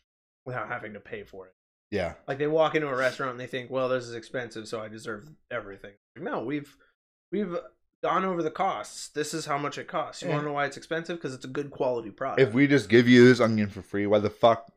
without 0.46 0.68
having 0.68 0.94
to 0.94 1.00
pay 1.00 1.22
for 1.24 1.46
it. 1.46 1.54
Yeah. 1.90 2.14
Like 2.28 2.38
they 2.38 2.46
walk 2.46 2.74
into 2.74 2.88
a 2.88 2.96
restaurant 2.96 3.32
and 3.32 3.40
they 3.40 3.46
think, 3.46 3.70
well, 3.70 3.88
this 3.88 4.04
is 4.04 4.14
expensive, 4.14 4.68
so 4.68 4.80
I 4.80 4.88
deserve 4.88 5.28
everything. 5.50 5.92
No, 6.16 6.40
we've 6.42 6.76
we've 7.32 7.56
gone 8.02 8.24
over 8.24 8.42
the 8.42 8.50
costs. 8.50 9.08
This 9.08 9.34
is 9.34 9.44
how 9.46 9.58
much 9.58 9.76
it 9.76 9.88
costs. 9.88 10.22
You 10.22 10.28
want 10.28 10.42
to 10.42 10.46
know 10.46 10.52
why 10.54 10.66
it's 10.66 10.76
expensive? 10.76 11.16
Because 11.16 11.34
it's 11.34 11.44
a 11.44 11.48
good 11.48 11.70
quality 11.70 12.10
product. 12.10 12.40
If 12.40 12.54
we 12.54 12.66
just 12.66 12.88
give 12.88 13.08
you 13.08 13.26
this 13.26 13.40
onion 13.40 13.68
for 13.68 13.82
free, 13.82 14.06
why 14.06 14.18
the 14.20 14.30
fuck? 14.30 14.70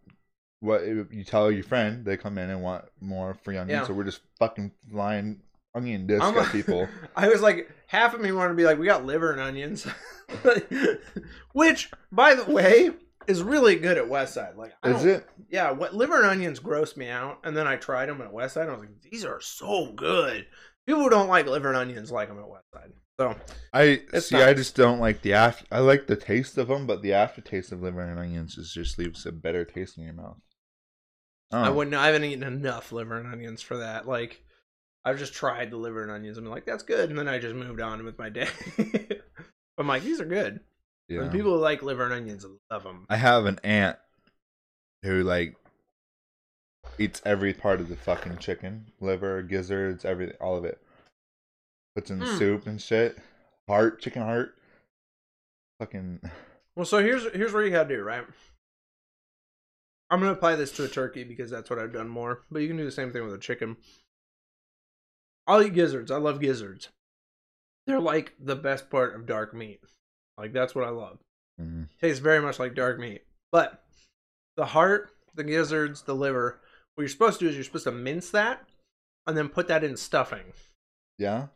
What 0.60 0.86
you 0.88 1.24
tell 1.26 1.52
your 1.52 1.64
friend 1.66 2.06
they 2.06 2.16
come 2.16 2.38
in 2.38 2.50
and 2.50 2.62
want 2.64 2.86
more 3.02 3.34
free 3.34 3.58
onion, 3.58 3.80
Yeah. 3.82 3.86
so 3.86 3.94
we're 3.94 4.06
just 4.06 4.22
fucking 4.40 4.72
flying 4.90 5.42
onion 5.76 6.08
disc 6.08 6.24
I'm- 6.24 6.38
at 6.38 6.52
people. 6.54 6.88
I 7.18 7.28
was 7.28 7.42
like, 7.42 7.70
half 7.88 8.14
of 8.14 8.22
me 8.22 8.32
wanted 8.32 8.50
to 8.50 8.56
be 8.56 8.64
like, 8.64 8.80
we 8.80 8.86
got 8.86 9.06
liver 9.06 9.32
and 9.34 9.42
onions, 9.42 9.86
which, 11.54 11.92
by 12.12 12.36
the 12.36 12.52
way, 12.52 12.92
is 13.28 13.42
really 13.44 13.76
good 13.76 13.98
at 13.98 14.06
Westside. 14.06 14.56
Like, 14.56 14.74
I 14.84 14.92
Is 14.92 15.06
it? 15.06 15.28
Yeah, 15.50 15.72
what 15.72 15.94
liver 15.96 16.18
and 16.18 16.26
onions 16.26 16.60
gross 16.60 16.96
me 16.98 17.10
out, 17.10 17.40
and 17.44 17.56
then 17.56 17.68
I 17.68 17.76
tried 17.76 18.08
them 18.10 18.22
at 18.22 18.32
Westside. 18.32 18.64
And 18.64 18.70
I 18.72 18.74
was 18.74 18.82
like, 18.82 19.02
these 19.02 19.26
are 19.26 19.40
so 19.42 19.92
good. 19.94 20.46
People 20.86 21.02
who 21.04 21.10
don't 21.10 21.30
like 21.30 21.48
liver 21.48 21.70
and 21.70 21.78
onions 21.78 22.12
like 22.12 22.28
them 22.30 22.40
at 22.40 22.46
Westside. 22.46 22.92
So 23.20 23.36
I 23.72 24.02
see. 24.20 24.36
not- 24.38 24.50
I 24.50 24.54
just 24.54 24.76
don't 24.76 25.00
like 25.00 25.22
the 25.22 25.34
after. 25.34 25.66
I 25.72 25.80
like 25.80 26.08
the 26.08 26.16
taste 26.16 26.58
of 26.58 26.68
them, 26.68 26.88
but 26.88 27.02
the 27.02 27.14
aftertaste 27.14 27.72
of 27.72 27.82
liver 27.82 28.02
and 28.02 28.20
onions 28.20 28.58
is 28.58 28.74
just 28.74 28.98
leaves 28.98 29.26
a 29.26 29.32
better 29.32 29.64
taste 29.66 29.98
in 29.98 30.04
your 30.04 30.14
mouth. 30.14 30.38
I 31.52 31.68
Oh, 31.70 31.74
wouldn't. 31.74 31.96
I 31.96 32.08
haven't 32.08 32.24
eaten 32.24 32.42
enough 32.44 32.92
liver 32.92 33.18
and 33.20 33.32
onions 33.32 33.62
for 33.62 33.78
that. 33.78 34.08
Like, 34.08 34.42
I've 35.06 35.20
just 35.20 35.34
tried 35.34 35.70
the 35.70 35.78
liver 35.78 36.02
and 36.02 36.12
onions. 36.12 36.38
I'm 36.40 36.46
like, 36.46 36.66
that's 36.66 36.82
good, 36.84 37.10
and 37.12 37.20
then 37.20 37.28
I 37.28 37.38
just 37.38 37.54
moved 37.56 37.80
on 37.82 38.04
with 38.04 38.18
my 38.18 38.30
day. 38.30 38.48
I'm 39.78 39.88
like, 39.88 40.02
these 40.04 40.20
are 40.20 40.26
good. 40.26 40.62
Yeah. 41.08 41.22
And 41.22 41.32
people 41.32 41.54
who 41.54 41.60
like 41.60 41.84
liver 41.84 42.04
and 42.06 42.14
onions 42.14 42.46
love 42.72 42.84
them. 42.84 43.06
I 43.10 43.18
have 43.18 43.46
an 43.46 43.60
aunt 43.64 43.98
who 45.04 45.24
like 45.24 45.56
eats 46.98 47.22
every 47.26 47.54
part 47.54 47.80
of 47.80 47.90
the 47.90 47.96
fucking 47.96 48.38
chicken, 48.38 48.86
liver, 49.00 49.42
gizzards, 49.42 50.06
everything, 50.06 50.36
all 50.40 50.56
of 50.58 50.66
it. 50.66 50.80
Puts 51.96 52.10
in 52.12 52.22
Hmm. 52.22 52.38
soup 52.38 52.68
and 52.68 52.82
shit. 52.82 53.18
Heart, 53.68 54.02
chicken 54.02 54.22
heart. 54.22 54.56
Fucking. 55.80 56.22
Well, 56.76 56.88
so 56.88 56.98
here's 57.04 57.32
here's 57.34 57.54
what 57.54 57.60
you 57.66 57.70
gotta 57.70 57.88
do, 57.88 58.02
right? 58.02 58.26
I'm 60.10 60.20
gonna 60.20 60.32
apply 60.32 60.56
this 60.56 60.72
to 60.72 60.84
a 60.84 60.88
turkey 60.88 61.24
because 61.24 61.52
that's 61.52 61.70
what 61.70 61.78
I've 61.78 61.94
done 61.94 62.08
more, 62.10 62.42
but 62.50 62.64
you 62.64 62.68
can 62.68 62.78
do 62.78 62.84
the 62.84 62.92
same 62.92 63.12
thing 63.14 63.24
with 63.24 63.34
a 63.36 63.38
chicken. 63.38 63.78
I'll 65.46 65.62
eat 65.62 65.76
gizzards. 65.76 66.10
I 66.10 66.18
love 66.18 66.40
gizzards. 66.42 66.90
They're 67.86 68.00
like 68.00 68.34
the 68.40 68.56
best 68.56 68.90
part 68.90 69.14
of 69.14 69.28
dark 69.28 69.54
meat. 69.54 69.82
Like 70.38 70.54
that's 70.54 70.74
what 70.76 70.86
I 70.86 70.90
love. 70.90 71.20
Mhm. 71.62 71.90
Tastes 72.02 72.20
very 72.20 72.42
much 72.42 72.60
like 72.60 72.74
dark 72.76 73.00
meat. 73.00 73.24
But 73.52 73.84
the 74.58 74.66
heart, 74.66 75.12
the 75.36 75.44
gizzards, 75.44 76.04
the 76.04 76.16
liver, 76.16 76.60
what 76.96 77.04
you're 77.04 77.10
supposed 77.10 77.40
to 77.40 77.46
do 77.46 77.50
is 77.50 77.56
you're 77.56 77.64
supposed 77.64 77.86
to 77.86 77.92
mince 77.92 78.32
that 78.32 78.68
and 79.28 79.38
then 79.38 79.50
put 79.50 79.68
that 79.68 79.84
in 79.84 79.98
stuffing. 79.98 80.54
Yeah. 81.18 81.48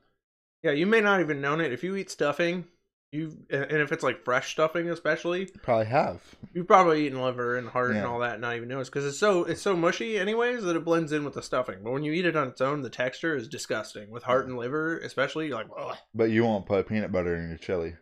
Yeah, 0.63 0.71
you 0.71 0.85
may 0.85 1.01
not 1.01 1.19
even 1.19 1.41
known 1.41 1.61
it. 1.61 1.71
If 1.71 1.83
you 1.83 1.95
eat 1.95 2.09
stuffing, 2.09 2.65
you 3.11 3.37
and 3.49 3.71
if 3.71 3.91
it's 3.91 4.03
like 4.03 4.25
fresh 4.25 4.51
stuffing 4.51 4.89
especially, 4.89 5.45
Probably 5.63 5.85
have. 5.85 6.21
You've 6.53 6.67
probably 6.67 7.05
eaten 7.05 7.21
liver 7.21 7.55
and 7.55 7.69
heart 7.69 7.91
and 7.91 8.05
all 8.05 8.19
that, 8.19 8.33
and 8.33 8.41
not 8.41 8.55
even 8.55 8.67
noticed 8.67 8.91
because 8.91 9.05
it's 9.05 9.19
so 9.19 9.45
it's 9.45 9.61
so 9.61 9.75
mushy, 9.75 10.19
anyways, 10.19 10.63
that 10.63 10.75
it 10.75 10.83
blends 10.83 11.11
in 11.13 11.23
with 11.23 11.35
the 11.35 11.41
stuffing. 11.41 11.79
But 11.83 11.91
when 11.91 12.03
you 12.03 12.11
eat 12.11 12.25
it 12.25 12.35
on 12.35 12.49
its 12.49 12.59
own, 12.59 12.81
the 12.81 12.89
texture 12.89 13.35
is 13.35 13.47
disgusting. 13.47 14.09
With 14.09 14.23
heart 14.23 14.47
and 14.47 14.57
liver, 14.57 14.97
especially, 14.99 15.47
you're 15.47 15.55
like, 15.57 15.69
Ugh. 15.77 15.95
But 16.13 16.31
you 16.31 16.43
won't 16.43 16.65
put 16.65 16.87
peanut 16.87 17.11
butter 17.11 17.35
in 17.35 17.49
your 17.49 17.57
chili. 17.57 17.95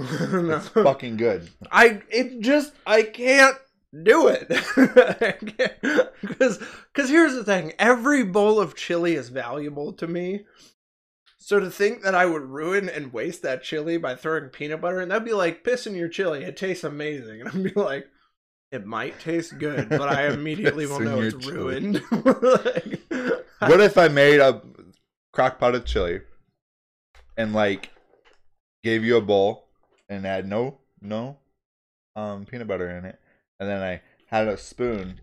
No. 0.32 0.56
It's 0.56 0.68
fucking 0.68 1.16
good. 1.16 1.50
I 1.70 2.02
it 2.10 2.40
just 2.40 2.72
I 2.86 3.02
can't 3.02 3.56
do 4.04 4.28
it 4.28 4.48
because 6.20 6.58
because 6.92 7.10
here's 7.10 7.34
the 7.34 7.44
thing: 7.44 7.72
every 7.78 8.24
bowl 8.24 8.60
of 8.60 8.74
chili 8.76 9.14
is 9.14 9.28
valuable 9.28 9.92
to 9.94 10.06
me. 10.06 10.44
So 11.38 11.58
to 11.58 11.70
think 11.70 12.02
that 12.02 12.14
I 12.14 12.26
would 12.26 12.42
ruin 12.42 12.88
and 12.88 13.12
waste 13.12 13.42
that 13.42 13.62
chili 13.64 13.96
by 13.96 14.14
throwing 14.14 14.50
peanut 14.50 14.80
butter, 14.80 15.00
and 15.00 15.10
that'd 15.10 15.24
be 15.24 15.32
like 15.32 15.64
pissing 15.64 15.96
your 15.96 16.08
chili. 16.08 16.44
It 16.44 16.56
tastes 16.56 16.84
amazing, 16.84 17.40
and 17.40 17.48
I'd 17.52 17.62
be 17.64 17.72
like, 17.80 18.06
it 18.70 18.86
might 18.86 19.18
taste 19.18 19.58
good, 19.58 19.88
but 19.88 20.02
I 20.08 20.28
immediately 20.28 20.86
will 20.86 21.00
know 21.00 21.20
it's 21.20 21.34
chili. 21.44 21.56
ruined. 21.56 22.02
Like, 22.12 23.00
What 23.60 23.80
if 23.80 23.98
I 23.98 24.08
made 24.08 24.38
a 24.40 24.62
crock 25.32 25.58
pot 25.58 25.74
of 25.74 25.84
chili 25.84 26.20
and 27.36 27.52
like 27.52 27.90
gave 28.84 29.04
you 29.04 29.16
a 29.16 29.20
bowl 29.20 29.69
and 30.10 30.26
had 30.26 30.46
no 30.46 30.78
no 31.00 31.38
um 32.16 32.44
peanut 32.44 32.68
butter 32.68 32.90
in 32.90 33.06
it, 33.06 33.18
and 33.58 33.66
then 33.66 33.82
I 33.82 34.02
had 34.26 34.48
a 34.48 34.58
spoon 34.58 35.20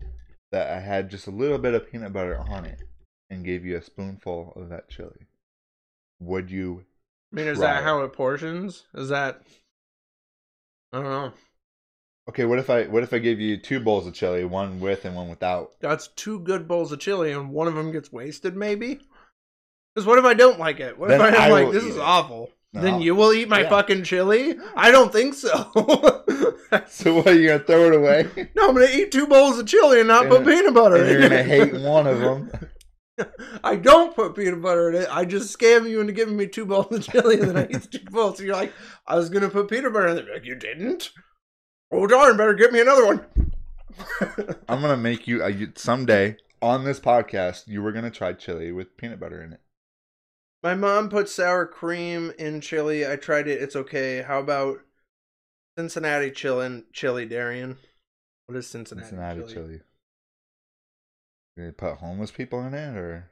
that 0.50 0.70
I 0.70 0.80
had 0.80 1.10
just 1.10 1.26
a 1.26 1.30
little 1.30 1.58
bit 1.58 1.74
of 1.74 1.90
peanut 1.90 2.12
butter 2.12 2.38
on 2.38 2.64
it, 2.64 2.82
and 3.30 3.44
gave 3.44 3.64
you 3.64 3.76
a 3.76 3.82
spoonful 3.82 4.54
of 4.56 4.70
that 4.70 4.88
chili? 4.88 5.28
Would 6.20 6.50
you? 6.50 6.84
I 7.32 7.36
mean, 7.36 7.46
is 7.46 7.60
that 7.60 7.82
it. 7.82 7.84
how 7.84 8.02
it 8.02 8.12
portions? 8.12 8.86
Is 8.94 9.10
that? 9.10 9.42
I 10.92 11.02
don't 11.02 11.04
know. 11.04 11.32
Okay, 12.28 12.44
what 12.44 12.58
if 12.58 12.68
I 12.70 12.84
what 12.84 13.02
if 13.02 13.12
I 13.12 13.18
give 13.18 13.40
you 13.40 13.56
two 13.56 13.80
bowls 13.80 14.06
of 14.06 14.14
chili, 14.14 14.44
one 14.44 14.80
with 14.80 15.04
and 15.04 15.14
one 15.14 15.28
without? 15.28 15.72
That's 15.80 16.08
two 16.08 16.40
good 16.40 16.66
bowls 16.66 16.92
of 16.92 16.98
chili, 16.98 17.32
and 17.32 17.50
one 17.50 17.68
of 17.68 17.74
them 17.74 17.92
gets 17.92 18.10
wasted, 18.10 18.56
maybe. 18.56 19.00
Because 19.94 20.06
what 20.06 20.18
if 20.18 20.24
I 20.24 20.34
don't 20.34 20.58
like 20.58 20.80
it? 20.80 20.98
What 20.98 21.10
if 21.10 21.20
I'm 21.20 21.34
I 21.34 21.48
like, 21.48 21.72
this 21.72 21.84
is 21.84 21.96
it. 21.96 22.02
awful? 22.02 22.50
No. 22.74 22.82
Then 22.82 23.00
you 23.00 23.14
will 23.14 23.32
eat 23.32 23.48
my 23.48 23.60
Yeah. 23.62 23.70
fucking 23.70 24.04
chili? 24.04 24.56
I 24.76 24.90
don't 24.90 25.12
think 25.12 25.34
so. 25.34 25.70
So 26.86 27.14
what? 27.14 27.34
You 27.34 27.46
gonna 27.48 27.60
throw 27.64 27.86
it 27.86 27.94
away? 27.94 28.50
no, 28.54 28.68
I'm 28.68 28.74
gonna 28.74 28.88
eat 28.92 29.10
two 29.10 29.26
bowls 29.26 29.58
of 29.58 29.66
chili 29.66 30.00
and 30.00 30.08
not 30.08 30.26
And- 30.26 30.30
put 30.30 30.44
peanut 30.46 30.74
butter 30.74 30.96
and 30.96 31.06
in 31.06 31.12
you're 31.12 31.22
gonna 31.30 31.42
hate 31.42 31.72
one 31.80 32.06
of 32.06 32.18
them. 32.20 32.50
I 33.64 33.76
don't 33.76 34.14
put 34.14 34.36
peanut 34.36 34.60
butter 34.60 34.90
in 34.90 34.96
it. 35.02 35.08
I 35.10 35.24
just 35.24 35.56
scam 35.58 35.88
you 35.88 36.00
into 36.02 36.12
giving 36.12 36.36
me 36.36 36.46
two 36.46 36.66
bowls 36.66 36.94
of 36.94 37.02
chili 37.04 37.40
and 37.40 37.48
then 37.48 37.56
I 37.56 37.66
eat 37.74 37.90
two 37.90 38.04
bowls. 38.10 38.36
So 38.36 38.44
you're 38.44 38.54
like, 38.54 38.74
I 39.06 39.16
was 39.16 39.30
gonna 39.30 39.48
put 39.48 39.70
peanut 39.70 39.94
butter 39.94 40.08
in 40.08 40.18
it. 40.18 40.26
Like, 40.30 40.44
you 40.44 40.56
didn't? 40.56 41.10
Oh 41.90 42.06
darn, 42.06 42.36
better 42.36 42.52
get 42.52 42.70
me 42.70 42.80
another 42.82 43.06
one. 43.06 43.24
I'm 44.68 44.82
gonna 44.82 44.98
make 44.98 45.26
you 45.26 45.42
uh, 45.42 45.46
you- 45.48 45.72
someday 45.74 46.36
on 46.60 46.84
this 46.84 47.00
podcast. 47.00 47.66
You 47.66 47.80
were 47.82 47.92
gonna 47.92 48.10
try 48.10 48.34
chili 48.34 48.72
with 48.72 48.94
peanut 48.98 49.18
butter 49.20 49.42
in 49.42 49.54
it. 49.54 49.60
My 50.62 50.74
mom 50.74 51.08
put 51.08 51.28
sour 51.28 51.66
cream 51.66 52.32
in 52.38 52.60
chili. 52.60 53.06
I 53.06 53.16
tried 53.16 53.46
it. 53.46 53.62
It's 53.62 53.76
okay. 53.76 54.22
How 54.22 54.40
about 54.40 54.80
Cincinnati 55.76 56.30
chili? 56.30 56.82
Chili, 56.92 57.26
Darian. 57.26 57.78
What 58.46 58.56
is 58.56 58.66
Cincinnati, 58.66 59.08
Cincinnati 59.08 59.40
chili? 59.40 59.54
chili. 59.54 59.80
Did 61.56 61.66
they 61.66 61.70
put 61.70 61.98
homeless 61.98 62.30
people 62.30 62.64
in 62.66 62.74
it, 62.74 62.96
or 62.96 63.28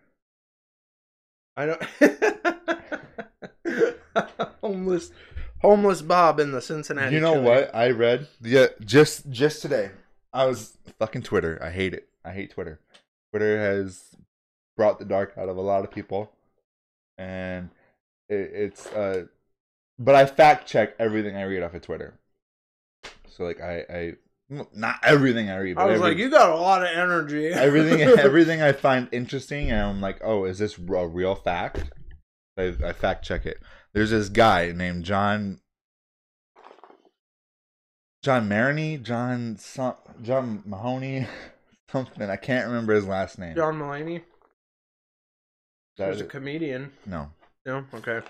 I 1.57 1.67
don't. 1.67 1.83
homeless, 4.61 5.11
homeless 5.61 6.03
Bob 6.03 6.39
in 6.39 6.53
the 6.53 6.61
Cincinnati. 6.61 7.15
you 7.15 7.21
know 7.21 7.35
chili. 7.35 7.45
what 7.45 7.75
I 7.75 7.91
read? 7.91 8.29
Yeah, 8.41 8.67
just 8.85 9.29
just 9.31 9.63
today. 9.63 9.91
I 10.33 10.47
was 10.47 10.77
fucking 10.99 11.23
Twitter. 11.23 11.59
I 11.63 11.71
hate 11.71 11.95
it. 11.95 12.09
I 12.25 12.33
hate 12.33 12.51
Twitter. 12.53 12.79
Twitter 13.33 13.59
has 13.59 14.15
brought 14.77 14.99
the 14.99 15.05
dark 15.05 15.33
out 15.37 15.49
of 15.49 15.57
a 15.57 15.63
lot 15.63 15.83
of 15.83 15.91
people, 15.91 16.31
and 17.19 17.71
it, 18.29 18.51
it's 18.55 18.87
uh. 18.87 19.25
But 19.99 20.15
I 20.15 20.27
fact 20.27 20.69
check 20.69 20.95
everything 20.99 21.37
I 21.37 21.43
read 21.43 21.63
off 21.63 21.75
of 21.75 21.83
Twitter. 21.83 22.19
So 23.29 23.45
like 23.45 23.61
I 23.61 23.85
I 23.89 24.13
not 24.75 25.01
everything 25.03 25.51
I 25.51 25.59
read. 25.59 25.77
But 25.77 25.83
I 25.83 25.87
was 25.87 25.95
every- 25.97 26.11
like, 26.11 26.19
you 26.19 26.31
got 26.31 26.51
a 26.51 26.57
lot 26.57 26.83
of 26.83 26.89
energy. 26.89 27.49
everything 27.53 28.01
everything 28.01 28.63
I 28.63 28.73
find 28.73 29.09
interesting, 29.13 29.71
and 29.71 29.81
I'm 29.81 30.01
like, 30.01 30.19
oh, 30.23 30.45
is 30.45 30.59
this 30.59 30.79
a 30.79 31.07
real 31.07 31.35
fact? 31.35 31.91
I, 32.59 32.75
I 32.85 32.93
fact 32.93 33.25
check 33.25 33.45
it. 33.47 33.59
There's 33.93 34.11
this 34.11 34.29
guy 34.29 34.73
named 34.73 35.05
John 35.05 35.61
John 38.23 38.49
Maroney, 38.49 38.99
John 38.99 39.59
John 40.23 40.63
Mahoney, 40.65 41.27
something. 41.91 42.29
I 42.29 42.37
can't 42.37 42.67
remember 42.67 42.95
his 42.95 43.07
last 43.07 43.39
name. 43.39 43.55
John 43.55 43.79
Mulaney. 43.79 44.23
That 45.97 46.13
He's 46.13 46.21
a 46.21 46.25
comedian. 46.25 46.93
no. 47.07 47.31
No, 47.65 47.85
okay. 47.95 48.21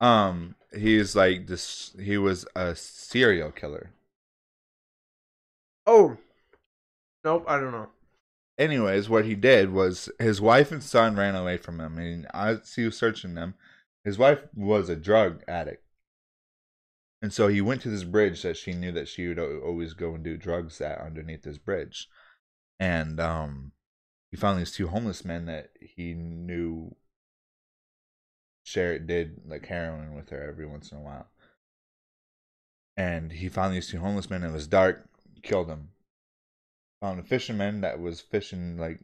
Um, 0.00 0.54
he's 0.72 1.14
like 1.14 1.46
this. 1.46 1.94
He 2.00 2.16
was 2.16 2.46
a 2.56 2.74
serial 2.74 3.50
killer. 3.50 3.90
Oh, 5.86 6.16
nope. 7.24 7.44
I 7.46 7.58
don't 7.60 7.72
know. 7.72 7.88
anyways, 8.58 9.08
what 9.08 9.24
he 9.26 9.34
did 9.34 9.72
was 9.72 10.08
his 10.18 10.40
wife 10.40 10.72
and 10.72 10.82
son 10.82 11.16
ran 11.16 11.34
away 11.34 11.56
from 11.58 11.80
him, 11.80 11.98
and 11.98 12.26
as 12.32 12.74
he 12.74 12.84
was 12.84 12.96
searching 12.96 13.34
them, 13.34 13.54
his 14.04 14.16
wife 14.18 14.40
was 14.54 14.88
a 14.88 14.96
drug 14.96 15.42
addict, 15.46 15.84
and 17.20 17.32
so 17.32 17.48
he 17.48 17.60
went 17.60 17.82
to 17.82 17.90
this 17.90 18.04
bridge 18.04 18.42
that 18.42 18.56
she 18.56 18.72
knew 18.72 18.92
that 18.92 19.08
she 19.08 19.28
would 19.28 19.38
always 19.38 19.92
go 19.94 20.14
and 20.14 20.24
do 20.24 20.36
drugs 20.36 20.80
at 20.80 21.00
underneath 21.00 21.42
this 21.42 21.58
bridge, 21.58 22.08
and 22.80 23.20
um, 23.20 23.72
he 24.32 24.36
found 24.36 24.58
these 24.58 24.72
two 24.72 24.88
homeless 24.88 25.24
men 25.24 25.46
that 25.46 25.70
he 25.80 26.14
knew 26.14 26.96
shared 28.64 29.06
did 29.06 29.42
like 29.46 29.66
heroin 29.66 30.16
with 30.16 30.30
her 30.30 30.42
every 30.42 30.66
once 30.66 30.90
in 30.90 30.98
a 30.98 31.02
while. 31.02 31.28
And 32.96 33.30
he 33.30 33.48
found 33.48 33.72
these 33.72 33.88
two 33.88 34.00
homeless 34.00 34.28
men. 34.28 34.42
It 34.42 34.50
was 34.50 34.66
dark. 34.66 35.08
Killed 35.42 35.68
them 35.68 35.90
found 37.02 37.18
a 37.18 37.24
fisherman 37.24 37.80
that 37.80 38.00
was 38.00 38.20
fishing 38.20 38.78
like 38.78 39.00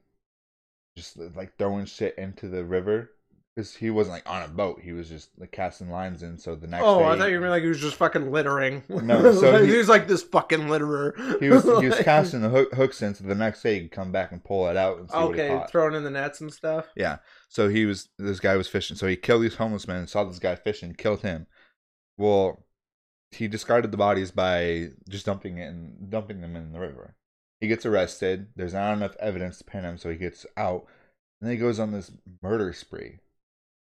just 0.97 1.17
like 1.35 1.59
throwing 1.59 1.85
shit 1.85 2.17
into 2.17 2.49
the 2.49 2.65
river 2.65 3.11
because 3.59 3.75
he 3.75 3.91
wasn't 3.91 4.15
like 4.15 4.31
on 4.31 4.43
a 4.43 4.47
boat 4.47 4.81
he 4.81 4.93
was 4.93 5.09
just 5.09 5.31
like 5.37 5.51
casting 5.51 5.91
lines 5.91 6.23
in 6.23 6.39
so 6.39 6.55
the 6.55 6.69
next 6.69 6.85
Oh, 6.85 7.03
I 7.03 7.19
thought 7.19 7.31
you 7.33 7.41
were 7.41 7.49
like 7.49 7.65
he 7.65 7.69
was 7.69 7.81
just 7.81 7.97
fucking 7.97 8.31
littering. 8.31 8.85
No, 8.89 9.33
so 9.33 9.51
Like, 9.53 9.63
he- 9.65 9.73
he, 9.73 9.77
was 9.77 9.89
like 9.89 10.07
this 10.07 10.23
fucking 10.23 10.69
litterer. 10.69 11.41
he 11.41 11.49
was 11.49 11.65
he 11.65 11.89
was 11.89 11.99
casting 12.03 12.41
the 12.41 12.51
hook, 12.51 12.73
hooks 12.73 13.03
in 13.03 13.17
so 13.17 13.25
the 13.25 13.35
next 13.35 13.63
day 13.63 13.75
he 13.75 13.81
could 13.83 13.91
come 13.91 14.13
back 14.13 14.31
and 14.31 14.45
pull 14.45 14.69
it 14.69 14.77
out 14.77 14.99
and 14.99 15.11
see 15.11 15.17
what 15.17 15.35
he 15.35 15.43
Okay, 15.43 15.65
throwing 15.71 15.95
in 15.97 16.05
the 16.05 16.11
nets 16.11 16.41
and 16.41 16.53
stuff. 16.53 16.87
yeah 16.95 17.17
so 17.49 17.69
he 17.69 17.85
was 17.85 18.11
this 18.17 18.39
guy 18.39 18.57
was 18.57 18.69
fishing 18.69 18.97
so 18.97 19.09
he 19.09 19.17
killed 19.17 19.43
these 19.43 19.57
homeless 19.57 19.89
men 19.89 20.07
saw 20.07 20.23
this 20.23 20.39
guy 20.39 20.55
fishing 20.55 20.95
killed 20.95 21.23
him 21.23 21.49
well 22.17 22.65
he 23.33 23.49
discarded 23.49 23.91
the 23.91 23.97
bodies 23.99 24.31
by 24.31 24.89
just 25.09 25.27
dumping 25.27 25.59
it 25.59 25.67
and 25.67 26.11
dumping 26.11 26.41
them 26.41 26.55
in 26.55 26.73
the 26.73 26.79
river 26.79 27.17
he 27.61 27.67
gets 27.67 27.85
arrested 27.85 28.47
there's 28.55 28.73
not 28.75 28.93
enough 28.93 29.17
evidence 29.19 29.59
to 29.59 29.65
pin 29.65 29.83
him 29.85 29.99
so 29.99 30.11
he 30.11 30.17
gets 30.17 30.47
out 30.57 30.87
and 31.41 31.49
then 31.49 31.57
he 31.57 31.61
goes 31.61 31.81
on 31.81 31.91
this 31.91 32.11
murder 32.41 32.73
spree 32.73 33.19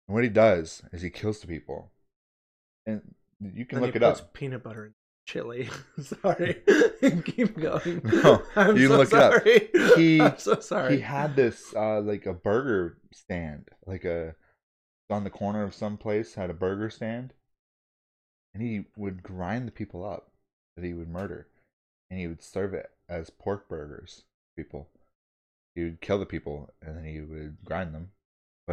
and 0.08 0.16
what 0.16 0.24
he 0.24 0.30
does 0.30 0.82
is 0.92 1.02
he 1.02 1.10
kills 1.10 1.40
the 1.40 1.48
people 1.48 1.92
and 2.86 3.02
you 3.40 3.66
can 3.66 3.80
Then 3.80 3.88
look 3.88 3.96
it 3.96 4.04
up 4.04 4.34
Peanut 4.34 4.64
butter 4.64 4.86
in 4.86 4.94
chili. 5.28 5.70
Sorry. 6.02 6.62
Keep 7.26 7.60
going. 7.60 8.02
No, 8.04 8.44
I'm 8.56 8.78
you 8.78 8.88
so 8.88 8.98
look 8.98 9.12
it 9.12 9.20
up. 9.20 9.98
He- 9.98 10.22
I'm 10.22 10.38
so 10.38 10.60
sorry. 10.60 10.96
he 10.98 11.02
had 11.02 11.36
this 11.36 11.74
uh 11.76 12.02
like 12.02 12.26
a 12.26 12.34
burger 12.34 12.98
stand 13.14 13.70
like 13.86 14.06
a 14.06 14.36
on 15.10 15.24
the 15.24 15.30
corner 15.30 15.64
of 15.64 15.74
some 15.74 15.98
place 15.98 16.36
had 16.36 16.50
a 16.50 16.54
burger 16.54 16.90
stand 16.90 17.34
and 18.54 18.64
he 18.64 18.86
would 18.96 19.24
grind 19.24 19.68
the 19.68 19.72
people 19.72 20.06
up 20.06 20.32
that 20.76 20.86
he 20.86 20.94
would 20.94 21.10
murder 21.10 21.48
and 22.10 22.20
he 22.20 22.28
would 22.28 22.44
serve 22.44 22.74
it 22.74 22.90
as 23.10 23.30
pork 23.30 23.68
burgers 23.68 24.24
to 24.56 24.64
people 24.64 24.90
he 25.76 25.84
would 25.84 26.00
kill 26.02 26.20
the 26.20 26.26
people 26.26 26.70
and 26.82 26.96
then 26.98 27.04
he 27.06 27.20
would 27.20 27.58
grind 27.66 27.94
them 27.94 28.12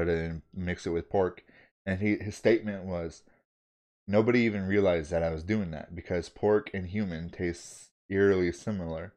and 0.06 0.42
mix 0.54 0.86
it 0.86 0.90
with 0.90 1.10
pork 1.10 1.44
and 1.84 2.00
he 2.00 2.16
his 2.16 2.36
statement 2.36 2.84
was 2.84 3.22
nobody 4.06 4.40
even 4.40 4.68
realized 4.68 5.10
that 5.10 5.22
i 5.22 5.30
was 5.30 5.42
doing 5.42 5.70
that 5.72 5.94
because 5.94 6.28
pork 6.28 6.70
and 6.72 6.88
human 6.88 7.30
tastes 7.30 7.90
eerily 8.08 8.52
similar 8.52 9.12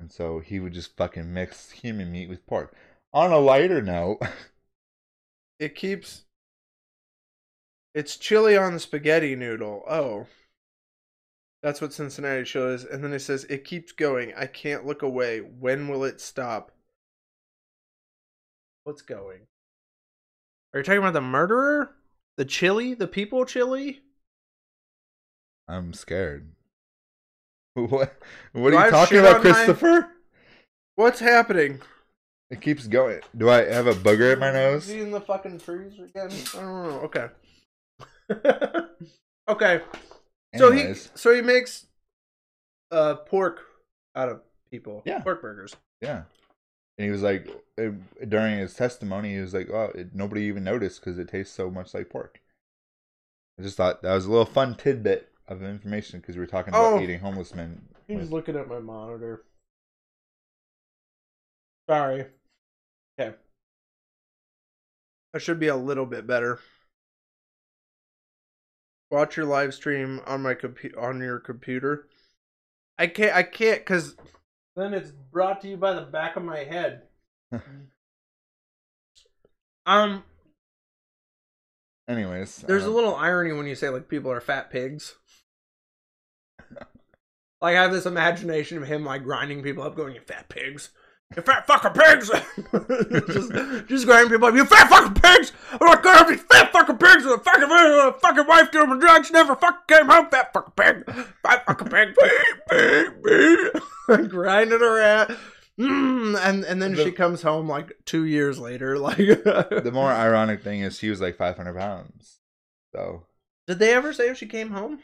and 0.00 0.12
so 0.12 0.38
he 0.38 0.60
would 0.60 0.72
just 0.72 0.96
fucking 0.96 1.32
mix 1.32 1.70
human 1.70 2.12
meat 2.12 2.28
with 2.28 2.46
pork. 2.46 2.74
On 3.12 3.32
a 3.32 3.38
lighter 3.38 3.82
note, 3.82 4.20
it 5.58 5.74
keeps. 5.74 6.24
It's 7.94 8.16
chili 8.16 8.56
on 8.56 8.74
the 8.74 8.80
spaghetti 8.80 9.34
noodle. 9.34 9.82
Oh. 9.88 10.26
That's 11.62 11.80
what 11.80 11.92
Cincinnati 11.92 12.44
chili 12.44 12.74
is. 12.74 12.84
And 12.84 13.02
then 13.02 13.12
it 13.12 13.18
says, 13.18 13.42
it 13.44 13.64
keeps 13.64 13.90
going. 13.90 14.32
I 14.36 14.46
can't 14.46 14.86
look 14.86 15.02
away. 15.02 15.40
When 15.40 15.88
will 15.88 16.04
it 16.04 16.20
stop? 16.20 16.70
What's 18.88 19.02
going? 19.02 19.40
Are 20.72 20.80
you 20.80 20.82
talking 20.82 21.00
about 21.00 21.12
the 21.12 21.20
murderer? 21.20 21.90
The 22.38 22.46
chili? 22.46 22.94
The 22.94 23.06
people 23.06 23.44
chili? 23.44 24.00
I'm 25.68 25.92
scared. 25.92 26.52
What? 27.74 28.16
What 28.52 28.70
Do 28.70 28.76
are 28.78 28.86
you 28.86 28.90
talking 28.90 29.18
about, 29.18 29.36
on 29.36 29.42
my- 29.44 29.52
Christopher? 29.52 30.08
What's 30.96 31.20
happening? 31.20 31.82
It 32.50 32.62
keeps 32.62 32.86
going. 32.86 33.20
Do 33.36 33.50
I 33.50 33.66
have 33.66 33.86
a 33.88 33.92
booger 33.92 34.32
in 34.32 34.38
my 34.38 34.52
nose? 34.52 34.88
Is 34.88 35.02
in 35.02 35.10
the 35.10 35.20
fucking 35.20 35.60
trees 35.60 35.92
again? 35.98 36.30
I 36.54 36.60
don't 36.60 36.82
know. 36.88 37.10
Okay. 37.10 37.28
okay. 39.50 39.82
So 40.56 40.72
he 40.72 40.94
so 40.94 41.34
he 41.34 41.42
makes 41.42 41.84
uh 42.90 43.16
pork 43.16 43.60
out 44.16 44.30
of 44.30 44.40
people. 44.70 45.02
Yeah. 45.04 45.20
Pork 45.20 45.42
burgers. 45.42 45.76
yeah. 46.00 46.22
And 46.98 47.04
he 47.04 47.10
was 47.10 47.22
like, 47.22 47.48
uh, 47.78 47.90
during 48.26 48.58
his 48.58 48.74
testimony, 48.74 49.34
he 49.34 49.40
was 49.40 49.54
like, 49.54 49.70
"Oh, 49.70 49.92
it, 49.94 50.14
nobody 50.14 50.42
even 50.42 50.64
noticed 50.64 51.00
because 51.00 51.18
it 51.18 51.28
tastes 51.28 51.54
so 51.54 51.70
much 51.70 51.94
like 51.94 52.10
pork." 52.10 52.40
I 53.58 53.62
just 53.62 53.76
thought 53.76 54.02
that 54.02 54.14
was 54.14 54.26
a 54.26 54.30
little 54.30 54.44
fun 54.44 54.74
tidbit 54.74 55.28
of 55.46 55.62
information 55.62 56.20
because 56.20 56.34
we 56.36 56.40
were 56.40 56.46
talking 56.46 56.74
about 56.74 56.94
Oh. 56.94 57.00
eating 57.00 57.20
homeless 57.20 57.54
men. 57.54 57.88
He's 58.08 58.18
with- 58.18 58.30
looking 58.30 58.56
at 58.56 58.68
my 58.68 58.80
monitor. 58.80 59.44
Sorry. 61.88 62.26
Okay. 63.18 63.36
I 65.34 65.38
should 65.38 65.60
be 65.60 65.68
a 65.68 65.76
little 65.76 66.06
bit 66.06 66.26
better. 66.26 66.60
Watch 69.10 69.36
your 69.36 69.46
live 69.46 69.72
stream 69.72 70.20
on 70.26 70.42
my 70.42 70.54
compu- 70.54 70.96
on 71.00 71.20
your 71.20 71.38
computer. 71.38 72.08
I 72.98 73.06
can't 73.06 73.34
I 73.34 73.42
can't 73.44 73.86
cuz 73.86 74.16
then 74.78 74.94
it's 74.94 75.10
brought 75.10 75.60
to 75.62 75.68
you 75.68 75.76
by 75.76 75.92
the 75.92 76.02
back 76.02 76.36
of 76.36 76.44
my 76.44 76.58
head. 76.58 77.02
um 79.86 80.22
Anyways, 82.08 82.58
there's 82.58 82.84
a 82.84 82.88
um, 82.88 82.94
little 82.94 83.14
irony 83.14 83.52
when 83.52 83.66
you 83.66 83.74
say 83.74 83.90
like 83.90 84.08
people 84.08 84.30
are 84.30 84.40
fat 84.40 84.70
pigs. 84.70 85.16
Like 87.60 87.76
I 87.76 87.82
have 87.82 87.90
this 87.90 88.06
imagination 88.06 88.78
of 88.78 88.86
him 88.86 89.04
like 89.04 89.24
grinding 89.24 89.64
people 89.64 89.82
up, 89.82 89.96
going, 89.96 90.14
"You 90.14 90.20
fat 90.20 90.48
pigs." 90.48 90.90
You 91.36 91.42
fat 91.42 91.66
fucking 91.66 91.92
pigs! 91.92 92.30
just, 93.28 93.86
just 93.88 94.06
grinding 94.06 94.30
people 94.30 94.48
up. 94.48 94.54
You 94.54 94.64
fat 94.64 94.88
fucking 94.88 95.14
pigs! 95.20 95.52
I'm 95.72 95.78
not 95.86 96.02
gonna 96.02 96.18
have 96.18 96.28
these 96.28 96.40
fat 96.42 96.72
fucking 96.72 96.96
pigs 96.96 97.24
with 97.24 97.40
a 97.40 97.44
fucking, 97.44 97.68
uh, 97.70 98.12
fucking 98.12 98.46
wife 98.46 98.70
doing 98.70 98.88
my 98.88 98.98
drugs. 98.98 99.30
Never 99.30 99.54
fucking 99.54 99.80
came 99.96 100.08
home. 100.08 100.28
Fat 100.30 100.52
fucking 100.54 100.72
pig! 100.74 101.04
Fat 101.44 101.66
fucking 101.66 101.88
pig! 101.88 102.14
Beep, 102.18 103.22
beep, 103.22 103.72
beep. 104.08 104.30
grinding 104.30 104.80
her 104.80 105.00
ass. 105.00 105.32
Mm, 105.78 106.36
and 106.42 106.64
and 106.64 106.80
then 106.82 106.94
The- 106.94 107.04
she 107.04 107.12
comes 107.12 107.42
home 107.42 107.68
like 107.68 107.92
two 108.06 108.24
years 108.24 108.58
later. 108.58 108.98
Like, 108.98 109.18
The 109.18 109.90
more 109.92 110.10
ironic 110.10 110.62
thing 110.62 110.80
is 110.80 110.98
she 110.98 111.10
was 111.10 111.20
like 111.20 111.36
500 111.36 111.76
pounds. 111.76 112.38
So 112.94 113.26
did 113.66 113.78
they 113.78 113.92
ever 113.92 114.14
say 114.14 114.30
if 114.30 114.38
she 114.38 114.46
came 114.46 114.70
home? 114.70 115.00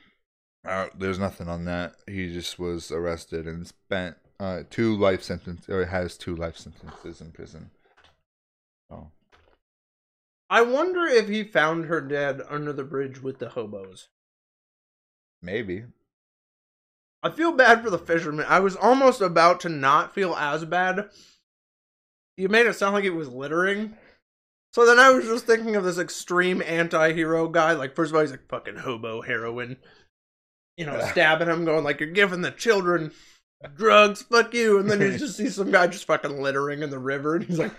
uh, 0.67 0.87
there's 0.99 1.19
nothing 1.19 1.49
on 1.49 1.67
that. 1.67 1.97
He 2.09 2.33
just 2.33 2.59
was 2.59 2.91
arrested 2.91 3.47
and 3.47 3.67
spent 3.67 4.17
uh, 4.41 4.63
two 4.71 4.97
life 4.97 5.23
sentences, 5.23 5.69
or 5.69 5.87
has 5.87 6.17
two 6.17 6.35
life 6.35 6.57
sentences 6.57 7.21
in 7.21 7.31
prison. 7.33 7.71
Oh, 8.91 9.09
I 10.51 10.63
wonder 10.63 11.05
if 11.07 11.29
he 11.29 11.45
found 11.45 11.87
her 11.87 12.01
dead 12.01 12.43
under 12.49 12.73
the 12.73 12.85
bridge 12.85 13.23
with 13.23 13.39
the 13.39 13.51
hobos. 13.51 14.09
maybe. 15.43 15.85
I 17.23 17.31
feel 17.31 17.53
bad 17.53 17.83
for 17.83 17.89
the 17.89 17.99
fisherman. 17.99 18.45
I 18.47 18.61
was 18.61 18.77
almost 18.77 19.23
about 19.23 19.61
to 19.61 19.71
not 19.71 20.15
feel 20.15 20.35
as 20.35 20.67
bad. 20.67 21.09
You 22.37 22.51
made 22.51 22.67
it 22.67 22.75
sound 22.75 22.95
like 22.95 23.05
it 23.05 23.15
was 23.15 23.29
littering. 23.29 23.97
So 24.75 24.85
then 24.85 24.99
I 24.99 25.11
was 25.11 25.25
just 25.25 25.47
thinking 25.47 25.75
of 25.75 25.85
this 25.85 25.99
extreme 25.99 26.61
anti-hero 26.61 27.49
guy. 27.49 27.73
Like 27.73 27.95
first 27.95 28.11
of 28.11 28.17
all, 28.17 28.21
he's 28.21 28.31
like 28.31 28.49
fucking 28.49 28.77
hobo 28.77 29.23
heroin. 29.23 29.79
You 30.77 30.85
know, 30.85 31.01
stabbing 31.13 31.49
him, 31.49 31.65
going 31.65 31.83
like, 31.83 32.01
You're 32.01 32.11
giving 32.11 32.43
the 32.43 32.51
children 32.51 33.13
drugs, 33.77 34.23
fuck 34.23 34.55
you. 34.55 34.79
And 34.79 34.91
then 34.91 35.01
you 35.01 35.17
just 35.19 35.37
see 35.37 35.49
some 35.49 35.71
guy 35.71 35.87
just 35.87 36.07
fucking 36.07 36.41
littering 36.41 36.83
in 36.83 36.91
the 36.91 36.99
river 36.99 37.37
and 37.37 37.45
he's 37.45 37.59
like, 37.59 37.73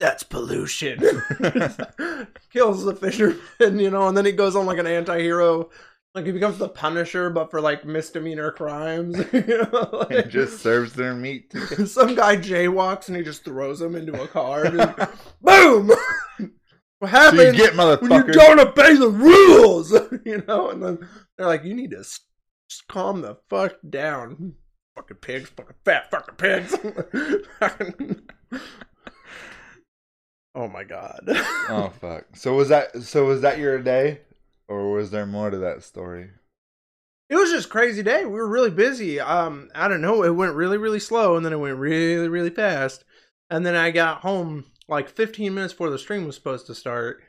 That's 0.00 0.22
pollution. 0.22 0.98
Kills 2.52 2.84
the 2.84 2.96
fisherman, 2.98 3.78
you 3.78 3.90
know, 3.90 4.08
and 4.08 4.16
then 4.16 4.24
he 4.24 4.32
goes 4.32 4.56
on 4.56 4.66
like 4.66 4.78
an 4.78 4.86
anti-hero 4.86 5.70
like 6.14 6.26
he 6.26 6.32
becomes 6.32 6.58
the 6.58 6.68
Punisher, 6.68 7.30
but 7.30 7.50
for 7.50 7.60
like 7.60 7.86
misdemeanor 7.86 8.50
crimes. 8.50 9.16
you 9.32 9.66
know, 9.72 10.04
He 10.10 10.16
like, 10.16 10.28
just 10.28 10.60
serves 10.60 10.92
their 10.92 11.14
meat. 11.14 11.50
some 11.86 12.14
guy 12.14 12.36
jaywalks 12.36 13.08
and 13.08 13.16
he 13.16 13.22
just 13.22 13.44
throws 13.44 13.80
him 13.80 13.94
into 13.96 14.20
a 14.22 14.28
car. 14.28 14.66
and 14.66 14.76
Boom! 15.40 15.86
what 15.88 15.98
so 17.00 17.06
you 17.06 17.06
happens 17.06 17.56
get 17.56 17.76
when 17.76 18.12
you 18.12 18.24
don't 18.32 18.60
obey 18.60 18.94
the 18.94 19.08
rules? 19.08 19.92
you 20.26 20.44
know, 20.46 20.68
and 20.70 20.82
then 20.82 21.08
they're 21.36 21.46
like, 21.46 21.64
"You 21.64 21.74
need 21.74 21.92
to 21.92 22.04
calm 22.88 23.22
the 23.22 23.38
fuck 23.48 23.76
down, 23.88 24.54
fucking 24.96 25.18
pigs, 25.18 25.50
fucking 25.50 25.76
fat 25.84 26.10
fucking 26.10 26.36
pigs." 26.36 26.74
oh 30.54 30.68
my 30.68 30.84
god. 30.84 31.22
Oh 31.68 31.92
fuck. 32.00 32.26
So 32.34 32.54
was 32.54 32.68
that 32.68 33.02
so 33.02 33.26
was 33.26 33.40
that 33.42 33.58
your 33.58 33.78
day, 33.78 34.20
or 34.68 34.92
was 34.92 35.10
there 35.10 35.26
more 35.26 35.50
to 35.50 35.58
that 35.58 35.82
story? 35.82 36.30
It 37.32 37.36
was 37.36 37.50
just 37.50 37.68
a 37.68 37.70
crazy 37.70 38.02
day. 38.02 38.26
We 38.26 38.32
were 38.32 38.46
really 38.46 38.70
busy. 38.70 39.18
Um, 39.18 39.70
I 39.74 39.88
don't 39.88 40.02
know. 40.02 40.22
It 40.22 40.34
went 40.34 40.54
really, 40.54 40.76
really 40.76 41.00
slow, 41.00 41.34
and 41.34 41.46
then 41.46 41.54
it 41.54 41.60
went 41.60 41.78
really, 41.78 42.28
really 42.28 42.50
fast. 42.50 43.04
And 43.48 43.64
then 43.64 43.74
I 43.74 43.90
got 43.90 44.20
home 44.20 44.66
like 44.86 45.08
15 45.08 45.54
minutes 45.54 45.72
before 45.72 45.88
the 45.88 45.98
stream 45.98 46.26
was 46.26 46.34
supposed 46.36 46.66
to 46.66 46.74
start, 46.74 47.22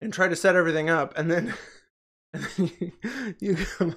and 0.00 0.12
tried 0.12 0.28
to 0.28 0.36
set 0.36 0.54
everything 0.54 0.88
up. 0.88 1.18
And 1.18 1.28
then, 1.28 1.54
and 2.32 2.44
then 2.44 2.70
you, 2.80 2.92
you 3.40 3.56
come 3.56 3.96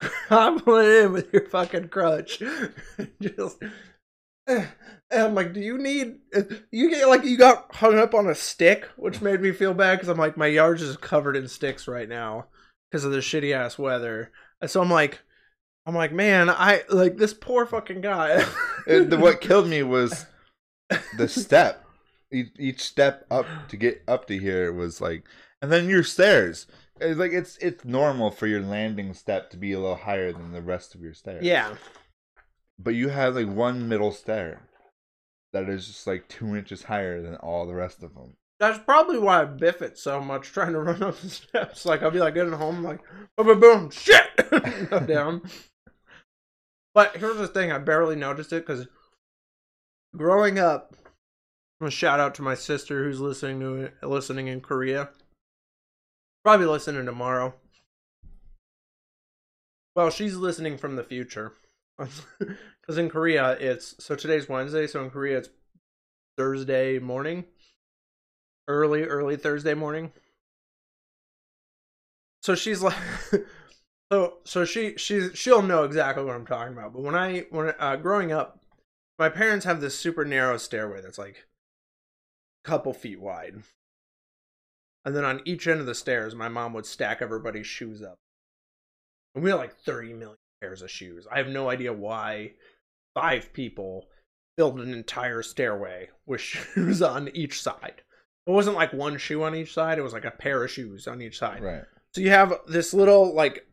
hobbling 0.28 0.86
in 0.86 1.12
with 1.12 1.32
your 1.32 1.46
fucking 1.48 1.88
crutch, 1.88 2.42
just. 3.20 3.58
And 4.46 4.68
I'm 5.10 5.34
like, 5.34 5.54
do 5.54 5.60
you 5.60 5.78
need? 5.78 6.16
Eh, 6.34 6.42
you 6.70 6.90
get 6.90 7.08
like 7.08 7.24
you 7.24 7.38
got 7.38 7.74
hung 7.74 7.98
up 7.98 8.14
on 8.14 8.28
a 8.28 8.34
stick, 8.34 8.86
which 8.96 9.22
made 9.22 9.40
me 9.40 9.52
feel 9.52 9.72
bad 9.72 9.96
because 9.96 10.08
I'm 10.08 10.18
like, 10.18 10.36
my 10.36 10.46
yard's 10.46 10.82
just 10.82 11.00
covered 11.00 11.36
in 11.36 11.48
sticks 11.48 11.88
right 11.88 12.08
now 12.08 12.46
because 12.90 13.04
of 13.04 13.12
the 13.12 13.18
shitty 13.18 13.54
ass 13.54 13.78
weather. 13.78 14.30
So 14.66 14.82
I'm 14.82 14.90
like, 14.90 15.20
I'm 15.86 15.94
like, 15.94 16.12
man, 16.12 16.48
I 16.48 16.82
like 16.88 17.16
this 17.16 17.34
poor 17.34 17.66
fucking 17.66 18.00
guy. 18.00 18.44
It, 18.86 19.10
the, 19.10 19.18
what 19.18 19.40
killed 19.40 19.68
me 19.68 19.82
was 19.82 20.26
the 21.16 21.28
step. 21.28 21.84
Each, 22.32 22.50
each 22.58 22.80
step 22.80 23.26
up 23.30 23.46
to 23.68 23.76
get 23.76 24.02
up 24.08 24.26
to 24.26 24.38
here 24.38 24.72
was 24.72 25.00
like, 25.00 25.24
and 25.60 25.70
then 25.70 25.88
your 25.88 26.02
stairs. 26.02 26.66
It's 27.04 27.18
like 27.18 27.32
it's 27.32 27.56
it's 27.58 27.84
normal 27.84 28.30
for 28.30 28.46
your 28.46 28.60
landing 28.62 29.14
step 29.14 29.50
to 29.50 29.56
be 29.56 29.72
a 29.72 29.78
little 29.80 29.96
higher 29.96 30.32
than 30.32 30.52
the 30.52 30.62
rest 30.62 30.94
of 30.94 31.00
your 31.00 31.14
stairs. 31.14 31.44
yeah, 31.44 31.76
But 32.78 32.94
you 32.94 33.08
have 33.08 33.36
like 33.36 33.48
one 33.48 33.88
middle 33.88 34.12
stair 34.12 34.62
that 35.52 35.68
is 35.68 35.86
just 35.86 36.06
like 36.06 36.28
two 36.28 36.56
inches 36.56 36.84
higher 36.84 37.22
than 37.22 37.36
all 37.36 37.66
the 37.66 37.74
rest 37.74 38.02
of 38.02 38.14
them. 38.14 38.34
that's 38.58 38.78
probably 38.80 39.18
why 39.18 39.42
I 39.42 39.44
biff 39.44 39.82
it 39.82 39.96
so 39.98 40.20
much 40.20 40.48
trying 40.48 40.72
to 40.72 40.80
run 40.88 41.02
up 41.02 41.16
the 41.18 41.28
steps. 41.28 41.84
Like 41.86 42.02
I'll 42.02 42.10
be 42.10 42.18
like 42.20 42.34
getting 42.34 42.52
home, 42.52 42.82
like 42.82 43.00
boom, 43.36 43.46
boom, 43.46 43.60
boom, 43.60 43.90
shit, 43.90 44.26
go 44.90 45.00
down. 45.00 45.42
But 46.94 47.16
here's 47.16 47.36
the 47.38 47.48
thing: 47.48 47.72
I 47.72 47.78
barely 47.78 48.16
noticed 48.16 48.52
it 48.52 48.66
because 48.66 48.86
growing 50.16 50.58
up. 50.58 50.94
I'm 51.80 51.90
shout 51.90 52.18
out 52.20 52.36
to 52.36 52.42
my 52.42 52.54
sister 52.54 53.04
who's 53.04 53.20
listening 53.20 53.60
to 53.60 53.74
it, 53.74 53.94
listening 54.02 54.46
in 54.46 54.60
Korea. 54.62 55.10
Probably 56.44 56.66
listening 56.66 57.06
tomorrow. 57.06 57.54
Well, 59.96 60.10
she's 60.10 60.36
listening 60.36 60.76
from 60.76 60.96
the 60.96 61.04
future. 61.04 61.52
Because 62.84 62.98
in 62.98 63.08
Korea, 63.08 63.52
it's 63.52 63.94
so 64.04 64.14
today's 64.14 64.46
Wednesday, 64.46 64.86
so 64.86 65.02
in 65.02 65.08
Korea, 65.08 65.38
it's 65.38 65.48
Thursday 66.36 66.98
morning, 66.98 67.46
early, 68.68 69.04
early 69.04 69.38
Thursday 69.38 69.72
morning. 69.72 70.12
So 72.42 72.54
she's 72.54 72.82
like, 72.82 72.98
so 74.12 74.34
so 74.44 74.66
she 74.66 74.98
she's 74.98 75.30
she'll 75.34 75.62
know 75.62 75.84
exactly 75.84 76.22
what 76.24 76.34
I'm 76.34 76.44
talking 76.44 76.74
about. 76.74 76.92
But 76.92 77.04
when 77.04 77.14
I 77.14 77.46
when 77.48 77.72
uh, 77.78 77.96
growing 77.96 78.32
up, 78.32 78.60
my 79.18 79.30
parents 79.30 79.64
have 79.64 79.80
this 79.80 79.98
super 79.98 80.26
narrow 80.26 80.58
stairway 80.58 81.00
that's 81.00 81.16
like 81.16 81.46
a 82.62 82.68
couple 82.68 82.92
feet 82.92 83.18
wide, 83.18 83.62
and 85.04 85.14
then 85.14 85.24
on 85.24 85.42
each 85.44 85.66
end 85.66 85.80
of 85.80 85.86
the 85.86 85.94
stairs, 85.94 86.34
my 86.34 86.48
mom 86.48 86.72
would 86.74 86.86
stack 86.86 87.20
everybody's 87.20 87.66
shoes 87.66 88.02
up. 88.02 88.18
And 89.34 89.44
we 89.44 89.50
had 89.50 89.56
like 89.56 89.76
30 89.76 90.14
million 90.14 90.38
pairs 90.60 90.82
of 90.82 90.90
shoes. 90.90 91.26
I 91.30 91.38
have 91.38 91.48
no 91.48 91.68
idea 91.68 91.92
why 91.92 92.52
five 93.14 93.52
people 93.52 94.06
filled 94.56 94.80
an 94.80 94.92
entire 94.92 95.42
stairway 95.42 96.10
with 96.26 96.40
shoes 96.40 97.02
on 97.02 97.28
each 97.34 97.60
side. 97.60 98.02
It 98.46 98.50
wasn't 98.50 98.76
like 98.76 98.92
one 98.92 99.16
shoe 99.18 99.42
on 99.42 99.54
each 99.54 99.72
side, 99.72 99.98
it 99.98 100.02
was 100.02 100.12
like 100.12 100.24
a 100.24 100.30
pair 100.30 100.62
of 100.64 100.70
shoes 100.70 101.06
on 101.06 101.22
each 101.22 101.38
side. 101.38 101.62
Right. 101.62 101.84
So 102.14 102.20
you 102.20 102.30
have 102.30 102.54
this 102.66 102.94
little 102.94 103.34
like 103.34 103.66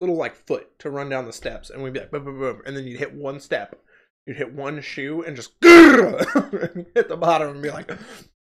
little 0.00 0.16
like 0.16 0.36
foot 0.36 0.78
to 0.80 0.90
run 0.90 1.08
down 1.08 1.24
the 1.24 1.32
steps 1.32 1.70
and 1.70 1.82
we'd 1.82 1.92
be 1.92 2.00
like 2.00 2.10
boom 2.10 2.24
boom 2.24 2.38
boom 2.38 2.62
and 2.66 2.76
then 2.76 2.84
you'd 2.86 2.98
hit 2.98 3.14
one 3.14 3.40
step. 3.40 3.80
You'd 4.26 4.36
hit 4.36 4.52
one 4.52 4.80
shoe 4.80 5.22
and 5.22 5.36
just 5.36 5.52
hit 5.62 7.08
the 7.08 7.16
bottom 7.18 7.50
and 7.50 7.62
be 7.62 7.70
like 7.70 7.90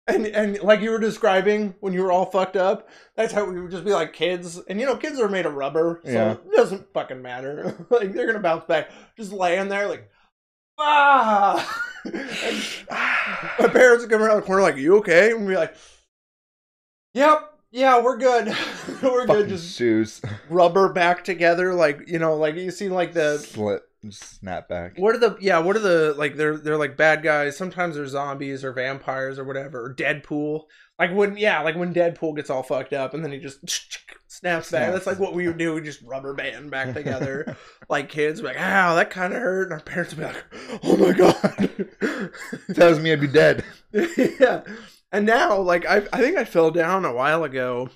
and 0.09 0.25
and 0.27 0.59
like 0.61 0.81
you 0.81 0.89
were 0.91 0.99
describing 0.99 1.75
when 1.79 1.93
you 1.93 2.03
were 2.03 2.11
all 2.11 2.25
fucked 2.25 2.55
up, 2.57 2.89
that's 3.15 3.33
how 3.33 3.45
we 3.45 3.59
would 3.61 3.71
just 3.71 3.85
be 3.85 3.91
like 3.93 4.13
kids. 4.13 4.59
And 4.67 4.79
you 4.79 4.85
know, 4.85 4.95
kids 4.97 5.19
are 5.19 5.29
made 5.29 5.45
of 5.45 5.53
rubber, 5.55 6.01
so 6.03 6.11
Yeah. 6.11 6.31
it 6.33 6.51
doesn't 6.55 6.91
fucking 6.93 7.21
matter. 7.21 7.75
like 7.89 8.13
they're 8.13 8.27
gonna 8.27 8.39
bounce 8.39 8.65
back. 8.65 8.89
Just 9.17 9.31
laying 9.31 9.69
there 9.69 9.87
like 9.87 10.09
ah 10.77 11.83
and 12.05 12.15
my 13.59 13.67
parents 13.71 14.03
would 14.03 14.09
come 14.09 14.21
around 14.21 14.37
the 14.37 14.41
corner 14.43 14.61
like, 14.61 14.77
You 14.77 14.97
okay? 14.97 15.31
And 15.31 15.41
we'd 15.41 15.53
be 15.53 15.57
like, 15.57 15.75
Yep, 17.13 17.53
yeah, 17.71 18.01
we're 18.01 18.17
good. 18.17 18.55
we're 19.03 19.25
good. 19.25 19.49
Just 19.49 19.75
shoes. 19.75 20.21
rubber 20.49 20.93
back 20.93 21.23
together, 21.23 21.73
like 21.73 22.07
you 22.07 22.19
know, 22.19 22.35
like 22.35 22.55
you 22.55 22.71
see 22.71 22.89
like 22.89 23.13
the 23.13 23.37
Slip. 23.39 23.88
Snap 24.11 24.69
back. 24.69 24.93
what 24.97 25.13
are 25.13 25.17
the 25.19 25.37
yeah, 25.41 25.59
what 25.59 25.75
are 25.75 25.79
the 25.79 26.13
like 26.17 26.37
they're 26.37 26.57
they're 26.57 26.77
like 26.77 26.95
bad 26.95 27.21
guys. 27.21 27.57
Sometimes 27.57 27.95
they're 27.95 28.07
zombies 28.07 28.63
or 28.63 28.71
vampires 28.71 29.37
or 29.37 29.43
whatever. 29.43 29.83
Or 29.85 29.93
Deadpool. 29.93 30.63
Like 30.97 31.13
when 31.13 31.35
yeah, 31.37 31.61
like 31.61 31.75
when 31.75 31.93
Deadpool 31.93 32.35
gets 32.35 32.49
all 32.49 32.63
fucked 32.63 32.93
up 32.93 33.13
and 33.13 33.23
then 33.23 33.31
he 33.33 33.39
just 33.39 33.59
snaps 34.27 34.71
back. 34.71 34.93
That's 34.93 35.05
like 35.07 35.19
what 35.19 35.33
we 35.33 35.47
would 35.47 35.57
do. 35.57 35.73
We 35.73 35.81
just 35.81 36.01
rubber 36.03 36.33
band 36.33 36.71
back 36.71 36.93
together. 36.93 37.57
like 37.89 38.07
kids, 38.09 38.41
like, 38.41 38.57
ow, 38.59 38.95
that 38.95 39.09
kind 39.09 39.33
of 39.33 39.41
hurt. 39.41 39.63
And 39.63 39.73
our 39.73 39.79
parents 39.81 40.15
would 40.15 40.19
be 40.21 40.33
like, 40.33 40.45
oh 40.83 40.97
my 40.97 41.11
god. 41.13 42.31
Tells 42.75 42.99
me 42.99 43.11
I'd 43.11 43.19
be 43.21 43.27
dead. 43.27 43.65
yeah. 43.93 44.61
And 45.11 45.25
now, 45.25 45.59
like, 45.59 45.85
I 45.85 46.03
I 46.13 46.21
think 46.21 46.37
I 46.37 46.45
fell 46.45 46.71
down 46.71 47.03
a 47.03 47.13
while 47.13 47.43
ago. 47.43 47.89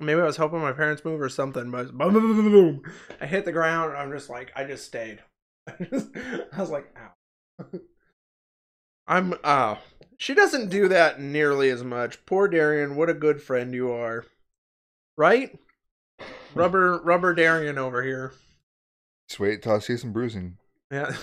Maybe 0.00 0.20
I 0.20 0.24
was 0.24 0.36
helping 0.36 0.60
my 0.60 0.72
parents 0.72 1.04
move 1.04 1.20
or 1.22 1.28
something, 1.30 1.70
but 1.70 1.96
boom, 1.96 2.12
boom, 2.12 2.22
boom, 2.22 2.36
boom, 2.36 2.52
boom. 2.52 2.82
I 3.20 3.26
hit 3.26 3.44
the 3.46 3.52
ground 3.52 3.92
and 3.92 3.98
I'm 4.00 4.10
just 4.12 4.28
like, 4.28 4.52
I 4.54 4.64
just 4.64 4.84
stayed. 4.84 5.20
I, 5.68 6.60
was 6.60 6.70
like, 6.70 6.94
ow. 6.98 7.64
I'm, 9.06 9.34
uh, 9.44 9.76
she 10.18 10.34
doesn't 10.34 10.68
do 10.70 10.88
that 10.88 11.20
nearly 11.20 11.70
as 11.70 11.84
much. 11.84 12.24
Poor 12.26 12.48
Darian, 12.48 12.96
what 12.96 13.10
a 13.10 13.14
good 13.14 13.42
friend 13.42 13.74
you 13.74 13.90
are. 13.92 14.24
Right? 15.16 15.58
Rubber, 16.54 17.00
rubber 17.02 17.34
Darian 17.34 17.76
over 17.78 18.02
here. 18.02 18.32
Just 19.28 19.40
wait 19.40 19.62
till 19.62 19.72
I 19.74 19.78
see 19.80 19.96
some 19.96 20.12
bruising. 20.12 20.56
Yeah. 20.90 21.14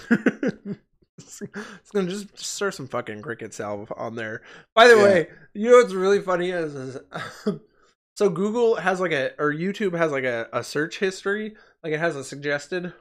it's 1.18 1.42
it's 1.42 1.92
gonna 1.92 2.10
just 2.10 2.38
stir 2.38 2.70
some 2.70 2.88
fucking 2.88 3.22
cricket 3.22 3.54
salve 3.54 3.92
on 3.96 4.16
there. 4.16 4.42
By 4.76 4.88
the 4.88 4.98
Yeah. 4.98 5.04
way, 5.04 5.28
you 5.54 5.72
know 5.72 5.78
what's 5.78 5.94
really 5.94 6.22
funny 6.22 6.52
is, 6.52 6.76
is 6.76 6.98
so 8.16 8.30
Google 8.30 8.76
has 8.76 9.00
like 9.00 9.12
a 9.14 9.32
or 9.40 9.52
YouTube 9.54 9.98
has 9.98 10.12
like 10.12 10.26
a, 10.26 10.48
a 10.54 10.64
search 10.64 11.00
history, 11.00 11.56
like 11.84 11.94
it 11.94 12.00
has 12.00 12.16
a 12.16 12.24
suggested 12.24 12.94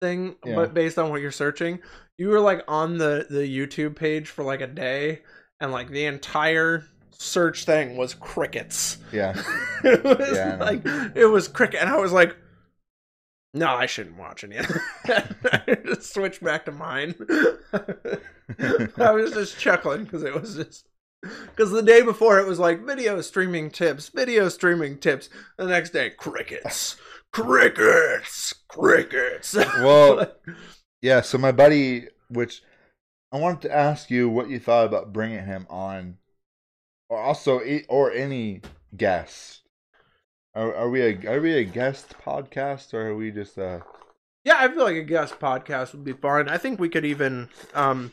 thing, 0.00 0.36
Yeah. 0.44 0.54
but 0.54 0.74
based 0.74 0.98
on 0.98 1.10
what 1.10 1.20
you're 1.20 1.30
searching, 1.32 1.80
you 2.18 2.28
were 2.28 2.40
like 2.40 2.62
on 2.68 2.98
the 2.98 3.26
the 3.30 3.40
YouTube 3.46 3.96
page 3.96 4.28
for 4.28 4.44
like 4.44 4.60
a 4.60 4.66
day, 4.66 5.22
and 5.60 5.72
like 5.72 5.90
the 5.90 6.04
entire 6.06 6.86
search 7.12 7.64
thing 7.64 7.96
was 7.96 8.14
crickets. 8.14 8.98
Yeah. 9.12 9.40
it 9.84 10.02
was 10.04 10.28
Yeah, 10.32 10.56
like 10.60 10.82
it 11.14 11.26
was 11.26 11.48
cricket, 11.48 11.80
and 11.80 11.90
I 11.90 11.98
was 11.98 12.12
like, 12.12 12.36
"No, 13.54 13.68
I 13.68 13.86
shouldn't 13.86 14.16
watch 14.16 14.44
any." 14.44 14.56
of 14.56 14.66
that." 15.06 15.36
I 15.68 15.74
just 15.86 16.12
switched 16.14 16.42
back 16.42 16.64
to 16.66 16.72
mine. 16.72 17.14
I 18.98 19.10
was 19.12 19.32
just 19.32 19.58
chuckling 19.58 20.04
because 20.04 20.22
it 20.22 20.34
was 20.34 20.56
just 20.56 20.86
because 21.22 21.70
the 21.70 21.82
day 21.82 22.02
before 22.02 22.38
it 22.38 22.46
was 22.46 22.58
like 22.58 22.84
video 22.84 23.20
streaming 23.20 23.70
tips, 23.70 24.08
video 24.08 24.48
streaming 24.48 24.98
tips. 24.98 25.28
The 25.58 25.66
next 25.66 25.90
day, 25.90 26.10
crickets, 26.10 26.96
crickets, 27.32 28.54
crickets. 28.68 29.54
Well, 29.78 30.26
yeah. 31.02 31.20
So 31.20 31.38
my 31.38 31.52
buddy, 31.52 32.08
which 32.28 32.62
I 33.32 33.38
wanted 33.38 33.62
to 33.62 33.74
ask 33.74 34.10
you 34.10 34.28
what 34.28 34.50
you 34.50 34.58
thought 34.58 34.86
about 34.86 35.12
bringing 35.12 35.44
him 35.44 35.66
on, 35.70 36.18
or 37.08 37.18
also 37.18 37.62
e- 37.62 37.86
or 37.88 38.12
any 38.12 38.62
guest. 38.96 39.62
Are, 40.54 40.74
are 40.74 40.90
we 40.90 41.02
a 41.02 41.30
are 41.30 41.40
we 41.40 41.54
a 41.54 41.64
guest 41.64 42.14
podcast 42.24 42.92
or 42.92 43.08
are 43.08 43.16
we 43.16 43.30
just 43.30 43.56
uh 43.56 43.80
Yeah, 44.44 44.56
I 44.58 44.68
feel 44.68 44.82
like 44.82 44.96
a 44.96 45.02
guest 45.02 45.38
podcast 45.38 45.92
would 45.92 46.04
be 46.04 46.12
fun. 46.12 46.48
I 46.48 46.58
think 46.58 46.80
we 46.80 46.88
could 46.88 47.04
even 47.04 47.48
um 47.72 48.12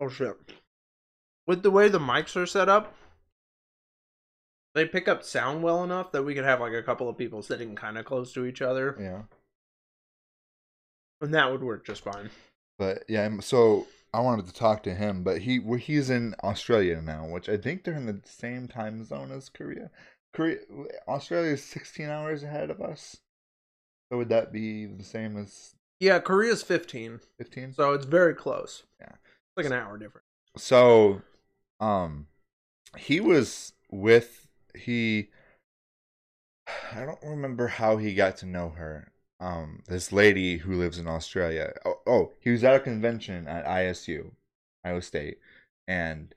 Oh 0.00 0.08
shit. 0.08 0.36
With 1.46 1.62
the 1.62 1.70
way 1.70 1.88
the 1.88 1.98
mics 1.98 2.36
are 2.36 2.46
set 2.46 2.68
up, 2.68 2.94
they 4.74 4.86
pick 4.86 5.08
up 5.08 5.22
sound 5.22 5.62
well 5.62 5.82
enough 5.82 6.12
that 6.12 6.22
we 6.22 6.34
could 6.34 6.44
have 6.44 6.60
like 6.60 6.72
a 6.72 6.82
couple 6.82 7.08
of 7.08 7.18
people 7.18 7.42
sitting 7.42 7.74
kind 7.74 7.98
of 7.98 8.04
close 8.04 8.32
to 8.32 8.46
each 8.46 8.62
other, 8.62 8.96
yeah 9.00 9.22
and 11.20 11.34
that 11.34 11.50
would 11.50 11.62
work 11.62 11.84
just 11.84 12.02
fine. 12.02 12.30
But 12.78 13.04
yeah, 13.08 13.28
so 13.40 13.86
I 14.14 14.20
wanted 14.20 14.46
to 14.46 14.54
talk 14.54 14.82
to 14.84 14.94
him, 14.94 15.22
but 15.22 15.42
he 15.42 15.60
he's 15.78 16.10
in 16.10 16.34
Australia 16.42 17.00
now, 17.02 17.26
which 17.26 17.48
I 17.48 17.56
think 17.56 17.84
they're 17.84 17.94
in 17.94 18.06
the 18.06 18.20
same 18.24 18.68
time 18.68 19.04
zone 19.04 19.30
as 19.30 19.48
Korea. 19.48 19.90
Korea, 20.32 20.58
Australia 21.08 21.52
is 21.52 21.64
16 21.64 22.08
hours 22.08 22.42
ahead 22.42 22.70
of 22.70 22.80
us. 22.80 23.16
So 24.10 24.18
would 24.18 24.28
that 24.30 24.52
be 24.52 24.86
the 24.86 25.04
same 25.04 25.36
as 25.36 25.74
Yeah, 25.98 26.18
Korea's 26.20 26.62
15, 26.62 27.20
15? 27.38 27.74
so 27.74 27.92
it's 27.92 28.06
very 28.06 28.34
close. 28.34 28.84
Yeah. 29.00 29.12
It's 29.12 29.56
like 29.56 29.66
an 29.66 29.72
hour 29.72 29.98
different. 29.98 30.24
So, 30.56 31.22
um, 31.80 32.26
he 32.96 33.20
was 33.20 33.72
with 33.90 34.39
he. 34.74 35.28
I 36.92 37.04
don't 37.04 37.22
remember 37.22 37.68
how 37.68 37.96
he 37.96 38.14
got 38.14 38.36
to 38.38 38.46
know 38.46 38.70
her. 38.70 39.12
Um, 39.40 39.82
this 39.88 40.12
lady 40.12 40.58
who 40.58 40.76
lives 40.76 40.98
in 40.98 41.06
Australia. 41.06 41.72
Oh, 41.84 42.00
oh, 42.06 42.32
he 42.40 42.50
was 42.50 42.62
at 42.62 42.74
a 42.74 42.80
convention 42.80 43.48
at 43.48 43.64
ISU, 43.64 44.32
Iowa 44.84 45.00
State, 45.00 45.38
and 45.88 46.34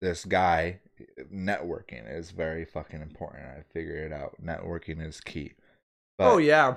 this 0.00 0.24
guy 0.24 0.80
networking 1.32 2.10
is 2.10 2.30
very 2.30 2.64
fucking 2.64 3.02
important. 3.02 3.44
I 3.44 3.62
figured 3.72 4.10
it 4.10 4.14
out. 4.14 4.36
Networking 4.42 5.06
is 5.06 5.20
key. 5.20 5.52
But 6.16 6.32
oh 6.32 6.38
yeah. 6.38 6.76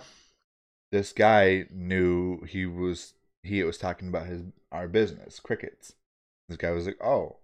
this 0.91 1.11
guy 1.13 1.65
knew 1.71 2.43
he 2.43 2.65
was 2.65 3.13
he 3.43 3.63
was 3.63 3.77
talking 3.77 4.07
about 4.07 4.27
his 4.27 4.43
our 4.71 4.87
business 4.87 5.39
crickets 5.39 5.95
this 6.47 6.57
guy 6.57 6.71
was 6.71 6.85
like 6.85 7.03
oh 7.03 7.37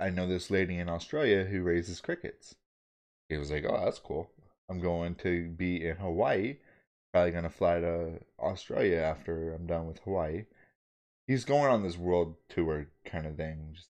i 0.00 0.10
know 0.10 0.26
this 0.26 0.50
lady 0.50 0.78
in 0.78 0.88
australia 0.88 1.44
who 1.44 1.62
raises 1.62 2.00
crickets. 2.00 2.54
He 3.28 3.36
was 3.36 3.50
like 3.50 3.64
oh 3.68 3.80
that's 3.84 3.98
cool. 3.98 4.30
I'm 4.68 4.80
going 4.80 5.14
to 5.16 5.48
be 5.50 5.84
in 5.86 5.96
hawaii. 5.96 6.56
Probably 7.12 7.30
going 7.32 7.44
to 7.44 7.50
fly 7.50 7.80
to 7.80 8.20
australia 8.38 8.98
after 9.00 9.52
i'm 9.54 9.66
done 9.66 9.86
with 9.86 10.00
hawaii. 10.00 10.46
He's 11.26 11.44
going 11.44 11.70
on 11.72 11.82
this 11.82 11.96
world 11.98 12.36
tour 12.48 12.88
kind 13.04 13.26
of 13.26 13.36
thing 13.36 13.72
just 13.74 13.88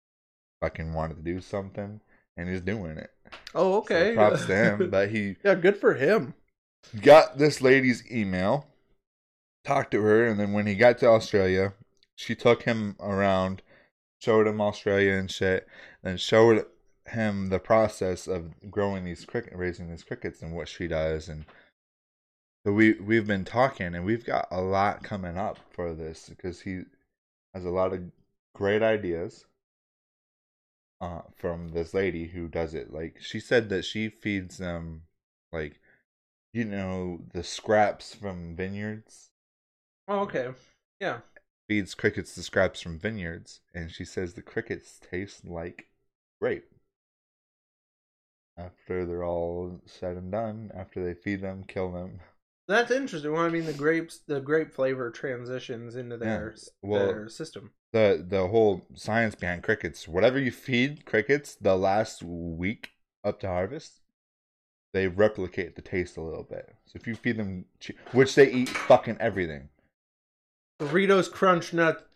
fucking 0.60 0.92
wanted 0.94 1.16
to 1.16 1.22
do 1.22 1.40
something 1.40 2.00
and 2.36 2.48
he's 2.48 2.60
doing 2.60 2.98
it. 2.98 3.12
Oh 3.54 3.74
So 3.90 4.04
okay. 4.04 4.14
props 4.14 4.46
to 4.46 4.54
him 4.56 4.88
but 4.90 5.10
he 5.10 5.36
yeah, 5.44 5.54
good 5.54 5.76
for 5.76 5.94
him. 5.94 6.34
got 7.00 7.38
this 7.38 7.60
lady's 7.60 8.04
email, 8.10 8.66
talked 9.64 9.90
to 9.92 10.02
her, 10.02 10.26
and 10.26 10.38
then 10.38 10.52
when 10.52 10.66
he 10.66 10.74
got 10.74 10.98
to 10.98 11.06
Australia, 11.08 11.74
she 12.16 12.34
took 12.34 12.62
him 12.62 12.96
around, 13.00 13.62
showed 14.20 14.46
him 14.46 14.60
Australia 14.60 15.12
and 15.14 15.30
shit, 15.30 15.66
and 16.02 16.20
showed 16.20 16.66
him 17.06 17.48
the 17.48 17.58
process 17.58 18.26
of 18.26 18.70
growing 18.70 19.04
these 19.04 19.24
cricket, 19.24 19.54
raising 19.54 19.90
these 19.90 20.04
crickets, 20.04 20.42
and 20.42 20.54
what 20.54 20.68
she 20.68 20.88
does, 20.88 21.28
and 21.28 21.44
so 22.66 22.72
we 22.72 22.94
we've 22.94 23.26
been 23.26 23.44
talking, 23.44 23.94
and 23.94 24.04
we've 24.04 24.24
got 24.24 24.48
a 24.50 24.60
lot 24.60 25.02
coming 25.02 25.36
up 25.36 25.58
for 25.70 25.94
this 25.94 26.28
because 26.28 26.60
he 26.60 26.82
has 27.54 27.64
a 27.64 27.70
lot 27.70 27.92
of 27.92 28.00
great 28.54 28.82
ideas. 28.82 29.46
Uh, 31.00 31.20
from 31.36 31.68
this 31.70 31.92
lady 31.92 32.28
who 32.28 32.48
does 32.48 32.72
it, 32.72 32.92
like 32.92 33.18
she 33.20 33.38
said 33.38 33.68
that 33.68 33.84
she 33.84 34.08
feeds 34.08 34.56
them, 34.56 35.02
like 35.52 35.80
you 36.54 36.64
know 36.64 37.20
the 37.32 37.42
scraps 37.42 38.14
from 38.14 38.56
vineyards 38.56 39.30
Oh, 40.08 40.20
okay. 40.20 40.50
Yeah. 41.00 41.20
Feeds 41.68 41.94
crickets 41.94 42.34
the 42.34 42.42
scraps 42.42 42.80
from 42.80 42.98
vineyards 42.98 43.60
and 43.74 43.90
she 43.90 44.04
says 44.04 44.34
the 44.34 44.42
crickets 44.42 45.00
taste 45.10 45.44
like 45.46 45.86
grape 46.40 46.70
after 48.56 49.04
they're 49.04 49.24
all 49.24 49.80
said 49.86 50.16
and 50.16 50.30
done 50.30 50.70
after 50.76 51.04
they 51.04 51.14
feed 51.14 51.40
them 51.40 51.64
kill 51.66 51.90
them. 51.90 52.20
That's 52.68 52.90
interesting. 52.90 53.32
Well, 53.32 53.42
I 53.44 53.50
mean, 53.50 53.66
the 53.66 53.72
grapes, 53.74 54.20
the 54.26 54.40
grape 54.40 54.72
flavor 54.72 55.10
transitions 55.10 55.96
into 55.96 56.16
their 56.16 56.54
well- 56.82 57.06
their 57.06 57.28
system. 57.28 57.72
the 57.92 58.24
the 58.26 58.48
whole 58.48 58.86
science 58.94 59.34
behind 59.34 59.62
crickets 59.62 60.06
whatever 60.08 60.38
you 60.38 60.50
feed 60.50 61.04
crickets 61.04 61.54
the 61.56 61.76
last 61.76 62.22
week 62.22 62.90
up 63.24 63.40
to 63.40 63.48
harvest 63.48 64.00
they 64.92 65.08
replicate 65.08 65.74
the 65.74 65.82
taste 65.82 66.16
a 66.16 66.22
little 66.22 66.44
bit. 66.44 66.72
So 66.86 66.96
if 66.96 67.06
you 67.06 67.16
feed 67.16 67.36
them 67.36 67.64
which 68.12 68.34
they 68.36 68.50
eat 68.50 68.68
fucking 68.68 69.16
everything 69.18 69.68
Doritos 70.80 71.30
Crunch 71.30 71.72
Nut 71.72 72.06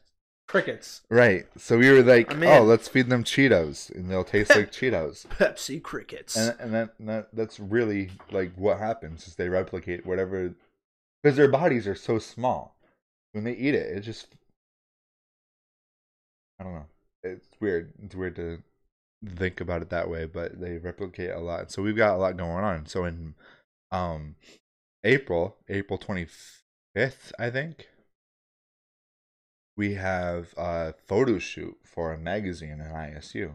crickets, 0.49 1.03
Right. 1.11 1.47
So 1.59 1.79
we 1.79 1.91
were 1.91 2.03
like, 2.03 2.33
I'm 2.33 2.43
in. 2.43 2.49
oh, 2.49 2.63
let's 2.65 2.89
feed 2.89 3.09
them 3.11 3.23
Cheetos, 3.23 3.95
and 3.95 4.11
they'll 4.11 4.25
taste 4.25 4.51
like 4.57 4.73
Cheetos. 4.73 5.27
Pepsi 5.27 5.83
crickets. 5.83 6.37
And 6.37 6.59
and 6.59 6.75
that, 6.75 6.95
and 6.99 7.09
that 7.09 7.29
that's 7.35 7.61
really 7.61 8.11
like 8.31 8.53
what 8.57 8.79
happens 8.79 9.29
is 9.29 9.35
they 9.35 9.49
replicate 9.49 10.07
whatever, 10.07 10.55
because 11.23 11.37
their 11.37 11.49
bodies 11.49 11.87
are 11.87 11.95
so 11.95 12.19
small. 12.19 12.77
When 13.33 13.45
they 13.45 13.53
eat 13.53 13.75
it, 13.75 13.95
it 13.95 14.01
just, 14.01 14.29
I 16.59 16.65
don't 16.65 16.75
know. 16.75 16.87
It's 17.23 17.47
weird. 17.61 17.93
It's 18.03 18.15
weird 18.15 18.37
to 18.37 18.63
think 19.37 19.61
about 19.61 19.83
it 19.83 19.91
that 19.91 20.09
way, 20.09 20.25
but 20.25 20.61
they 20.61 20.79
replicate 20.79 21.31
a 21.31 21.41
lot. 21.41 21.71
So 21.71 21.83
we've 21.83 21.97
got 21.97 22.15
a 22.15 22.19
lot 22.19 22.37
going 22.37 22.65
on. 22.65 22.87
So 22.87 23.05
in, 23.05 23.35
um, 23.93 24.37
April, 25.05 25.57
April 25.69 25.99
twenty 25.99 26.27
fifth, 26.95 27.33
I 27.39 27.51
think. 27.51 27.89
We 29.79 29.95
have 29.95 30.53
a 30.59 30.93
photo 31.07 31.39
shoot 31.39 31.77
for 31.85 32.13
a 32.13 32.19
magazine 32.19 32.81
in 32.81 32.81
ISU. 32.81 33.53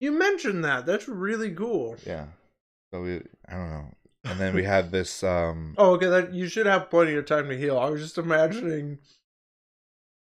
you 0.00 0.12
mentioned 0.12 0.64
that. 0.64 0.86
That's 0.86 1.08
really 1.08 1.50
cool. 1.52 1.96
Yeah. 2.06 2.26
So 2.92 3.02
we, 3.02 3.16
I 3.48 3.52
don't 3.54 3.70
know. 3.70 3.86
And 4.24 4.38
then 4.38 4.54
we 4.54 4.62
have 4.74 4.92
this. 4.92 5.22
Um. 5.24 5.74
Oh, 5.76 5.94
okay. 5.94 6.06
That 6.06 6.32
you 6.32 6.46
should 6.48 6.66
have 6.66 6.90
plenty 6.90 7.14
of 7.16 7.26
time 7.26 7.48
to 7.48 7.58
heal. 7.58 7.76
I 7.76 7.90
was 7.90 8.00
just 8.00 8.18
imagining, 8.18 8.98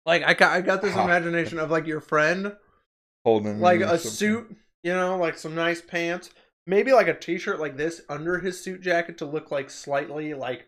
like, 0.06 0.22
I 0.24 0.32
got 0.34 0.52
I 0.52 0.62
got 0.62 0.80
this 0.80 0.94
imagination 1.04 1.58
of 1.58 1.70
like 1.70 1.86
your 1.86 2.00
friend, 2.00 2.56
holding 3.24 3.60
like 3.60 3.80
a 3.80 3.98
something. 3.98 4.10
suit, 4.10 4.56
you 4.82 4.92
know, 4.94 5.18
like 5.18 5.36
some 5.36 5.54
nice 5.54 5.82
pants, 5.82 6.30
maybe 6.66 6.92
like 6.92 7.08
a 7.08 7.14
t-shirt 7.14 7.60
like 7.60 7.76
this 7.76 8.00
under 8.08 8.38
his 8.38 8.58
suit 8.58 8.80
jacket 8.80 9.18
to 9.18 9.26
look 9.26 9.50
like 9.50 9.68
slightly 9.68 10.32
like 10.34 10.66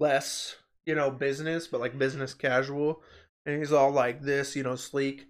less, 0.00 0.56
you 0.86 0.94
know, 0.96 1.10
business, 1.10 1.68
but 1.68 1.80
like 1.80 1.96
business 1.98 2.34
casual. 2.34 3.00
And 3.48 3.58
he's 3.58 3.72
all 3.72 3.90
like 3.92 4.20
this, 4.20 4.54
you 4.54 4.62
know, 4.62 4.76
sleek, 4.76 5.26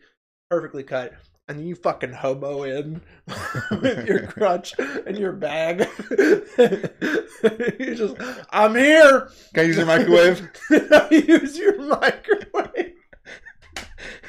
perfectly 0.51 0.83
cut. 0.83 1.12
And 1.47 1.64
you 1.64 1.77
fucking 1.77 2.14
hobo 2.14 2.64
in 2.64 3.01
with 3.81 4.09
your 4.09 4.27
crutch 4.27 4.75
and 5.07 5.16
your 5.16 5.31
bag. 5.31 5.87
you 6.59 7.95
just, 7.95 8.16
I'm 8.51 8.75
here. 8.75 9.31
Can 9.55 9.61
I 9.61 9.66
use 9.69 9.77
your 9.77 9.87
microwave? 9.87 10.51
Can 10.69 10.89
I 10.93 11.09
use 11.11 11.57
your 11.59 11.81
microwave? 11.81 12.95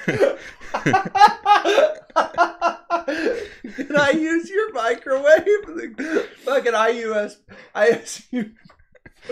Can 0.06 0.38
I 3.98 4.12
use 4.12 4.52
your 4.52 4.72
microwave? 4.72 5.48
Fucking 6.46 6.74
IUS, 6.74 7.38
ISU. 7.76 8.54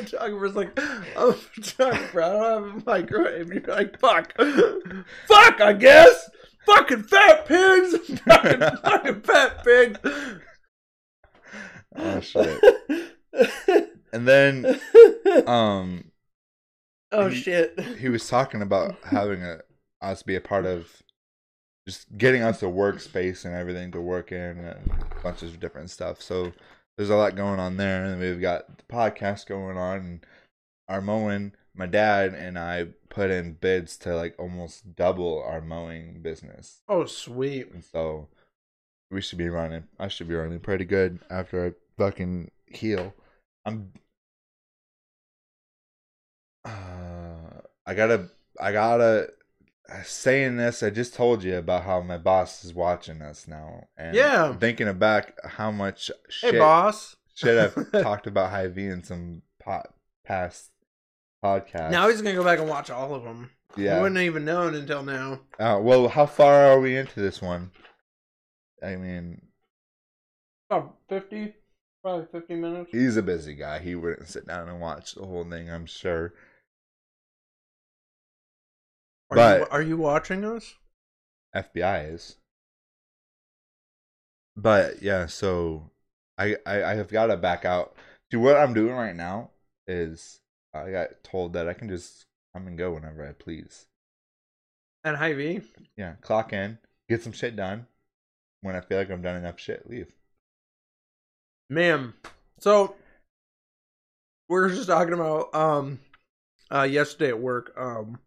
Photographer's 0.04 0.56
like, 0.56 0.80
I'm 0.80 1.30
a 1.30 1.34
photographer. 1.34 2.22
I 2.22 2.30
don't 2.30 2.44
have 2.74 2.82
a 2.82 2.86
microwave. 2.86 3.54
You're 3.54 3.64
like, 3.64 4.00
fuck, 4.00 4.34
fuck. 4.38 5.62
I 5.62 5.74
guess. 5.74 6.30
Fucking 6.66 7.04
fat 7.04 7.46
pigs. 7.48 8.20
Fucking, 8.26 8.60
fucking 8.84 9.22
fat 9.22 9.64
pigs. 9.64 10.00
Oh 11.96 12.20
shit. 12.20 12.62
And 14.14 14.26
then 14.26 14.80
um 15.48 16.12
oh 17.12 17.28
he- 17.28 17.36
shit. 17.36 17.80
he 18.00 18.08
was 18.08 18.28
talking 18.28 18.62
about 18.62 18.96
having 19.04 19.44
a 19.44 19.60
us 20.02 20.24
be 20.24 20.36
a 20.36 20.42
part 20.42 20.66
of 20.66 21.04
just 21.88 22.18
getting 22.18 22.42
us 22.42 22.64
a 22.64 22.68
workspace 22.68 23.44
and 23.46 23.54
everything 23.54 23.92
to 23.92 24.02
work 24.02 24.32
in 24.32 24.58
and 24.60 24.68
a 24.68 25.24
bunch 25.24 25.44
of 25.44 25.60
different 25.60 25.90
stuff. 25.90 26.22
So 26.22 26.54
there's 26.98 27.10
a 27.10 27.16
lot 27.16 27.36
going 27.36 27.60
on 27.60 27.78
there, 27.78 28.04
and 28.06 28.20
we've 28.20 28.42
got 28.42 28.78
the 28.78 28.84
podcast 28.86 29.46
going 29.48 29.78
on. 29.78 29.98
And 29.98 30.26
our 30.90 31.02
mowing, 31.02 31.54
my 31.76 31.86
dad 31.86 32.34
and 32.34 32.58
I 32.58 32.88
put 33.10 33.30
in 33.32 33.54
bids 33.54 33.98
to 34.00 34.16
like 34.16 34.36
almost 34.40 34.96
double 34.96 35.42
our 35.44 35.62
mowing 35.62 36.22
business, 36.22 36.82
Oh 36.88 37.06
sweet. 37.06 37.72
and 37.72 37.84
so 37.84 38.28
we 39.12 39.22
should 39.22 39.38
be 39.38 39.50
running. 39.50 39.86
I 40.00 40.08
should 40.10 40.28
be 40.28 40.36
running 40.36 40.60
pretty 40.60 40.86
good 40.86 41.20
after 41.30 41.66
I 41.68 41.74
fucking 42.02 42.52
heal. 42.68 43.14
I'm. 43.66 43.92
Uh, 46.66 46.70
I 47.86 47.94
gotta. 47.94 48.30
I 48.60 48.72
gotta. 48.72 49.30
Saying 50.04 50.58
this, 50.58 50.84
I 50.84 50.90
just 50.90 51.14
told 51.14 51.44
you 51.44 51.56
about 51.58 51.84
how 51.84 52.02
my 52.02 52.18
boss 52.18 52.66
is 52.66 52.74
watching 52.74 53.22
us 53.22 53.48
now, 53.48 53.88
and 53.96 54.16
Yeah. 54.16 54.54
thinking 54.58 54.92
back 54.98 55.34
how 55.46 55.72
much 55.72 56.12
shit, 56.30 56.54
Hey 56.54 56.60
boss. 56.60 57.16
shit 57.36 57.58
I've 57.58 57.92
talked 58.04 58.28
about 58.28 58.52
Hy-Vee 58.52 58.88
in 58.88 59.04
some 59.04 59.44
pot, 59.64 59.94
past 60.26 60.72
podcasts. 61.44 61.92
Now 61.92 62.10
he's 62.10 62.22
gonna 62.22 62.36
go 62.36 62.44
back 62.44 62.60
and 62.60 62.68
watch 62.68 62.90
all 62.90 63.16
of 63.16 63.24
them. 63.24 63.52
I 63.78 63.82
yeah. 63.82 63.98
wouldn't 64.02 64.18
have 64.18 64.26
even 64.26 64.44
known 64.44 64.76
until 64.76 65.04
now. 65.04 65.42
Uh, 65.60 65.80
well, 65.82 66.08
how 66.10 66.26
far 66.26 66.66
are 66.66 66.80
we 66.80 66.98
into 66.98 67.22
this 67.22 67.42
one? 67.42 67.72
I 68.84 68.96
mean, 68.98 69.42
About 70.70 70.98
fifty, 71.08 71.54
probably 72.02 72.26
fifty 72.32 72.56
minutes. 72.56 72.90
he's 72.92 73.16
a 73.16 73.24
busy 73.24 73.56
guy. 73.56 73.80
He 73.80 73.96
wouldn't 73.96 74.28
sit 74.28 74.46
down 74.48 74.68
and 74.68 74.82
watch 74.82 75.16
the 75.16 75.26
whole 75.26 75.50
thing. 75.50 75.70
I'm 75.72 75.86
sure. 75.86 76.34
Are 79.30 79.36
But- 79.36 79.60
you, 79.60 79.68
are 79.72 79.82
you 79.82 79.98
watching 79.98 80.44
us? 80.46 80.76
FBI 81.56 82.14
is. 82.14 82.38
But 84.56 85.02
yeah, 85.02 85.28
so 85.28 85.92
I 86.38 86.56
I, 86.66 86.84
I 86.84 86.96
have 86.96 87.10
got 87.10 87.28
to 87.28 87.38
back 87.38 87.64
out. 87.66 87.96
See, 88.32 88.38
what 88.38 88.58
I'm 88.58 88.74
doing 88.74 88.94
right 88.94 89.16
now 89.16 89.52
is 89.88 90.40
I 90.74 90.92
got 90.92 91.24
told 91.24 91.54
that 91.54 91.68
I 91.68 91.74
can 91.74 91.90
just 91.90 92.26
come 92.54 92.68
and 92.68 92.78
go 92.78 92.92
whenever 92.94 93.28
I 93.28 93.32
please. 93.34 93.86
At 95.04 95.16
Hy-Vee? 95.16 95.62
Yeah, 95.96 96.14
clock 96.22 96.52
in, 96.54 96.80
get 97.08 97.22
some 97.24 97.32
shit 97.32 97.56
done. 97.56 97.88
When 98.62 98.76
I 98.76 98.82
feel 98.82 98.98
like 98.98 99.10
I'm 99.12 99.22
done 99.22 99.36
enough 99.38 99.60
shit, 99.60 99.90
leave. 99.90 100.12
Ma'am. 101.70 102.14
So 102.60 102.96
we 104.50 104.58
are 104.58 104.70
just 104.70 104.88
talking 104.88 105.14
about 105.14 105.54
um 105.54 106.00
uh 106.72 106.84
yesterday 106.84 107.30
at 107.30 107.40
work. 107.40 107.74
Um 107.78 108.20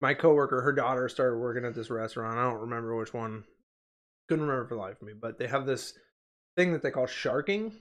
my 0.00 0.14
coworker, 0.14 0.60
her 0.62 0.72
daughter 0.72 1.08
started 1.08 1.38
working 1.38 1.64
at 1.64 1.74
this 1.74 1.90
restaurant. 1.90 2.38
I 2.38 2.50
don't 2.50 2.60
remember 2.60 2.96
which 2.96 3.14
one. 3.14 3.44
Couldn't 4.28 4.46
remember 4.46 4.68
for 4.68 4.74
the 4.74 4.80
life 4.80 5.00
of 5.00 5.06
me, 5.06 5.12
but 5.18 5.38
they 5.38 5.46
have 5.46 5.66
this 5.66 5.94
thing 6.56 6.72
that 6.72 6.82
they 6.82 6.90
call 6.90 7.06
sharking. 7.06 7.72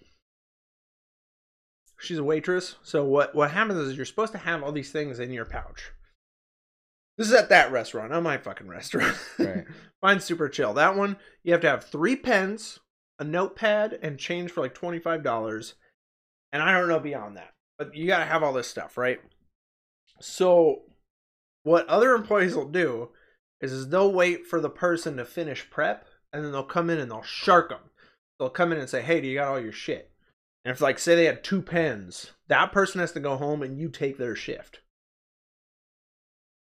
She's 2.00 2.18
a 2.18 2.24
waitress. 2.24 2.76
So 2.84 3.06
what 3.06 3.34
what 3.34 3.52
happens 3.52 3.80
is 3.80 3.96
you're 3.96 4.06
supposed 4.06 4.34
to 4.34 4.38
have 4.38 4.62
all 4.62 4.72
these 4.72 4.92
things 4.92 5.20
in 5.20 5.32
your 5.32 5.46
pouch. 5.46 5.92
This 7.18 7.28
is 7.28 7.34
at 7.34 7.50
that 7.50 7.72
restaurant, 7.72 8.12
not 8.12 8.24
my 8.24 8.38
fucking 8.38 8.68
restaurant. 8.68 9.16
Right. 9.38 9.66
Mine's 10.02 10.24
super 10.24 10.50
chill. 10.50 10.74
That 10.74 10.96
one, 10.96 11.18
you 11.44 11.52
have 11.52 11.62
to 11.62 11.70
have 11.70 11.86
three 11.86 12.16
pens, 12.16 12.80
a 13.20 13.24
notepad, 13.24 14.00
and 14.02 14.18
change 14.18 14.52
for 14.52 14.62
like 14.62 14.74
$25. 14.74 15.74
And 16.52 16.62
I 16.62 16.72
don't 16.72 16.90
know 16.90 17.00
beyond 17.00 17.38
that. 17.38 17.54
But 17.78 17.96
you 17.96 18.08
got 18.08 18.20
to 18.20 18.26
have 18.26 18.44
all 18.44 18.54
this 18.54 18.68
stuff, 18.68 18.98
right? 18.98 19.20
So, 20.22 20.82
what 21.64 21.88
other 21.88 22.14
employees 22.14 22.56
will 22.56 22.70
do 22.70 23.10
is, 23.62 23.72
is 23.72 23.90
they'll 23.90 24.12
wait 24.12 24.46
for 24.46 24.60
the 24.60 24.70
person 24.70 25.18
to 25.18 25.26
finish 25.26 25.70
prep 25.70 26.06
and 26.32 26.44
then 26.44 26.52
they'll 26.52 26.64
come 26.64 26.90
in 26.90 27.00
and 27.00 27.10
they'll 27.10 27.24
shark 27.24 27.70
them. 27.70 27.90
They'll 28.40 28.50
come 28.50 28.72
in 28.72 28.80
and 28.80 28.90
say, 28.90 29.02
hey, 29.02 29.22
do 29.22 29.28
you 29.28 29.36
got 29.36 29.48
all 29.48 29.60
your 29.60 29.72
shit? 29.72 30.12
And 30.66 30.74
if, 30.74 30.82
like, 30.82 31.00
say 31.00 31.16
they 31.16 31.26
had 31.26 31.44
two 31.44 31.62
pens, 31.62 32.32
that 32.48 32.72
person 32.72 33.00
has 33.00 33.12
to 33.14 33.20
go 33.20 33.38
home 33.38 33.62
and 33.62 33.78
you 33.78 33.90
take 33.90 34.18
their 34.18 34.36
shift. 34.36 34.80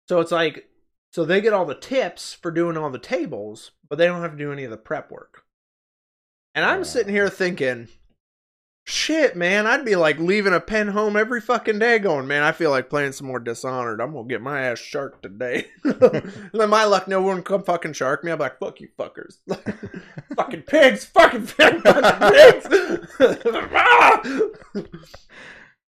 So 0.09 0.21
it's 0.21 0.33
like, 0.33 0.69
so 1.13 1.25
they 1.25 1.41
get 1.41 1.53
all 1.53 1.65
the 1.65 1.75
tips 1.75 2.35
for 2.35 2.51
doing 2.51 2.77
all 2.77 2.91
the 2.91 2.99
tables, 2.99 3.71
but 3.89 3.97
they 3.97 4.07
don't 4.07 4.23
have 4.23 4.33
to 4.33 4.39
do 4.39 4.53
any 4.53 4.65
of 4.65 4.71
the 4.71 4.77
prep 4.77 5.11
work. 5.11 5.45
And 6.55 6.65
I'm 6.65 6.85
sitting 6.85 7.11
oh. 7.11 7.17
here 7.17 7.29
thinking, 7.29 7.89
shit, 8.85 9.35
man, 9.35 9.67
I'd 9.67 9.85
be 9.85 9.97
like 9.97 10.19
leaving 10.19 10.53
a 10.53 10.61
pen 10.61 10.89
home 10.89 11.17
every 11.17 11.41
fucking 11.41 11.79
day 11.79 11.99
going, 11.99 12.27
man, 12.27 12.43
I 12.43 12.53
feel 12.53 12.71
like 12.71 12.91
playing 12.91 13.13
some 13.13 13.27
more 13.27 13.41
Dishonored. 13.41 14.01
I'm 14.01 14.13
going 14.13 14.29
to 14.29 14.33
get 14.33 14.43
my 14.43 14.61
ass 14.63 14.79
sharked 14.79 15.23
today. 15.23 15.69
and 15.83 16.31
then 16.53 16.71
my 16.71 16.85
luck, 16.85 17.09
no 17.09 17.21
one 17.23 17.43
come 17.43 17.65
fucking 17.65 17.95
shark 17.95 18.23
me. 18.23 18.31
I'm 18.31 18.39
like, 18.39 18.59
fuck 18.59 18.81
you 18.81 18.89
fuckers. 18.99 19.39
fucking 20.37 20.63
pigs, 20.63 21.05
fucking 21.07 21.47
fucking 21.47 21.83
pigs. 22.31 22.67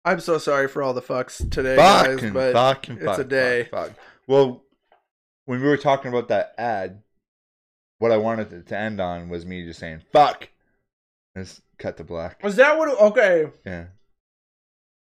I'm 0.04 0.20
so 0.20 0.38
sorry 0.38 0.68
for 0.68 0.82
all 0.82 0.94
the 0.94 1.02
fucks 1.02 1.50
today, 1.50 1.76
guys, 1.76 2.30
but 2.30 2.52
fucking, 2.52 2.96
it's 2.96 3.04
fuck, 3.04 3.18
a 3.18 3.24
day. 3.24 3.64
Fuck, 3.64 3.88
fuck. 3.88 3.98
Well, 4.28 4.62
when 5.46 5.60
we 5.60 5.66
were 5.66 5.76
talking 5.76 6.10
about 6.10 6.28
that 6.28 6.54
ad, 6.58 7.02
what 7.98 8.12
I 8.12 8.16
wanted 8.16 8.52
it 8.52 8.68
to 8.68 8.78
end 8.78 9.00
on 9.00 9.28
was 9.28 9.44
me 9.44 9.64
just 9.64 9.80
saying 9.80 10.02
"fuck." 10.12 10.48
Just 11.36 11.62
cut 11.78 11.96
to 11.98 12.04
black. 12.04 12.42
was 12.42 12.56
that 12.56 12.78
what? 12.78 12.88
Okay, 13.00 13.50
Yeah. 13.64 13.86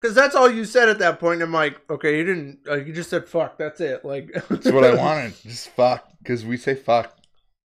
Because 0.01 0.15
that's 0.15 0.37
all 0.37 0.49
you 0.49 0.65
said 0.65 0.89
at 0.89 1.01
that 1.01 1.19
point. 1.19 1.43
I'm 1.43 1.53
like, 1.53 1.81
okay, 1.91 2.19
you 2.19 2.25
didn't. 2.25 2.61
Uh, 2.69 2.77
you 2.77 2.93
just 2.93 3.11
said 3.11 3.27
fuck. 3.29 3.59
That's 3.59 3.81
it. 3.81 4.05
Like 4.05 4.31
That's 4.49 4.71
what 4.71 4.85
I 4.85 4.95
wanted. 4.97 5.35
Just 5.43 5.71
fuck, 5.71 6.09
because 6.19 6.45
we 6.45 6.57
say 6.57 6.77
fuck. 6.77 7.17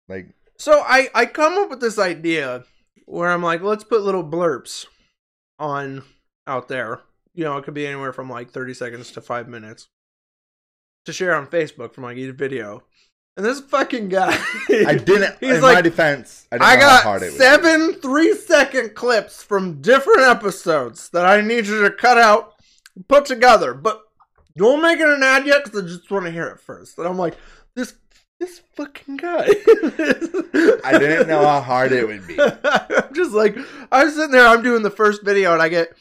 Like, 0.07 0.27
So 0.57 0.83
I 0.85 1.09
I 1.15 1.25
come 1.25 1.57
up 1.57 1.71
with 1.71 1.81
this 1.81 1.97
idea 1.97 2.65
where 3.05 3.29
I'm 3.31 3.41
like, 3.41 3.61
let's 3.63 3.83
put 3.83 4.03
little 4.03 4.23
blurps 4.23 4.85
on 5.57 6.03
out 6.45 6.67
there. 6.67 7.01
You 7.33 7.45
know, 7.45 7.57
it 7.57 7.63
could 7.63 7.73
be 7.73 7.87
anywhere 7.87 8.13
from 8.13 8.29
like 8.29 8.51
30 8.51 8.73
seconds 8.75 9.11
to 9.13 9.21
five 9.21 9.47
minutes 9.47 9.87
to 11.05 11.13
share 11.13 11.33
on 11.33 11.47
Facebook 11.47 11.93
from 11.93 12.03
like 12.03 12.17
each 12.17 12.35
video. 12.35 12.83
And 13.39 13.45
this 13.45 13.61
fucking 13.61 14.09
guy, 14.09 14.37
I 14.69 14.95
didn't. 14.95 15.37
He's 15.39 15.55
in 15.55 15.61
my 15.61 15.81
defense, 15.81 16.45
I, 16.51 16.57
didn't 16.57 16.67
I 16.67 16.75
know 16.75 16.81
how 16.81 16.87
got 16.89 17.03
hard 17.03 17.23
it 17.23 17.27
was. 17.27 17.37
seven 17.37 17.93
three 17.93 18.33
second 18.33 18.95
clips 18.95 19.41
from 19.41 19.79
different 19.79 20.23
episodes 20.23 21.07
that 21.11 21.25
I 21.25 21.39
need 21.39 21.65
you 21.65 21.81
to 21.83 21.89
cut 21.89 22.17
out, 22.17 22.55
and 22.97 23.07
put 23.07 23.23
together. 23.23 23.73
But 23.73 24.01
don't 24.57 24.81
make 24.81 24.99
it 24.99 25.07
an 25.07 25.23
ad 25.23 25.45
yet 25.45 25.63
because 25.63 25.81
I 25.81 25.87
just 25.87 26.11
want 26.11 26.25
to 26.25 26.31
hear 26.31 26.47
it 26.47 26.59
first. 26.59 26.97
And 26.97 27.07
I'm 27.07 27.17
like, 27.17 27.37
this 27.75 27.93
this 28.41 28.59
fucking 28.75 29.15
guy. 29.15 29.45
I 30.83 30.97
didn't 30.99 31.29
know 31.29 31.47
how 31.47 31.61
hard 31.61 31.93
it 31.93 32.05
would 32.05 32.27
be. 32.27 32.37
I'm 32.41 33.13
just 33.13 33.31
like, 33.31 33.57
I'm 33.89 34.09
sitting 34.09 34.31
there, 34.31 34.47
I'm 34.47 34.63
doing 34.63 34.83
the 34.83 34.91
first 34.91 35.23
video, 35.23 35.53
and 35.53 35.61
I 35.61 35.69
get, 35.69 35.93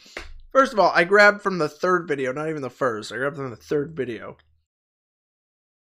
first 0.50 0.72
of 0.72 0.80
all, 0.80 0.90
I 0.92 1.04
grabbed 1.04 1.42
from 1.42 1.58
the 1.58 1.68
third 1.68 2.08
video, 2.08 2.32
not 2.32 2.48
even 2.48 2.62
the 2.62 2.68
first. 2.68 3.12
I 3.12 3.16
grabbed 3.16 3.36
from 3.36 3.50
the 3.50 3.56
third 3.56 3.94
video. 3.94 4.38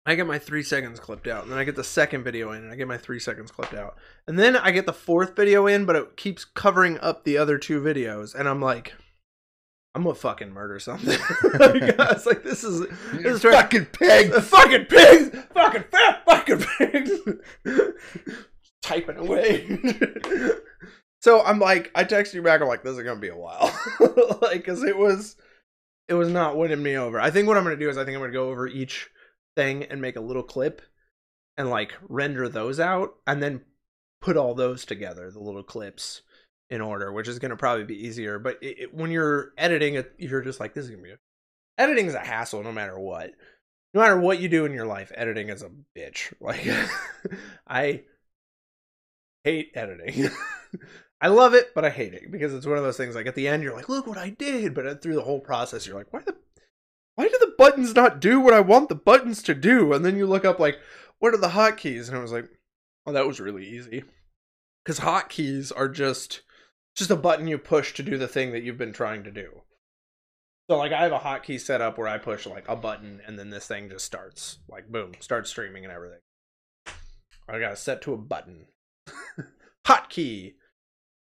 I 0.06 0.14
get 0.16 0.26
my 0.26 0.38
three 0.38 0.62
seconds 0.62 1.00
clipped 1.00 1.26
out, 1.26 1.44
and 1.44 1.52
then 1.52 1.58
I 1.58 1.64
get 1.64 1.76
the 1.76 1.84
second 1.84 2.24
video 2.24 2.52
in, 2.52 2.62
and 2.62 2.70
I 2.70 2.76
get 2.76 2.86
my 2.86 2.98
three 2.98 3.18
seconds 3.18 3.50
clipped 3.50 3.72
out, 3.72 3.96
and 4.26 4.38
then 4.38 4.54
I 4.54 4.70
get 4.70 4.84
the 4.84 4.92
fourth 4.92 5.34
video 5.34 5.66
in, 5.66 5.86
but 5.86 5.96
it 5.96 6.16
keeps 6.16 6.44
covering 6.44 6.98
up 6.98 7.24
the 7.24 7.38
other 7.38 7.56
two 7.56 7.80
videos, 7.80 8.34
and 8.34 8.46
I'm 8.46 8.60
like, 8.60 8.92
I'm 9.94 10.02
gonna 10.02 10.14
fucking 10.14 10.52
murder 10.52 10.78
something. 10.78 11.18
like, 11.58 11.98
I 12.00 12.12
was 12.12 12.26
like, 12.26 12.42
this 12.42 12.64
is 12.64 12.86
this 13.12 13.36
is 13.36 13.42
fucking 13.42 13.86
pig. 13.86 14.32
fucking 14.42 14.86
pigs, 14.86 15.30
fucking 15.54 15.84
fat 15.90 16.22
fucking 16.26 16.64
pigs, 16.78 17.10
typing 18.82 19.16
away. 19.16 19.78
so 21.22 21.42
I'm 21.42 21.60
like, 21.60 21.90
I 21.94 22.04
text 22.04 22.34
you 22.34 22.42
back. 22.42 22.60
I'm 22.60 22.68
like, 22.68 22.82
this 22.82 22.94
is 22.94 23.02
gonna 23.02 23.20
be 23.20 23.28
a 23.28 23.36
while, 23.36 23.72
like, 24.42 24.66
cause 24.66 24.82
it 24.82 24.98
was, 24.98 25.36
it 26.08 26.14
was 26.14 26.28
not 26.28 26.58
winning 26.58 26.82
me 26.82 26.98
over. 26.98 27.18
I 27.18 27.30
think 27.30 27.48
what 27.48 27.56
I'm 27.56 27.62
gonna 27.62 27.76
do 27.76 27.88
is 27.88 27.96
I 27.96 28.04
think 28.04 28.16
I'm 28.16 28.20
gonna 28.20 28.34
go 28.34 28.50
over 28.50 28.66
each 28.66 29.08
thing 29.56 29.84
and 29.84 30.00
make 30.00 30.16
a 30.16 30.20
little 30.20 30.42
clip, 30.42 30.82
and 31.56 31.70
like 31.70 31.94
render 32.08 32.48
those 32.48 32.80
out, 32.80 33.14
and 33.26 33.42
then 33.42 33.62
put 34.20 34.36
all 34.36 34.54
those 34.54 34.84
together, 34.84 35.30
the 35.30 35.40
little 35.40 35.62
clips 35.62 36.22
in 36.70 36.80
order, 36.80 37.12
which 37.12 37.28
is 37.28 37.38
gonna 37.38 37.56
probably 37.56 37.84
be 37.84 38.06
easier. 38.06 38.38
But 38.38 38.58
it, 38.62 38.78
it, 38.78 38.94
when 38.94 39.10
you're 39.10 39.52
editing 39.58 39.94
it, 39.94 40.14
you're 40.18 40.42
just 40.42 40.60
like, 40.60 40.74
this 40.74 40.84
is 40.84 40.90
gonna 40.90 41.02
be. 41.02 41.12
A... 41.12 41.18
Editing 41.78 42.06
is 42.06 42.14
a 42.14 42.20
hassle, 42.20 42.62
no 42.62 42.72
matter 42.72 42.98
what 42.98 43.32
no 43.94 44.00
matter 44.00 44.18
what 44.18 44.40
you 44.40 44.48
do 44.48 44.64
in 44.66 44.72
your 44.72 44.86
life, 44.86 45.12
editing 45.14 45.48
is 45.48 45.62
a 45.62 45.70
bitch. 45.96 46.32
Like 46.40 46.66
I 47.66 48.02
hate 49.44 49.70
editing. 49.74 50.30
I 51.20 51.28
love 51.28 51.54
it, 51.54 51.72
but 51.74 51.84
I 51.84 51.90
hate 51.90 52.12
it 52.12 52.30
because 52.30 52.52
it's 52.52 52.66
one 52.66 52.76
of 52.76 52.84
those 52.84 52.96
things. 52.96 53.14
Like 53.14 53.26
at 53.26 53.34
the 53.34 53.48
end, 53.48 53.62
you're 53.62 53.74
like, 53.74 53.88
"Look 53.88 54.06
what 54.06 54.18
I 54.18 54.30
did," 54.30 54.74
but 54.74 54.86
uh, 54.86 54.94
through 54.96 55.14
the 55.14 55.22
whole 55.22 55.40
process, 55.40 55.86
you're 55.86 55.96
like, 55.96 56.12
"Why 56.12 56.20
the, 56.20 56.34
why 57.14 57.28
do 57.28 57.36
the 57.40 57.54
buttons 57.56 57.94
not 57.94 58.20
do 58.20 58.40
what 58.40 58.54
I 58.54 58.60
want 58.60 58.88
the 58.88 58.94
buttons 58.94 59.42
to 59.44 59.54
do?" 59.54 59.92
And 59.92 60.04
then 60.04 60.16
you 60.16 60.26
look 60.26 60.44
up 60.44 60.58
like, 60.58 60.78
"What 61.18 61.34
are 61.34 61.38
the 61.38 61.48
hotkeys?" 61.48 62.08
And 62.08 62.16
I 62.16 62.20
was 62.20 62.32
like, 62.32 62.48
"Oh, 63.06 63.12
that 63.12 63.26
was 63.26 63.40
really 63.40 63.66
easy." 63.66 64.04
Because 64.84 65.00
hotkeys 65.00 65.72
are 65.74 65.88
just 65.88 66.42
just 66.94 67.10
a 67.10 67.16
button 67.16 67.48
you 67.48 67.58
push 67.58 67.94
to 67.94 68.02
do 68.02 68.16
the 68.16 68.28
thing 68.28 68.52
that 68.52 68.62
you've 68.62 68.78
been 68.78 68.92
trying 68.92 69.24
to 69.24 69.30
do. 69.30 69.62
So 70.68 70.78
like 70.78 70.92
I 70.92 71.02
have 71.02 71.12
a 71.12 71.18
hotkey 71.18 71.60
set 71.60 71.80
up 71.80 71.98
where 71.98 72.08
I 72.08 72.18
push 72.18 72.46
like 72.46 72.68
a 72.68 72.76
button 72.76 73.20
and 73.26 73.38
then 73.38 73.50
this 73.50 73.66
thing 73.66 73.90
just 73.90 74.04
starts 74.04 74.58
like 74.68 74.88
boom, 74.88 75.12
starts 75.20 75.50
streaming 75.50 75.84
and 75.84 75.92
everything. 75.92 76.20
I 77.48 77.58
got 77.58 77.70
to 77.70 77.76
set 77.76 78.00
to 78.02 78.14
a 78.14 78.18
button. 78.18 78.66
hotkey. 79.86 80.54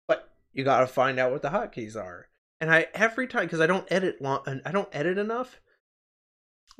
But 0.07 0.29
you 0.51 0.65
got 0.65 0.81
to 0.81 0.87
find 0.87 1.19
out 1.19 1.31
what 1.31 1.41
the 1.41 1.49
hotkeys 1.49 1.95
are. 1.95 2.27
And 2.59 2.69
I 2.69 2.87
every 2.93 3.27
time 3.27 3.47
cuz 3.47 3.61
I 3.61 3.67
don't 3.67 3.89
edit 3.89 4.21
long 4.21 4.61
I 4.65 4.71
don't 4.71 4.89
edit 4.91 5.17
enough. 5.17 5.61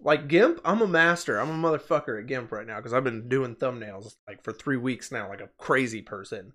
Like 0.02 0.28
GIMP, 0.28 0.62
I'm 0.64 0.82
a 0.82 0.88
master. 0.88 1.40
I'm 1.40 1.50
a 1.50 1.70
motherfucker 1.70 2.20
at 2.20 2.28
GIMP 2.28 2.52
right 2.52 2.66
now 2.66 2.80
cuz 2.82 2.94
I've 2.94 3.04
been 3.04 3.28
doing 3.28 3.56
thumbnails 3.56 4.16
like 4.28 4.44
for 4.44 4.54
3 4.54 4.78
weeks 4.78 5.12
now 5.12 5.28
like 5.28 5.42
a 5.42 5.50
crazy 5.58 6.02
person. 6.02 6.54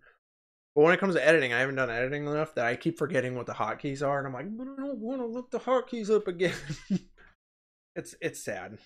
But 0.74 0.82
when 0.82 0.95
it 0.95 1.01
comes 1.01 1.14
to 1.14 1.24
editing, 1.24 1.53
I 1.53 1.61
haven't 1.61 1.76
done 1.76 1.90
editing 1.90 2.26
enough 2.26 2.55
that 2.57 2.66
I 2.66 2.74
keep 2.74 2.99
forgetting 2.99 3.36
what 3.36 3.47
the 3.47 3.53
hotkeys 3.53 4.05
are, 4.05 4.18
and 4.18 4.26
I'm 4.26 4.32
like, 4.32 4.57
but 4.57 4.66
I 4.66 4.76
don't 4.76 4.99
want 4.99 5.20
to 5.20 5.26
look 5.26 5.51
the 5.51 5.61
hotkeys 5.61 6.11
up 6.11 6.26
again. 6.26 6.55
it's 7.95 8.16
it's 8.20 8.42
sad. 8.42 8.78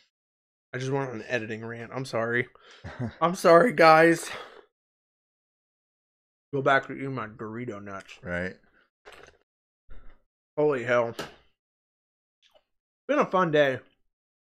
I 0.75 0.79
just 0.79 0.93
went 0.93 1.09
on 1.09 1.17
an 1.17 1.25
editing 1.29 1.65
rant. 1.65 1.93
I'm 1.95 2.05
sorry. 2.05 2.47
I'm 3.23 3.35
sorry, 3.35 3.73
guys. 3.73 4.31
Go 6.53 6.61
back 6.61 6.87
to 6.87 6.93
eating 6.93 7.15
my 7.15 7.27
Dorito 7.27 7.83
nuts. 7.83 8.19
right. 8.23 8.57
Holy 10.59 10.85
hell. 10.85 11.15
Been 13.07 13.19
a 13.19 13.27
fun 13.27 13.51
day. 13.51 13.79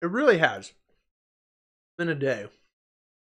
It 0.05 0.11
really 0.11 0.37
has. 0.37 0.75
Been 1.97 2.11
a 2.11 2.15
day. 2.15 2.45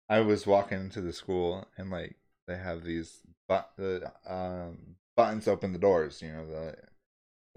I 0.09 0.21
was 0.21 0.47
walking 0.47 0.79
into 0.79 1.01
the 1.01 1.13
school 1.13 1.67
and 1.77 1.91
like 1.91 2.15
they 2.47 2.57
have 2.57 2.85
these 2.85 3.19
but 3.49 3.71
the 3.77 4.13
um 4.29 4.95
buttons 5.17 5.49
open 5.49 5.73
the 5.73 5.81
doors, 5.81 6.23
you 6.23 6.33
know, 6.33 6.47
the 6.47 6.77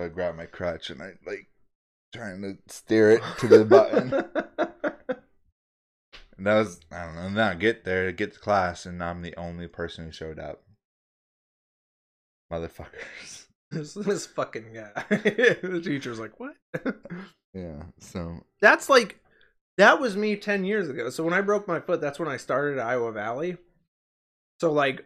I 0.03 0.07
grab 0.07 0.35
my 0.35 0.47
crutch 0.47 0.89
and 0.89 1.03
I 1.03 1.11
like 1.23 1.49
trying 2.11 2.41
to 2.41 2.57
steer 2.67 3.11
it 3.11 3.21
to 3.37 3.47
the 3.47 3.63
button. 3.63 4.11
And 6.37 6.47
that 6.47 6.57
was 6.57 6.79
I 6.91 7.05
don't 7.05 7.15
know, 7.15 7.21
and 7.21 7.37
then 7.37 7.47
I 7.47 7.53
get 7.53 7.83
there, 7.83 8.11
get 8.11 8.33
to 8.33 8.39
class, 8.39 8.87
and 8.87 9.03
I'm 9.03 9.21
the 9.21 9.35
only 9.37 9.67
person 9.67 10.05
who 10.05 10.11
showed 10.11 10.39
up. 10.39 10.63
Motherfuckers. 12.51 13.45
this, 13.69 13.93
this 13.93 14.25
fucking 14.25 14.73
guy. 14.73 15.03
the 15.09 15.81
teacher's 15.83 16.19
like, 16.19 16.39
what? 16.39 16.55
Yeah. 17.53 17.83
So 17.99 18.41
that's 18.61 18.89
like 18.89 19.19
that 19.77 19.99
was 19.99 20.15
me 20.15 20.35
10 20.35 20.63
years 20.65 20.89
ago. 20.89 21.09
So 21.09 21.23
when 21.23 21.33
i 21.33 21.41
broke 21.41 21.67
my 21.67 21.79
foot 21.79 22.01
that's 22.01 22.19
when 22.19 22.29
i 22.29 22.37
started 22.37 22.77
at 22.77 22.85
iowa 22.85 23.11
valley. 23.11 23.57
So 24.59 24.71
like 24.71 25.05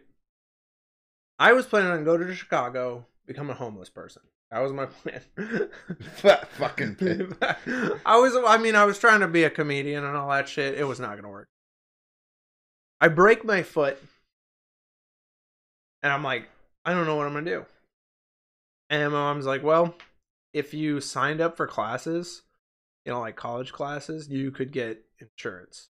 i 1.38 1.52
was 1.52 1.66
planning 1.66 1.90
on 1.90 2.04
going 2.04 2.26
to 2.26 2.34
chicago 2.34 3.06
become 3.26 3.50
a 3.50 3.54
homeless 3.54 3.90
person. 3.90 4.22
That 4.50 4.60
was 4.60 4.72
my 4.72 4.86
plan. 5.02 5.20
Fat 6.16 6.48
fucking 6.52 6.96
pig. 6.96 7.36
i 8.06 8.16
was 8.16 8.34
i 8.46 8.58
mean 8.58 8.76
i 8.76 8.84
was 8.84 8.98
trying 8.98 9.20
to 9.20 9.28
be 9.28 9.44
a 9.44 9.50
comedian 9.50 10.04
and 10.04 10.16
all 10.16 10.30
that 10.30 10.48
shit. 10.48 10.78
It 10.78 10.84
was 10.84 11.00
not 11.00 11.16
gonna 11.16 11.30
work. 11.30 11.48
I 13.00 13.08
break 13.08 13.44
my 13.44 13.62
foot. 13.62 13.98
And 16.02 16.12
i'm 16.12 16.22
like 16.22 16.48
i 16.84 16.92
don't 16.92 17.06
know 17.06 17.16
what 17.16 17.26
i'm 17.26 17.32
gonna 17.32 17.50
do. 17.50 17.66
And 18.88 19.12
my 19.12 19.18
mom's 19.18 19.46
like 19.46 19.64
well 19.64 19.96
if 20.56 20.74
you 20.74 21.00
signed 21.00 21.40
up 21.40 21.56
for 21.56 21.66
classes 21.66 22.42
you 23.06 23.12
know, 23.12 23.20
like 23.20 23.36
college 23.36 23.72
classes, 23.72 24.28
you 24.28 24.50
could 24.50 24.72
get 24.72 25.04
insurance. 25.20 25.88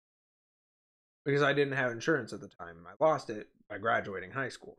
Because 1.24 1.42
I 1.42 1.52
didn't 1.52 1.76
have 1.76 1.92
insurance 1.92 2.32
at 2.32 2.40
the 2.40 2.48
time. 2.48 2.84
I 2.86 3.02
lost 3.02 3.30
it 3.30 3.46
by 3.70 3.78
graduating 3.78 4.32
high 4.32 4.48
school. 4.48 4.78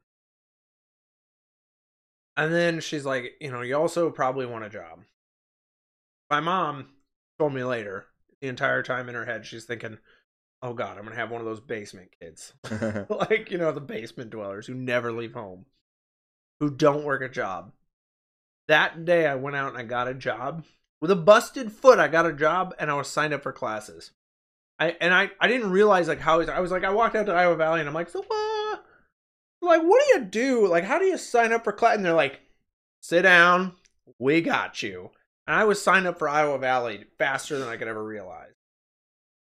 And 2.37 2.53
then 2.53 2.81
she's 2.81 3.05
like, 3.05 3.31
you 3.39 3.49
know, 3.49 3.61
you 3.61 3.77
also 3.77 4.11
probably 4.11 4.45
want 4.45 4.65
a 4.65 4.69
job. 4.69 4.99
My 6.29 6.41
mom 6.41 6.89
told 7.39 7.53
me 7.53 7.63
later, 7.63 8.07
the 8.41 8.49
entire 8.49 8.83
time 8.83 9.07
in 9.07 9.15
her 9.15 9.25
head, 9.25 9.45
she's 9.45 9.63
thinking, 9.63 9.97
oh 10.61 10.73
God, 10.73 10.97
I'm 10.97 11.05
going 11.05 11.15
to 11.15 11.19
have 11.19 11.31
one 11.31 11.39
of 11.39 11.47
those 11.47 11.61
basement 11.61 12.09
kids. 12.19 12.53
like, 13.09 13.49
you 13.49 13.57
know, 13.57 13.71
the 13.71 13.79
basement 13.79 14.29
dwellers 14.29 14.67
who 14.67 14.73
never 14.73 15.13
leave 15.13 15.33
home, 15.33 15.65
who 16.59 16.69
don't 16.69 17.05
work 17.05 17.21
a 17.21 17.29
job. 17.29 17.71
That 18.67 19.05
day 19.05 19.27
I 19.27 19.35
went 19.35 19.55
out 19.55 19.69
and 19.69 19.77
I 19.77 19.83
got 19.83 20.07
a 20.07 20.13
job. 20.13 20.65
With 21.01 21.11
a 21.11 21.15
busted 21.15 21.71
foot 21.71 21.99
i 21.99 22.07
got 22.07 22.25
a 22.25 22.33
job 22.33 22.73
and 22.79 22.89
i 22.89 22.95
was 22.95 23.07
signed 23.07 23.33
up 23.33 23.43
for 23.43 23.51
classes. 23.51 24.11
I 24.79 24.95
and 24.99 25.13
i 25.13 25.29
i 25.39 25.47
didn't 25.47 25.71
realize 25.71 26.07
like 26.07 26.19
how 26.19 26.41
i 26.41 26.59
was 26.59 26.71
like 26.71 26.83
i 26.83 26.89
walked 26.89 27.15
out 27.15 27.27
to 27.27 27.33
iowa 27.33 27.55
valley 27.55 27.79
and 27.79 27.87
i'm 27.87 27.93
like 27.93 28.09
so 28.09 28.23
what? 28.23 28.85
Like 29.61 29.83
what 29.83 30.01
do 30.07 30.13
you 30.15 30.25
do? 30.25 30.67
Like 30.67 30.83
how 30.83 30.97
do 30.97 31.05
you 31.05 31.17
sign 31.17 31.53
up 31.53 31.63
for 31.63 31.73
class 31.73 31.97
and 31.97 32.05
they're 32.05 32.13
like 32.13 32.39
sit 33.01 33.21
down. 33.21 33.73
We 34.19 34.41
got 34.41 34.81
you. 34.81 35.11
And 35.45 35.55
i 35.55 35.65
was 35.65 35.81
signed 35.81 36.07
up 36.07 36.17
for 36.17 36.27
iowa 36.27 36.57
valley 36.57 37.05
faster 37.19 37.59
than 37.59 37.67
i 37.67 37.77
could 37.77 37.87
ever 37.87 38.03
realize. 38.03 38.53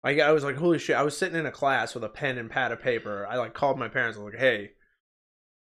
Like 0.03 0.19
i 0.19 0.33
was 0.33 0.43
like 0.43 0.57
holy 0.57 0.79
shit. 0.79 0.97
I 0.97 1.03
was 1.03 1.17
sitting 1.17 1.39
in 1.39 1.47
a 1.47 1.53
class 1.53 1.95
with 1.95 2.03
a 2.03 2.09
pen 2.09 2.39
and 2.39 2.51
pad 2.51 2.73
of 2.73 2.83
paper. 2.83 3.27
I 3.27 3.37
like 3.37 3.55
called 3.55 3.79
my 3.79 3.89
parents. 3.89 4.19
I 4.19 4.23
was 4.23 4.33
like 4.33 4.41
hey 4.41 4.73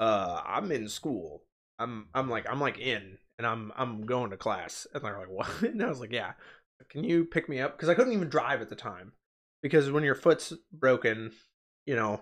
uh 0.00 0.42
i'm 0.44 0.72
in 0.72 0.88
school. 0.88 1.44
I'm 1.78 2.08
i'm 2.14 2.28
like 2.28 2.46
i'm 2.50 2.60
like 2.60 2.78
in 2.78 3.18
and 3.42 3.46
I'm 3.46 3.72
I'm 3.76 4.06
going 4.06 4.30
to 4.30 4.36
class. 4.36 4.86
And 4.94 5.02
they're 5.04 5.18
like, 5.18 5.28
what? 5.30 5.48
And 5.62 5.82
I 5.82 5.88
was 5.88 6.00
like, 6.00 6.12
yeah. 6.12 6.32
Can 6.90 7.04
you 7.04 7.24
pick 7.24 7.48
me 7.48 7.60
up? 7.60 7.76
Because 7.76 7.88
I 7.88 7.94
couldn't 7.94 8.12
even 8.12 8.28
drive 8.28 8.60
at 8.60 8.68
the 8.68 8.74
time. 8.76 9.12
Because 9.62 9.90
when 9.90 10.02
your 10.04 10.14
foot's 10.16 10.52
broken, 10.72 11.32
you 11.86 11.94
know, 11.94 12.20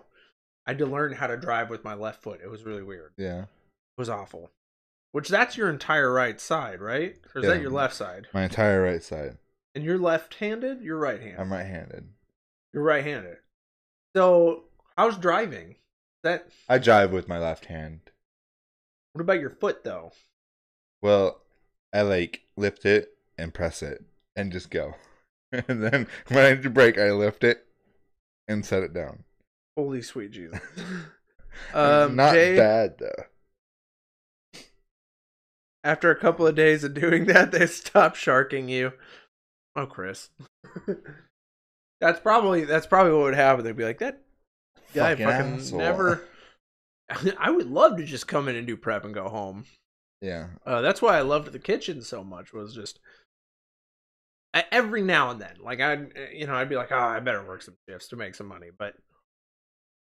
I 0.67 0.71
had 0.71 0.77
to 0.79 0.85
learn 0.85 1.13
how 1.13 1.27
to 1.27 1.37
drive 1.37 1.69
with 1.69 1.83
my 1.83 1.95
left 1.95 2.21
foot. 2.21 2.39
It 2.43 2.49
was 2.49 2.63
really 2.63 2.83
weird. 2.83 3.13
yeah. 3.17 3.41
It 3.43 3.97
was 3.97 4.09
awful. 4.09 4.51
Which 5.11 5.27
that's 5.29 5.57
your 5.57 5.69
entire 5.69 6.11
right 6.13 6.39
side, 6.39 6.79
right? 6.79 7.15
Or 7.35 7.39
is 7.41 7.45
Yeah. 7.47 7.53
that 7.55 7.61
your 7.61 7.71
left 7.71 7.95
side? 7.95 8.27
My 8.33 8.43
entire 8.43 8.81
right 8.83 9.01
side. 9.03 9.37
And 9.75 9.83
you're 9.83 9.97
left-handed. 9.97 10.81
You're 10.81 10.97
right-handed. 10.97 11.39
I'm 11.39 11.51
right-handed. 11.51 12.09
You're 12.73 12.83
right-handed. 12.83 13.37
So 14.15 14.65
how's 14.97 15.17
driving? 15.17 15.75
That. 16.23 16.47
I 16.69 16.77
drive 16.77 17.11
with 17.11 17.27
my 17.27 17.39
left 17.39 17.65
hand. 17.65 18.01
What 19.13 19.21
about 19.21 19.39
your 19.41 19.49
foot 19.49 19.83
though? 19.83 20.11
Well, 21.01 21.41
I 21.93 22.01
like 22.01 22.41
lift 22.55 22.85
it 22.85 23.09
and 23.37 23.53
press 23.53 23.81
it 23.81 24.03
and 24.35 24.51
just 24.51 24.69
go. 24.69 24.95
And 25.67 25.83
then 25.83 26.07
when 26.29 26.45
I 26.45 26.53
need 26.53 26.63
to 26.63 26.69
break, 26.69 26.97
I 26.97 27.11
lift 27.11 27.43
it 27.43 27.65
and 28.47 28.65
set 28.65 28.83
it 28.83 28.93
down. 28.93 29.25
Holy 29.75 30.01
sweet 30.01 30.31
Jesus. 30.31 30.61
um, 31.73 32.15
Not 32.15 32.33
Jay, 32.33 32.55
bad 32.55 32.97
though. 32.99 34.61
after 35.83 36.09
a 36.09 36.15
couple 36.19 36.47
of 36.47 36.55
days 36.55 36.85
of 36.85 36.93
doing 36.93 37.25
that, 37.25 37.51
they 37.51 37.65
stop 37.65 38.15
sharking 38.15 38.69
you. 38.69 38.93
Oh, 39.75 39.85
Chris. 39.85 40.29
that's 41.99 42.21
probably 42.21 42.63
that's 42.63 42.87
probably 42.87 43.11
what 43.11 43.23
would 43.23 43.35
happen. 43.35 43.65
They'd 43.65 43.75
be 43.75 43.83
like, 43.83 43.99
that 43.99 44.21
guy 44.93 45.15
Fucking 45.15 45.59
fucking, 45.59 45.77
never. 45.77 46.23
I 47.37 47.51
would 47.51 47.69
love 47.69 47.97
to 47.97 48.05
just 48.05 48.27
come 48.27 48.47
in 48.47 48.55
and 48.55 48.65
do 48.65 48.77
prep 48.77 49.03
and 49.03 49.13
go 49.13 49.27
home. 49.27 49.65
Yeah. 50.21 50.47
Uh, 50.65 50.81
that's 50.81 51.01
why 51.01 51.17
I 51.17 51.21
loved 51.21 51.51
the 51.51 51.59
kitchen 51.59 52.01
so 52.01 52.23
much. 52.23 52.53
Was 52.53 52.75
just 52.75 52.99
I- 54.53 54.65
every 54.71 55.01
now 55.01 55.31
and 55.31 55.41
then, 55.41 55.55
like 55.63 55.79
I, 55.81 55.95
would 55.95 56.13
you 56.33 56.45
know, 56.45 56.53
I'd 56.55 56.69
be 56.69 56.75
like, 56.75 56.91
oh, 56.91 56.97
I 56.97 57.19
better 57.19 57.43
work 57.45 57.61
some 57.61 57.77
shifts 57.89 58.07
to 58.09 58.15
make 58.15 58.35
some 58.35 58.47
money. 58.47 58.67
But 58.77 58.95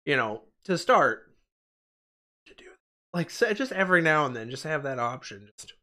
you 0.04 0.16
know, 0.16 0.42
to 0.64 0.76
start 0.76 1.32
to 2.46 2.54
do 2.54 2.64
like 3.12 3.30
so- 3.30 3.52
just 3.54 3.72
every 3.72 4.02
now 4.02 4.26
and 4.26 4.36
then, 4.36 4.50
just 4.50 4.64
have 4.64 4.82
that 4.82 4.98
option. 4.98 5.50
Just 5.58 5.74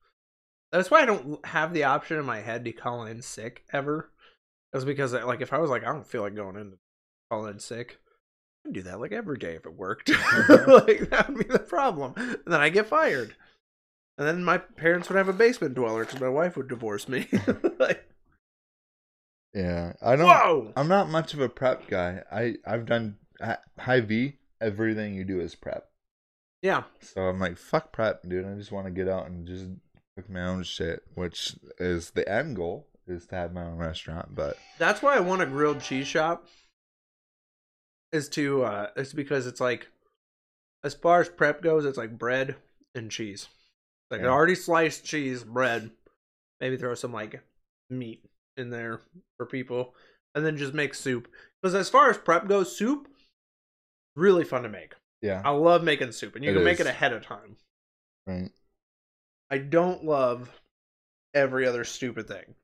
that's 0.72 0.92
why 0.92 1.02
I 1.02 1.06
don't 1.06 1.44
have 1.48 1.74
the 1.74 1.86
option 1.86 2.18
in 2.18 2.26
my 2.26 2.42
head 2.42 2.64
to 2.66 2.72
call 2.72 3.06
in 3.06 3.22
sick 3.22 3.64
ever. 3.74 4.12
That's 4.72 4.86
because 4.86 5.14
like 5.14 5.42
if 5.42 5.52
I 5.52 5.58
was 5.58 5.70
like, 5.70 5.84
I 5.84 5.92
don't 5.92 6.08
feel 6.08 6.22
like 6.22 6.36
going 6.36 6.56
in 6.58 6.72
to 6.72 6.78
call 7.30 7.46
in 7.48 7.60
sick. 7.60 7.98
I'd 8.66 8.74
do 8.74 8.84
that 8.84 9.00
like 9.00 9.12
every 9.12 9.38
day 9.38 9.56
if 9.56 9.66
it 9.66 9.74
worked. 9.74 10.10
like 10.50 11.10
that 11.10 11.26
would 11.30 11.48
be 11.48 11.52
the 11.52 11.60
problem. 11.60 12.14
And 12.16 12.40
then 12.46 12.62
I 12.62 12.70
get 12.70 12.88
fired. 12.88 13.36
And 14.22 14.28
then 14.28 14.44
my 14.44 14.60
parents 14.60 15.10
would 15.10 15.18
have 15.18 15.30
a 15.30 15.34
basement 15.34 15.74
dweller 15.74 16.06
because 16.06 16.22
my 16.22 16.30
wife 16.30 16.56
would 16.56 16.68
divorce 16.68 17.10
me. 17.10 17.28
like, 17.80 18.08
Yeah. 19.52 19.94
I 20.00 20.16
don't 20.16 20.28
whoa! 20.28 20.74
I'm 20.76 20.88
not 20.88 21.10
much 21.10 21.34
of 21.34 21.40
a 21.40 21.50
prep 21.50 21.88
guy. 21.88 22.22
I 22.32 22.58
I've 22.64 22.86
done 22.86 23.18
Hy-Vee. 23.80 24.38
Everything 24.62 25.16
you 25.16 25.24
do 25.24 25.40
is 25.40 25.56
prep. 25.56 25.90
Yeah, 26.62 26.84
So 27.00 27.24
I'm 27.24 27.40
like, 27.40 27.58
fuck 27.58 27.92
prep, 27.92 28.22
dude. 28.30 28.46
I 28.46 28.54
just 28.54 28.72
want 28.72 28.86
to 28.86 28.92
get 28.92 29.10
out 29.10 29.26
and 29.26 29.48
just 29.48 29.66
cook 30.16 30.30
my 30.30 30.44
own 30.44 30.62
shit, 30.62 31.02
which 31.16 31.56
is 31.80 32.12
the 32.12 32.32
end 32.32 32.58
goal 32.58 32.86
is 33.08 33.26
to 33.26 33.36
have 33.36 33.56
my 33.56 33.64
own 33.64 33.78
restaurant. 33.78 34.36
But 34.36 34.56
that's 34.78 35.02
why 35.02 35.18
I 35.18 35.20
want 35.20 35.42
a 35.42 35.48
grilled 35.48 35.82
cheese 35.82 36.06
shop. 36.06 36.46
Is 38.12 38.30
to 38.30 38.66
uh, 38.66 38.90
is 38.96 39.14
because 39.14 39.48
it's 39.48 39.60
like, 39.60 39.88
as 40.84 40.94
far 40.94 41.22
as 41.22 41.30
prep 41.30 41.64
goes, 41.64 41.86
it's 41.86 41.98
like 41.98 42.20
bread, 42.20 42.58
and 42.94 43.10
cheese. 43.10 43.48
Like 44.12 44.22
Yeah. 44.22 44.28
already 44.28 44.56
sliced 44.56 45.06
cheese, 45.06 45.44
bread. 45.44 45.92
Maybe 46.60 46.78
throw 46.78 46.94
some 46.94 47.14
like 47.14 47.42
meat 47.90 48.24
in 48.58 48.70
there 48.70 49.02
for 49.38 49.46
people, 49.46 49.96
and 50.36 50.46
then 50.46 50.58
just 50.58 50.74
make 50.74 50.94
soup. 50.94 51.28
Because 51.62 51.74
as 51.76 51.90
far 51.90 52.10
as 52.10 52.18
prep 52.18 52.48
goes, 52.48 52.76
soup 52.76 53.08
really 54.16 54.44
fun 54.44 54.64
to 54.64 54.70
make. 54.70 54.94
Yeah. 55.22 55.42
I 55.46 55.52
love 55.52 55.84
making 55.84 56.12
soup, 56.12 56.36
and 56.36 56.44
you 56.44 56.52
It 56.52 56.56
can 56.56 56.64
make 56.64 56.80
it 56.80 56.88
ahead 56.88 57.14
of 57.14 57.24
time. 57.26 57.56
Right. 58.28 58.52
I 59.50 59.58
don't 59.58 60.04
love 60.04 60.50
every 61.34 61.66
other 61.68 61.84
stupid 61.84 62.28
thing. 62.28 62.56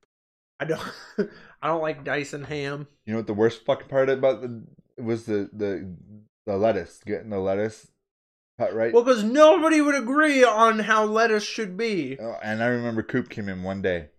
I 0.60 0.66
don't. 0.66 0.82
I 1.62 1.68
don't 1.68 1.82
like 1.82 2.04
dicing 2.04 2.44
ham. 2.44 2.88
You 3.06 3.14
know 3.14 3.20
what 3.20 3.28
the 3.28 3.34
worst 3.34 3.66
fucking 3.66 3.88
part 3.88 4.10
about 4.10 4.42
the 4.42 4.64
was 4.98 5.26
the 5.26 5.50
the 5.54 5.96
the 6.46 6.58
lettuce 6.58 7.02
getting 7.06 7.30
the 7.30 7.40
lettuce 7.40 7.92
right. 8.60 8.94
Well, 8.94 9.04
because 9.04 9.24
nobody 9.24 9.82
would 9.82 9.96
agree 9.96 10.44
on 10.44 10.80
how 10.80 11.06
lettuce 11.06 11.44
should 11.44 11.78
be. 11.78 12.18
Oh, 12.20 12.38
and 12.42 12.64
I 12.64 12.68
remember 12.68 13.04
Coop 13.04 13.30
came 13.30 13.48
in 13.50 13.64
one 13.64 13.82
day 13.82 14.10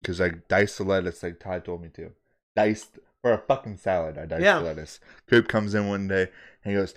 because 0.00 0.20
I 0.20 0.30
diced 0.48 0.78
the 0.78 0.84
lettuce 0.84 1.22
like 1.22 1.40
Todd 1.40 1.64
told 1.64 1.82
me 1.82 1.88
to. 1.94 2.12
Diced 2.56 2.98
for 3.22 3.32
a 3.32 3.38
fucking 3.38 3.76
salad. 3.76 4.18
I 4.18 4.26
diced 4.26 4.42
Yeah. 4.42 4.58
the 4.58 4.64
lettuce. 4.64 5.00
Coop 5.28 5.48
comes 5.48 5.74
in 5.74 5.88
one 5.88 6.08
day 6.08 6.28
and 6.64 6.72
he 6.72 6.74
goes, 6.74 6.94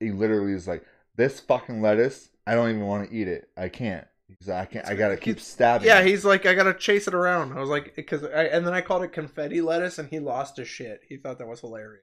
he 0.00 0.10
literally 0.10 0.52
is 0.52 0.66
like, 0.66 0.84
"This 1.16 1.40
fucking 1.40 1.82
lettuce, 1.82 2.30
I 2.46 2.54
don't 2.54 2.70
even 2.70 2.86
want 2.86 3.10
to 3.10 3.16
eat 3.16 3.28
it. 3.28 3.48
I 3.56 3.68
can't. 3.68 4.06
He's 4.28 4.48
like, 4.48 4.62
I 4.62 4.64
can't. 4.72 4.86
I 4.88 4.94
gotta 4.94 5.16
keep 5.16 5.38
stabbing." 5.40 5.86
Yeah, 5.86 6.00
it." 6.00 6.06
he's 6.06 6.24
like, 6.24 6.46
I 6.46 6.54
gotta 6.54 6.74
chase 6.74 7.06
it 7.06 7.14
around. 7.14 7.52
I 7.52 7.60
was 7.60 7.68
like, 7.70 7.94
because 7.94 8.22
and 8.24 8.66
then 8.66 8.72
I 8.74 8.80
called 8.80 9.02
it 9.04 9.12
confetti 9.12 9.60
lettuce, 9.60 9.98
and 9.98 10.08
he 10.08 10.18
lost 10.18 10.56
his 10.56 10.68
shit. 10.68 11.02
He 11.08 11.16
thought 11.16 11.38
that 11.38 11.46
was 11.48 11.60
hilarious. 11.60 12.02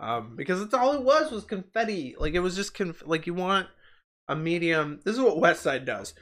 Um, 0.00 0.36
because 0.36 0.60
it's 0.60 0.74
all 0.74 0.94
it 0.94 1.02
was 1.02 1.30
was 1.30 1.44
confetti. 1.44 2.14
Like 2.18 2.34
it 2.34 2.40
was 2.40 2.54
just 2.54 2.74
conf- 2.74 3.06
like 3.06 3.26
you 3.26 3.34
want 3.34 3.66
a 4.28 4.36
medium. 4.36 5.00
This 5.04 5.16
is 5.16 5.20
what 5.20 5.38
Westside 5.38 5.84
does. 5.84 6.14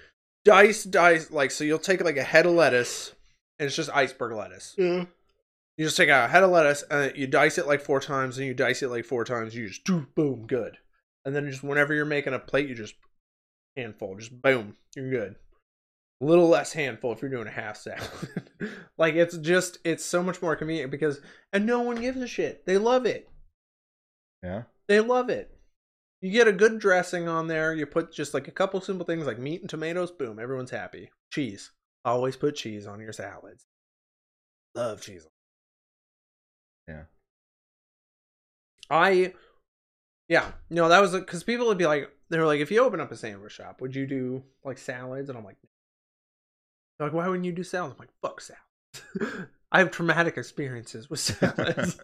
Dice, 0.44 0.84
dice. 0.84 1.30
Like 1.30 1.50
so, 1.50 1.64
you'll 1.64 1.78
take 1.78 2.02
like 2.02 2.16
a 2.16 2.22
head 2.22 2.46
of 2.46 2.52
lettuce, 2.52 3.14
and 3.58 3.66
it's 3.66 3.76
just 3.76 3.90
iceberg 3.90 4.32
lettuce. 4.32 4.74
Yeah. 4.78 5.04
You 5.76 5.84
just 5.84 5.98
take 5.98 6.08
a 6.08 6.26
head 6.26 6.42
of 6.42 6.50
lettuce 6.50 6.84
and 6.90 7.14
you 7.16 7.26
dice 7.26 7.58
it 7.58 7.66
like 7.66 7.82
four 7.82 8.00
times, 8.00 8.38
and 8.38 8.46
you 8.46 8.54
dice 8.54 8.82
it 8.82 8.88
like 8.88 9.04
four 9.04 9.24
times. 9.24 9.54
You 9.54 9.68
just 9.68 9.84
do 9.84 10.06
boom, 10.14 10.46
good. 10.46 10.78
And 11.26 11.36
then 11.36 11.50
just 11.50 11.62
whenever 11.62 11.92
you're 11.92 12.06
making 12.06 12.32
a 12.32 12.38
plate, 12.38 12.68
you 12.68 12.74
just 12.74 12.94
handful, 13.76 14.16
just 14.16 14.40
boom, 14.40 14.76
you're 14.94 15.10
good. 15.10 15.36
A 16.22 16.24
little 16.24 16.48
less 16.48 16.72
handful 16.72 17.12
if 17.12 17.20
you're 17.20 17.30
doing 17.30 17.46
a 17.46 17.50
half 17.50 17.76
salad. 17.76 18.08
like 18.98 19.14
it's 19.14 19.36
just 19.36 19.78
it's 19.84 20.04
so 20.04 20.22
much 20.22 20.40
more 20.40 20.56
convenient 20.56 20.90
because 20.90 21.20
and 21.52 21.66
no 21.66 21.80
one 21.80 21.96
gives 21.96 22.22
a 22.22 22.26
shit. 22.26 22.64
They 22.64 22.78
love 22.78 23.04
it. 23.04 23.28
Yeah. 24.42 24.62
They 24.88 25.00
love 25.00 25.30
it. 25.30 25.50
You 26.20 26.30
get 26.30 26.48
a 26.48 26.52
good 26.52 26.78
dressing 26.78 27.28
on 27.28 27.46
there. 27.46 27.74
You 27.74 27.86
put 27.86 28.12
just 28.12 28.34
like 28.34 28.48
a 28.48 28.52
couple 28.52 28.80
simple 28.80 29.04
things 29.04 29.26
like 29.26 29.38
meat 29.38 29.60
and 29.60 29.70
tomatoes. 29.70 30.10
Boom, 30.10 30.38
everyone's 30.38 30.70
happy. 30.70 31.10
Cheese. 31.30 31.72
Always 32.04 32.36
put 32.36 32.56
cheese 32.56 32.86
on 32.86 33.00
your 33.00 33.12
salads. 33.12 33.66
Love 34.74 35.00
cheese. 35.00 35.26
Yeah. 36.88 37.04
I, 38.88 39.34
yeah, 40.28 40.52
no, 40.70 40.88
that 40.88 41.00
was 41.00 41.12
because 41.12 41.42
people 41.42 41.66
would 41.66 41.78
be 41.78 41.86
like, 41.86 42.10
they 42.30 42.38
were 42.38 42.46
like, 42.46 42.60
if 42.60 42.70
you 42.70 42.82
open 42.82 43.00
up 43.00 43.12
a 43.12 43.16
sandwich 43.16 43.52
shop, 43.52 43.80
would 43.80 43.94
you 43.94 44.06
do 44.06 44.42
like 44.64 44.78
salads? 44.78 45.28
And 45.28 45.36
I'm 45.36 45.44
like, 45.44 45.56
they're 46.98 47.08
like, 47.08 47.14
why 47.14 47.26
wouldn't 47.28 47.44
you 47.44 47.52
do 47.52 47.64
salads? 47.64 47.94
I'm 47.94 47.98
like, 47.98 48.10
fuck 48.22 48.40
salads. 48.40 49.48
I 49.76 49.80
have 49.80 49.90
traumatic 49.90 50.38
experiences 50.38 51.10
with 51.10 51.20
salads. 51.20 52.00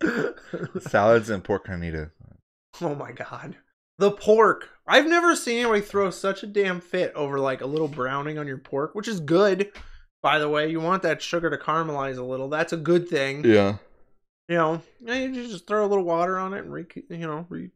Salads 0.90 1.30
and 1.30 1.42
pork 1.42 1.66
carnita. 1.66 2.10
Oh 2.82 2.94
my 2.94 3.12
god. 3.12 3.56
The 3.96 4.10
pork. 4.10 4.68
I've 4.86 5.06
never 5.06 5.34
seen 5.34 5.60
anybody 5.60 5.80
throw 5.80 6.10
such 6.10 6.42
a 6.42 6.46
damn 6.46 6.82
fit 6.82 7.14
over 7.14 7.40
like 7.40 7.62
a 7.62 7.66
little 7.66 7.88
browning 7.88 8.36
on 8.36 8.46
your 8.46 8.58
pork, 8.58 8.94
which 8.94 9.08
is 9.08 9.20
good. 9.20 9.72
By 10.22 10.38
the 10.38 10.50
way, 10.50 10.70
you 10.70 10.82
want 10.82 11.02
that 11.04 11.22
sugar 11.22 11.48
to 11.48 11.56
caramelize 11.56 12.18
a 12.18 12.22
little. 12.22 12.50
That's 12.50 12.74
a 12.74 12.76
good 12.76 13.08
thing. 13.08 13.42
Yeah. 13.42 13.78
You 14.50 14.56
know, 14.56 14.82
you 15.00 15.32
just 15.48 15.66
throw 15.66 15.86
a 15.86 15.88
little 15.88 16.04
water 16.04 16.38
on 16.38 16.52
it 16.52 16.64
and 16.64 16.72
re, 16.74 16.84
you 17.08 17.26
know, 17.26 17.46
re, 17.48 17.70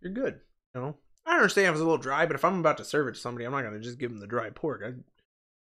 you're 0.00 0.12
good. 0.12 0.40
You 0.74 0.80
know, 0.80 0.96
I 1.24 1.36
understand 1.36 1.68
if 1.68 1.74
it's 1.74 1.80
a 1.80 1.84
little 1.84 1.96
dry, 1.96 2.26
but 2.26 2.34
if 2.34 2.44
I'm 2.44 2.58
about 2.58 2.78
to 2.78 2.84
serve 2.84 3.06
it 3.06 3.14
to 3.14 3.20
somebody, 3.20 3.44
I'm 3.44 3.52
not 3.52 3.62
gonna 3.62 3.78
just 3.78 4.00
give 4.00 4.10
them 4.10 4.18
the 4.18 4.26
dry 4.26 4.50
pork. 4.50 4.82
I 4.84 4.94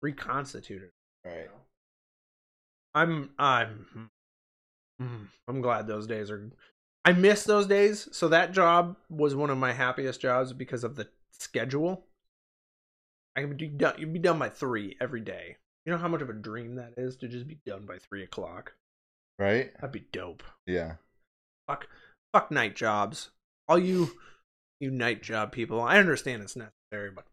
reconstitute 0.00 0.80
it. 0.80 0.92
Right. 1.24 1.48
I'm 2.94 3.30
I'm 3.38 4.10
mm, 5.00 5.26
I'm 5.48 5.60
glad 5.60 5.86
those 5.86 6.06
days 6.06 6.30
are 6.30 6.50
I 7.04 7.12
miss 7.12 7.44
those 7.44 7.66
days. 7.66 8.08
So 8.12 8.28
that 8.28 8.52
job 8.52 8.96
was 9.10 9.34
one 9.34 9.50
of 9.50 9.58
my 9.58 9.72
happiest 9.72 10.20
jobs 10.20 10.52
because 10.52 10.84
of 10.84 10.96
the 10.96 11.08
schedule. 11.32 12.06
I 13.36 13.44
would 13.44 13.56
be 13.56 13.66
done 13.66 13.94
you'd 13.98 14.12
be 14.12 14.18
done 14.18 14.38
by 14.38 14.48
three 14.48 14.96
every 15.00 15.20
day. 15.20 15.56
You 15.84 15.92
know 15.92 15.98
how 15.98 16.08
much 16.08 16.22
of 16.22 16.30
a 16.30 16.34
dream 16.34 16.76
that 16.76 16.94
is 16.96 17.16
to 17.16 17.28
just 17.28 17.46
be 17.46 17.58
done 17.66 17.84
by 17.84 17.98
three 17.98 18.22
o'clock? 18.22 18.74
Right. 19.38 19.74
That'd 19.74 19.92
be 19.92 20.06
dope. 20.12 20.42
Yeah. 20.66 20.94
Fuck 21.66 21.88
fuck 22.32 22.50
night 22.50 22.76
jobs. 22.76 23.30
All 23.68 23.78
you 23.78 24.12
you 24.80 24.90
night 24.90 25.22
job 25.22 25.52
people. 25.52 25.80
I 25.80 25.98
understand 25.98 26.42
it's 26.42 26.56
necessary, 26.56 27.10
but 27.10 27.26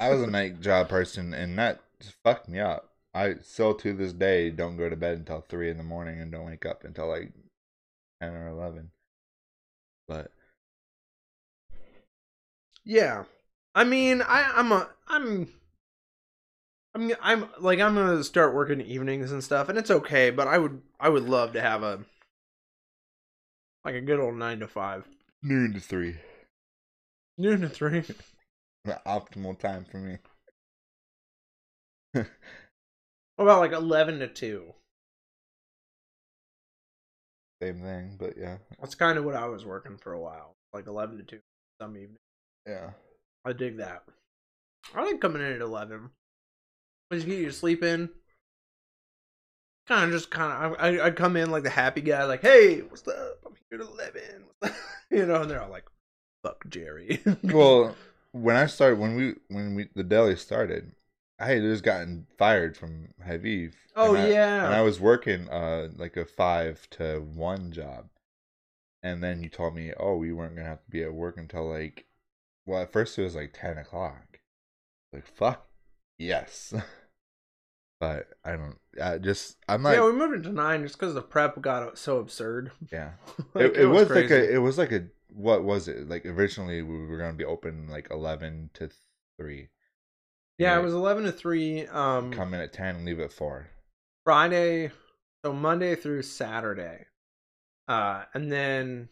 I 0.00 0.10
was 0.10 0.22
a 0.22 0.26
night 0.26 0.60
job 0.60 0.88
person, 0.88 1.34
and 1.34 1.58
that 1.58 1.80
just 2.00 2.16
fucked 2.24 2.48
me 2.48 2.58
up. 2.60 2.89
I 3.14 3.34
still 3.42 3.74
to 3.74 3.92
this 3.92 4.12
day 4.12 4.50
don't 4.50 4.76
go 4.76 4.88
to 4.88 4.96
bed 4.96 5.18
until 5.18 5.40
three 5.40 5.70
in 5.70 5.76
the 5.76 5.82
morning 5.82 6.20
and 6.20 6.30
don't 6.30 6.46
wake 6.46 6.66
up 6.66 6.84
until 6.84 7.08
like 7.08 7.32
ten 8.20 8.32
or 8.34 8.48
eleven. 8.48 8.90
But 10.06 10.32
Yeah. 12.84 13.24
I 13.74 13.84
mean, 13.84 14.22
I, 14.22 14.52
I'm 14.56 14.72
a, 14.72 14.88
I'm, 15.06 15.48
I'm, 16.94 17.12
I'm 17.20 17.48
like, 17.60 17.78
I'm 17.78 17.94
gonna 17.94 18.24
start 18.24 18.54
working 18.54 18.80
evenings 18.80 19.30
and 19.30 19.44
stuff, 19.44 19.68
and 19.68 19.78
it's 19.78 19.90
okay. 19.90 20.30
But 20.30 20.48
I 20.48 20.58
would, 20.58 20.82
I 20.98 21.08
would 21.08 21.24
love 21.28 21.52
to 21.52 21.60
have 21.60 21.82
a, 21.82 22.00
like 23.84 23.94
a 23.94 24.00
good 24.00 24.18
old 24.18 24.34
nine 24.34 24.58
to 24.60 24.66
five, 24.68 25.06
noon 25.42 25.72
to 25.74 25.80
three, 25.80 26.16
noon 27.38 27.60
to 27.60 27.68
three. 27.68 28.02
the 28.84 29.00
optimal 29.06 29.58
time 29.58 29.84
for 29.84 29.98
me. 29.98 30.18
What 33.40 33.46
about 33.46 33.60
like 33.60 33.72
eleven 33.72 34.18
to 34.18 34.28
two? 34.28 34.74
Same 37.62 37.80
thing, 37.80 38.16
but 38.18 38.34
yeah, 38.36 38.58
That's 38.78 38.94
kind 38.94 39.16
of 39.16 39.24
what 39.24 39.34
I 39.34 39.46
was 39.46 39.64
working 39.64 39.96
for 39.96 40.12
a 40.12 40.20
while, 40.20 40.56
like 40.74 40.86
eleven 40.86 41.16
to 41.16 41.22
two 41.22 41.38
some 41.80 41.96
evening. 41.96 42.18
yeah, 42.68 42.90
I 43.46 43.54
dig 43.54 43.78
that. 43.78 44.02
I 44.94 45.06
like 45.06 45.22
coming 45.22 45.40
in 45.40 45.54
at 45.54 45.62
eleven. 45.62 46.10
Just 47.10 47.24
get 47.24 47.38
you 47.38 47.46
to 47.46 47.52
sleep 47.52 47.82
in. 47.82 48.10
Kind 49.88 50.04
of 50.04 50.10
just 50.10 50.30
kind 50.30 50.74
of, 50.74 50.76
I 50.78 51.06
I 51.06 51.10
come 51.10 51.34
in 51.34 51.50
like 51.50 51.62
the 51.62 51.70
happy 51.70 52.02
guy, 52.02 52.24
like, 52.24 52.42
hey, 52.42 52.80
what's 52.82 53.08
up? 53.08 53.38
I'm 53.46 53.54
here 53.70 53.80
at 53.80 53.86
eleven. 53.88 54.44
What's? 54.58 54.76
You 55.10 55.24
know, 55.24 55.40
and 55.40 55.50
they're 55.50 55.62
all 55.62 55.70
like, 55.70 55.86
fuck 56.44 56.68
Jerry. 56.68 57.22
well, 57.42 57.96
when 58.32 58.56
I 58.56 58.66
started, 58.66 58.98
when 58.98 59.16
we 59.16 59.34
when 59.48 59.74
we 59.74 59.88
the 59.94 60.04
deli 60.04 60.36
started, 60.36 60.92
I 61.40 61.46
had 61.46 61.62
just 61.62 61.82
gotten 61.82 62.26
fired 62.36 62.76
from 62.76 63.08
Hy-Vee. 63.24 63.70
oh 63.96 64.14
and 64.14 64.24
I, 64.24 64.28
yeah, 64.28 64.66
and 64.66 64.74
I 64.74 64.82
was 64.82 65.00
working 65.00 65.48
uh 65.48 65.88
like 65.96 66.16
a 66.16 66.26
five 66.26 66.86
to 66.90 67.20
one 67.20 67.72
job, 67.72 68.08
and 69.02 69.22
then 69.22 69.42
you 69.42 69.48
told 69.48 69.74
me, 69.74 69.92
oh, 69.98 70.16
we 70.16 70.32
weren't 70.32 70.54
gonna 70.54 70.68
have 70.68 70.84
to 70.84 70.90
be 70.90 71.02
at 71.02 71.14
work 71.14 71.38
until 71.38 71.68
like, 71.68 72.06
well, 72.66 72.82
at 72.82 72.92
first 72.92 73.18
it 73.18 73.22
was 73.22 73.34
like 73.34 73.54
ten 73.58 73.78
o'clock. 73.78 74.40
Like 75.14 75.26
fuck, 75.26 75.66
yes, 76.18 76.74
but 78.00 78.28
I 78.44 78.52
don't. 78.52 78.76
I 79.02 79.16
just 79.16 79.56
I'm 79.66 79.82
like 79.82 79.96
yeah. 79.96 80.04
We 80.04 80.12
moved 80.12 80.34
it 80.34 80.48
to 80.48 80.52
nine 80.52 80.82
just 80.82 80.98
because 80.98 81.14
the 81.14 81.22
prep 81.22 81.60
got 81.62 81.96
so 81.96 82.18
absurd. 82.18 82.72
yeah. 82.92 83.12
Like, 83.54 83.64
it, 83.64 83.76
it 83.78 83.86
was, 83.86 84.10
like 84.10 84.30
a 84.30 84.54
it 84.54 84.58
was 84.58 84.78
like 84.78 84.92
a 84.92 85.06
what 85.32 85.64
was 85.64 85.88
it 85.88 86.08
like 86.08 86.26
originally 86.26 86.82
we 86.82 87.06
were 87.06 87.18
gonna 87.18 87.32
be 87.32 87.44
open 87.44 87.88
like 87.88 88.08
eleven 88.10 88.70
to 88.74 88.90
three. 89.38 89.68
Yeah, 90.60 90.78
it 90.78 90.82
was 90.82 90.94
eleven 90.94 91.24
to 91.24 91.32
three. 91.32 91.86
Um, 91.86 92.32
come 92.32 92.54
in 92.54 92.60
at 92.60 92.72
ten 92.72 92.96
and 92.96 93.04
leave 93.04 93.20
at 93.20 93.32
four. 93.32 93.68
Friday, 94.24 94.90
so 95.44 95.52
Monday 95.52 95.94
through 95.94 96.22
Saturday. 96.22 97.06
Uh, 97.88 98.24
and 98.34 98.52
then 98.52 99.08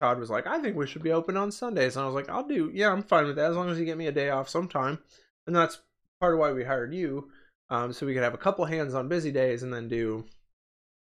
Todd 0.00 0.18
was 0.18 0.30
like, 0.30 0.46
I 0.46 0.58
think 0.58 0.76
we 0.76 0.86
should 0.86 1.02
be 1.02 1.12
open 1.12 1.36
on 1.36 1.52
Sundays. 1.52 1.96
And 1.96 2.02
I 2.02 2.06
was 2.06 2.14
like, 2.14 2.28
I'll 2.28 2.46
do, 2.46 2.70
yeah, 2.74 2.90
I'm 2.90 3.02
fine 3.02 3.26
with 3.26 3.36
that 3.36 3.50
as 3.50 3.56
long 3.56 3.70
as 3.70 3.78
you 3.78 3.84
get 3.84 3.98
me 3.98 4.06
a 4.06 4.12
day 4.12 4.30
off 4.30 4.48
sometime. 4.48 4.98
And 5.46 5.54
that's 5.54 5.80
part 6.20 6.34
of 6.34 6.40
why 6.40 6.52
we 6.52 6.64
hired 6.64 6.94
you. 6.94 7.30
Um, 7.68 7.92
so 7.92 8.06
we 8.06 8.14
could 8.14 8.22
have 8.22 8.34
a 8.34 8.38
couple 8.38 8.64
hands 8.64 8.94
on 8.94 9.08
busy 9.08 9.30
days 9.30 9.62
and 9.62 9.72
then 9.72 9.88
do, 9.88 10.24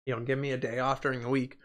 you 0.05 0.15
know, 0.15 0.21
give 0.21 0.39
me 0.39 0.51
a 0.51 0.57
day 0.57 0.79
off 0.79 1.01
during 1.01 1.21
the 1.21 1.29
week. 1.29 1.59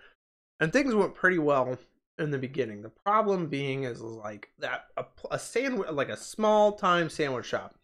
And 0.60 0.72
things 0.72 0.94
went 0.94 1.14
pretty 1.14 1.38
well 1.38 1.78
in 2.18 2.30
the 2.30 2.38
beginning. 2.38 2.82
The 2.82 2.92
problem 3.06 3.46
being 3.46 3.84
is 3.84 4.02
like 4.02 4.50
that 4.58 4.84
a, 4.96 5.04
a 5.30 5.38
sandwich, 5.38 5.90
like 5.90 6.10
a 6.10 6.16
small 6.16 6.72
time 6.72 7.08
sandwich 7.08 7.46
shop 7.46 7.74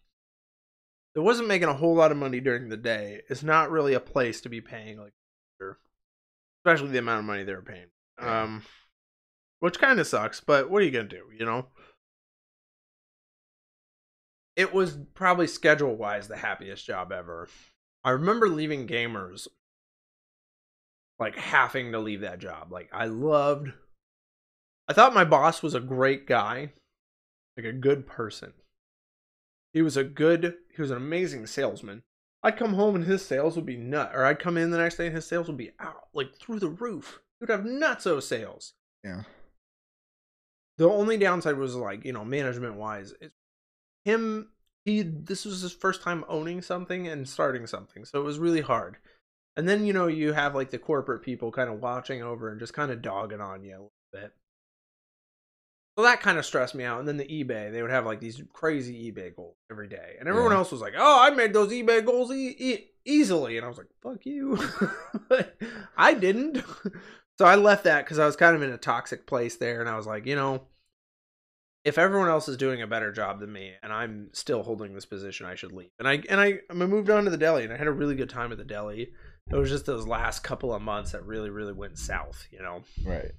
that 1.15 1.21
wasn't 1.21 1.47
making 1.47 1.67
a 1.67 1.73
whole 1.73 1.95
lot 1.95 2.11
of 2.11 2.17
money 2.17 2.39
during 2.39 2.69
the 2.69 2.77
day 2.77 3.21
is 3.29 3.43
not 3.43 3.71
really 3.71 3.93
a 3.93 3.99
place 3.99 4.41
to 4.41 4.49
be 4.49 4.61
paying 4.61 4.99
like 4.99 5.13
especially 6.65 6.89
the 6.89 6.99
amount 6.99 7.19
of 7.19 7.25
money 7.25 7.43
they 7.43 7.53
were 7.53 7.61
paying 7.61 7.87
um 8.19 8.61
which 9.59 9.79
kind 9.79 9.99
of 9.99 10.07
sucks 10.07 10.39
but 10.39 10.69
what 10.69 10.81
are 10.81 10.85
you 10.85 10.91
gonna 10.91 11.07
do 11.07 11.23
you 11.37 11.45
know 11.45 11.65
it 14.59 14.73
was 14.73 14.97
probably 15.13 15.47
schedule 15.47 15.95
wise 15.95 16.27
the 16.27 16.35
happiest 16.35 16.85
job 16.85 17.13
ever. 17.13 17.47
I 18.03 18.09
remember 18.09 18.49
leaving 18.49 18.87
gamers 18.87 19.47
like 21.17 21.37
having 21.37 21.93
to 21.93 21.99
leave 21.99 22.19
that 22.21 22.39
job. 22.39 22.69
Like 22.69 22.89
I 22.91 23.05
loved 23.05 23.71
I 24.89 24.91
thought 24.91 25.13
my 25.13 25.23
boss 25.23 25.63
was 25.63 25.75
a 25.75 25.79
great 25.79 26.27
guy, 26.27 26.73
like 27.55 27.65
a 27.65 27.71
good 27.71 28.05
person. 28.05 28.51
He 29.71 29.81
was 29.81 29.95
a 29.95 30.03
good 30.03 30.55
he 30.79 30.81
was 30.81 30.91
an 30.91 30.97
amazing 30.97 31.45
salesman. 31.45 32.03
I'd 32.41 32.55
come 32.55 32.75
home 32.75 32.95
and 32.95 33.03
his 33.03 33.25
sales 33.25 33.57
would 33.57 33.65
be 33.65 33.75
nut 33.75 34.11
or 34.13 34.23
I'd 34.23 34.39
come 34.39 34.57
in 34.57 34.71
the 34.71 34.77
next 34.77 34.95
day 34.95 35.07
and 35.07 35.15
his 35.15 35.27
sales 35.27 35.47
would 35.47 35.57
be 35.57 35.71
out 35.77 36.07
like 36.13 36.33
through 36.35 36.59
the 36.59 36.69
roof. 36.69 37.19
He 37.37 37.43
would 37.43 37.49
have 37.49 37.65
nuts 37.65 38.05
nutso 38.05 38.23
sales. 38.23 38.75
Yeah. 39.03 39.23
The 40.77 40.89
only 40.89 41.17
downside 41.17 41.57
was 41.57 41.75
like, 41.75 42.05
you 42.05 42.13
know, 42.13 42.23
management 42.23 42.75
wise, 42.75 43.13
him 44.05 44.51
he 44.85 45.01
this 45.01 45.43
was 45.43 45.59
his 45.59 45.73
first 45.73 46.01
time 46.01 46.23
owning 46.29 46.61
something 46.61 47.09
and 47.09 47.27
starting 47.27 47.67
something. 47.67 48.05
So 48.05 48.21
it 48.21 48.23
was 48.23 48.39
really 48.39 48.61
hard. 48.61 48.99
And 49.57 49.67
then, 49.67 49.85
you 49.85 49.91
know, 49.91 50.07
you 50.07 50.31
have 50.31 50.55
like 50.55 50.69
the 50.69 50.79
corporate 50.79 51.23
people 51.23 51.51
kind 51.51 51.69
of 51.69 51.81
watching 51.81 52.23
over 52.23 52.49
and 52.49 52.57
just 52.61 52.73
kind 52.73 52.89
of 52.89 53.01
dogging 53.01 53.41
on 53.41 53.65
you 53.65 53.71
a 53.71 53.73
little 53.73 53.91
bit. 54.13 54.31
So 55.99 56.03
that 56.03 56.21
kind 56.21 56.37
of 56.37 56.45
stressed 56.45 56.75
me 56.75 56.85
out. 56.85 56.99
And 56.99 57.07
then 57.07 57.17
the 57.17 57.25
eBay, 57.25 57.73
they 57.73 57.81
would 57.81 57.91
have 57.91 58.05
like 58.05 58.21
these 58.21 58.41
crazy 58.53 59.11
eBay 59.11 59.35
goals 59.35 59.57
every 59.69 59.89
day. 59.89 60.15
And 60.17 60.29
everyone 60.29 60.51
Yeah. 60.51 60.59
else 60.59 60.71
was 60.71 60.79
like, 60.79 60.93
oh, 60.97 61.21
I 61.21 61.29
made 61.31 61.51
those 61.53 61.73
eBay 61.73 62.05
goals 62.05 62.31
e- 62.31 62.55
e- 62.57 62.87
easily. 63.03 63.57
And 63.57 63.65
I 63.65 63.67
was 63.67 63.77
like, 63.77 63.87
fuck 64.01 64.25
you. 64.25 64.57
I 65.97 66.13
didn't. 66.13 66.63
So 67.37 67.45
I 67.45 67.55
left 67.55 67.83
that 67.83 68.05
because 68.05 68.17
I 68.17 68.25
was 68.25 68.37
kind 68.37 68.55
of 68.55 68.61
in 68.61 68.71
a 68.71 68.77
toxic 68.77 69.27
place 69.27 69.57
there. 69.57 69.81
And 69.81 69.89
I 69.89 69.97
was 69.97 70.07
like, 70.07 70.25
you 70.25 70.37
know, 70.37 70.61
if 71.83 71.97
everyone 71.97 72.29
else 72.29 72.47
is 72.47 72.55
doing 72.55 72.81
a 72.81 72.87
better 72.87 73.11
job 73.11 73.41
than 73.41 73.51
me 73.51 73.73
and 73.83 73.91
I'm 73.91 74.29
still 74.31 74.63
holding 74.63 74.93
this 74.93 75.05
position, 75.05 75.45
I 75.47 75.55
should 75.55 75.73
leave. 75.73 75.89
And 75.99 76.07
I 76.07 76.21
and 76.29 76.39
I, 76.39 76.59
I 76.69 76.73
moved 76.73 77.09
on 77.09 77.25
to 77.25 77.29
the 77.29 77.37
deli 77.37 77.63
and 77.65 77.73
I 77.73 77.77
had 77.77 77.87
a 77.87 77.91
really 77.91 78.15
good 78.15 78.29
time 78.29 78.51
at 78.53 78.57
the 78.57 78.63
deli. 78.63 79.09
It 79.51 79.55
was 79.55 79.69
just 79.69 79.85
those 79.85 80.05
last 80.07 80.43
couple 80.43 80.73
of 80.73 80.81
months 80.81 81.11
that 81.13 81.25
really, 81.25 81.49
really 81.49 81.73
went 81.73 81.97
south, 81.97 82.45
you 82.51 82.61
know. 82.61 82.83
Right. 83.05 83.31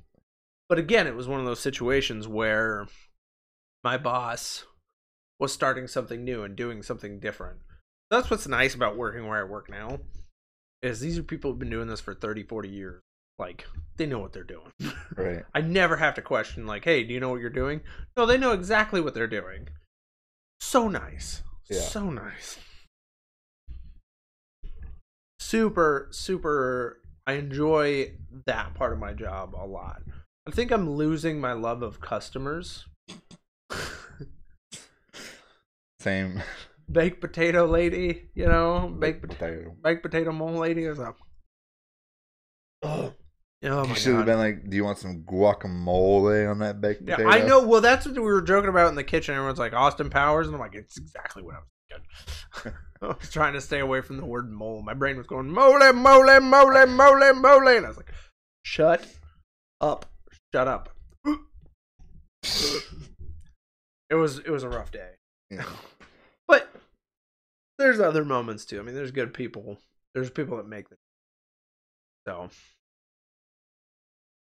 But 0.71 0.79
again, 0.79 1.09
it 1.09 1.17
was 1.17 1.27
one 1.27 1.41
of 1.41 1.47
those 1.47 1.59
situations 1.59 2.29
where 2.29 2.87
my 3.83 3.99
boss 3.99 4.67
was 5.41 5.53
starting 5.53 5.89
something 5.89 6.23
new 6.23 6.45
and 6.45 6.55
doing 6.55 6.85
something 6.85 7.19
different. 7.19 7.59
That's 8.09 8.31
what's 8.31 8.47
nice 8.47 8.77
about 8.77 8.97
working 8.97 9.27
where 9.27 9.41
I 9.41 9.43
work 9.43 9.69
now. 9.69 9.99
Is 10.81 11.01
these 11.01 11.19
are 11.19 11.25
people 11.25 11.51
who've 11.51 11.59
been 11.59 11.71
doing 11.71 11.89
this 11.89 12.01
for 12.01 12.15
30, 12.15 12.45
40 12.45 12.69
years. 12.69 13.01
Like, 13.37 13.67
they 13.97 14.07
know 14.07 14.21
what 14.21 14.33
they're 14.33 14.45
doing. 14.45 14.71
Right. 15.17 15.43
I 15.53 15.61
never 15.61 15.97
have 15.97 16.15
to 16.15 16.23
question, 16.23 16.67
like, 16.67 16.85
hey, 16.85 17.03
do 17.03 17.13
you 17.13 17.21
know 17.21 17.31
what 17.31 17.41
you're 17.41 17.51
doing? 17.51 17.81
No, 18.17 18.25
they 18.25 18.39
know 18.39 18.53
exactly 18.53 19.01
what 19.01 19.13
they're 19.13 19.27
doing. 19.27 19.69
So 20.61 20.89
nice. 20.89 21.43
Yeah. 21.69 21.81
So 21.81 22.11
nice. 22.11 22.59
Super, 25.41 26.09
super. 26.13 27.03
I 27.27 27.35
enjoy 27.35 28.13
that 28.47 28.75
part 28.75 28.93
of 28.93 29.01
my 29.01 29.13
job 29.13 29.55
a 29.57 29.67
lot. 29.67 30.03
I 30.47 30.51
think 30.51 30.71
I'm 30.71 30.91
losing 30.91 31.41
my 31.41 31.53
love 31.53 31.83
of 31.83 32.01
customers. 32.01 32.87
Same. 36.01 36.43
Baked 36.91 37.21
potato 37.21 37.67
lady, 37.67 38.31
you 38.35 38.47
know, 38.47 38.89
baked 38.99 39.21
potato, 39.21 39.39
potato. 39.39 39.77
baked 39.83 40.03
potato 40.03 40.33
mole 40.33 40.59
lady 40.59 40.85
is 40.85 40.99
up. 40.99 41.17
Oh, 43.63 43.83
oh 43.83 43.85
you 43.85 43.95
should 43.95 44.15
have 44.15 44.25
been 44.25 44.39
like, 44.39 44.71
"Do 44.71 44.75
you 44.75 44.85
want 44.85 44.97
some 44.97 45.23
guacamole 45.25 46.51
on 46.51 46.61
that 46.61 46.81
baked 46.81 47.03
Yeah, 47.07 47.17
potato?" 47.17 47.31
I 47.31 47.47
know. 47.47 47.67
Well, 47.67 47.83
that's 47.83 48.07
what 48.07 48.15
we 48.15 48.23
were 48.23 48.41
joking 48.41 48.71
about 48.71 48.89
in 48.89 48.95
the 48.95 49.05
kitchen. 49.05 49.35
Everyone's 49.35 49.59
like 49.59 49.75
Austin 49.75 50.09
Powers, 50.09 50.47
and 50.47 50.57
I'm 50.57 50.61
like, 50.63 50.75
it's 50.75 50.97
exactly 50.97 51.43
what 51.43 51.57
I 51.57 51.59
was 51.59 51.69
thinking. 52.63 52.79
I 53.03 53.07
was 53.09 53.31
trying 53.31 53.53
to 53.53 53.61
stay 53.61 53.81
away 53.81 54.01
from 54.01 54.17
the 54.17 54.25
word 54.25 54.51
mole. 54.51 54.83
My 54.83 54.95
brain 54.95 55.19
was 55.19 55.27
going 55.27 55.51
mole, 55.51 55.79
mole, 55.93 56.41
mole, 56.41 56.87
mole, 56.87 57.35
mole, 57.35 57.69
and 57.69 57.85
I 57.85 57.89
was 57.89 57.99
like, 57.99 58.15
shut 58.63 59.07
up, 59.83 60.07
shut 60.53 60.69
up. 60.69 60.89
it 64.09 64.15
was 64.15 64.39
it 64.39 64.51
was 64.51 64.63
a 64.63 64.69
rough 64.69 64.91
day, 64.91 65.11
Yeah. 65.51 65.65
but 66.49 66.69
there's 67.79 68.01
other 68.01 68.25
moments 68.25 68.65
too. 68.65 68.79
I 68.81 68.83
mean, 68.83 68.95
there's 68.95 69.11
good 69.13 69.33
people. 69.35 69.79
There's 70.15 70.31
people 70.31 70.57
that 70.57 70.67
make 70.69 70.87
it. 70.91 70.99
So, 72.27 72.51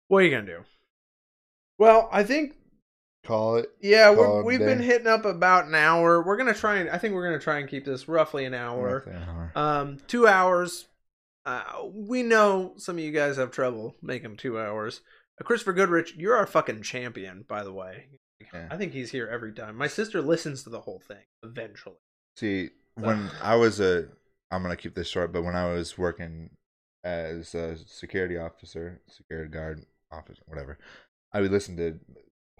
what 0.08 0.18
are 0.18 0.22
you 0.22 0.30
gonna 0.30 0.46
do? 0.46 0.64
Well, 1.78 2.08
I 2.12 2.22
think 2.24 2.54
Call 3.24 3.56
it. 3.56 3.70
yeah, 3.80 4.10
we're, 4.10 4.24
Call 4.24 4.44
we've 4.44 4.60
day. 4.60 4.66
been 4.66 4.80
hitting 4.80 5.08
up 5.08 5.24
about 5.24 5.66
an 5.66 5.74
hour. 5.74 6.22
We're 6.22 6.36
gonna 6.36 6.54
try 6.54 6.76
and 6.76 6.88
I 6.90 6.98
think 6.98 7.14
we're 7.14 7.24
gonna 7.24 7.40
try 7.40 7.58
and 7.58 7.68
keep 7.68 7.84
this 7.84 8.08
roughly 8.08 8.44
an 8.44 8.54
hour. 8.54 9.02
Roughly 9.04 9.12
an 9.14 9.22
hour. 9.28 9.52
Um, 9.56 9.98
two 10.06 10.26
hours. 10.28 10.86
Uh, 11.44 11.62
we 11.92 12.22
know 12.24 12.72
some 12.76 12.98
of 12.98 13.04
you 13.04 13.12
guys 13.12 13.36
have 13.36 13.50
trouble 13.52 13.94
making 14.02 14.36
two 14.36 14.58
hours. 14.58 15.00
Christopher 15.44 15.72
Goodrich, 15.72 16.14
you're 16.16 16.36
our 16.36 16.46
fucking 16.46 16.82
champion, 16.82 17.44
by 17.46 17.62
the 17.62 17.72
way. 17.72 18.06
Yeah. 18.52 18.68
I 18.70 18.76
think 18.76 18.92
he's 18.92 19.10
here 19.10 19.26
every 19.26 19.52
time. 19.52 19.76
My 19.76 19.86
sister 19.86 20.20
listens 20.20 20.62
to 20.62 20.70
the 20.70 20.80
whole 20.80 21.00
thing 21.00 21.24
eventually. 21.42 21.96
See, 22.36 22.70
when 22.94 23.30
I 23.42 23.56
was 23.56 23.80
a, 23.80 24.08
I'm 24.50 24.62
gonna 24.62 24.76
keep 24.76 24.94
this 24.94 25.08
short, 25.08 25.32
but 25.32 25.42
when 25.42 25.56
I 25.56 25.72
was 25.72 25.96
working 25.96 26.50
as 27.04 27.54
a 27.54 27.76
security 27.76 28.36
officer, 28.36 29.00
security 29.08 29.50
guard 29.50 29.84
officer, 30.10 30.42
whatever, 30.46 30.78
I 31.32 31.40
would 31.40 31.50
listen 31.50 31.76
to 31.78 31.98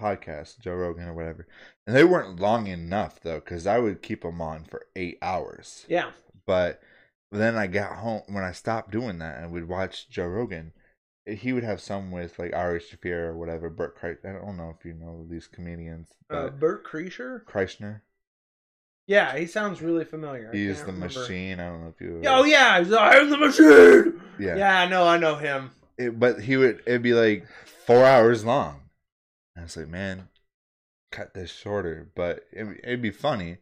podcasts, 0.01 0.59
Joe 0.59 0.75
Rogan 0.75 1.09
or 1.09 1.15
whatever, 1.15 1.47
and 1.87 1.97
they 1.97 2.05
weren't 2.05 2.41
long 2.41 2.67
enough 2.67 3.21
though, 3.21 3.41
because 3.41 3.67
I 3.67 3.79
would 3.79 4.03
keep 4.03 4.23
them 4.23 4.41
on 4.41 4.65
for 4.65 4.87
eight 4.95 5.19
hours. 5.23 5.85
Yeah. 5.89 6.11
But 6.47 6.81
then 7.33 7.57
I 7.57 7.67
got 7.67 7.97
home 7.97 8.23
when 8.29 8.45
I 8.45 8.53
stopped 8.53 8.93
doing 8.93 9.19
that 9.19 9.39
and 9.39 9.51
would 9.53 9.69
watch 9.69 10.09
Joe 10.09 10.27
Rogan. 10.27 10.73
He 11.27 11.53
would 11.53 11.65
have 11.65 11.81
some 11.81 12.11
with 12.11 12.39
like 12.39 12.55
Ari 12.55 12.81
Shaffir 12.81 13.29
or 13.29 13.37
whatever. 13.37 13.69
Bert 13.69 13.99
Kreischer. 14.01 14.25
I 14.29 14.45
don't 14.45 14.57
know 14.57 14.75
if 14.79 14.85
you 14.85 14.95
know 14.95 15.27
these 15.29 15.47
comedians, 15.49 16.09
Uh, 16.31 16.49
Bert 16.51 16.87
Kreischer? 16.87 17.45
Kreischer. 17.45 18.03
Yeah, 19.09 19.37
he 19.37 19.47
sounds 19.47 19.81
really 19.83 20.05
familiar. 20.05 20.51
I 20.53 20.57
He's 20.57 20.81
the 20.81 20.93
remember. 20.93 21.21
machine. 21.21 21.61
I 21.61 21.67
don't 21.69 21.83
know 21.83 21.89
if 21.97 22.01
you. 22.01 22.23
Oh 22.27 22.45
yeah, 22.45 22.81
he's, 22.81 22.93
I 22.93 23.17
am 23.17 23.31
the 23.31 23.37
machine. 23.39 24.21
Yeah. 24.39 24.57
Yeah, 24.57 24.81
I 24.81 24.87
know, 24.89 25.07
I 25.07 25.17
know 25.19 25.37
him. 25.37 25.71
It- 25.99 26.19
but 26.19 26.41
he 26.43 26.57
would. 26.57 26.83
It'd 26.87 27.03
be 27.03 27.15
like 27.15 27.47
four 27.87 28.05
hours 28.05 28.45
long. 28.45 28.81
And 29.55 29.65
it's 29.65 29.77
like, 29.77 29.89
man, 29.89 30.29
cut 31.13 31.35
this 31.35 31.51
shorter. 31.51 32.11
But 32.15 32.47
it, 32.53 32.81
it'd 32.85 33.03
be 33.03 33.11
funny. 33.11 33.59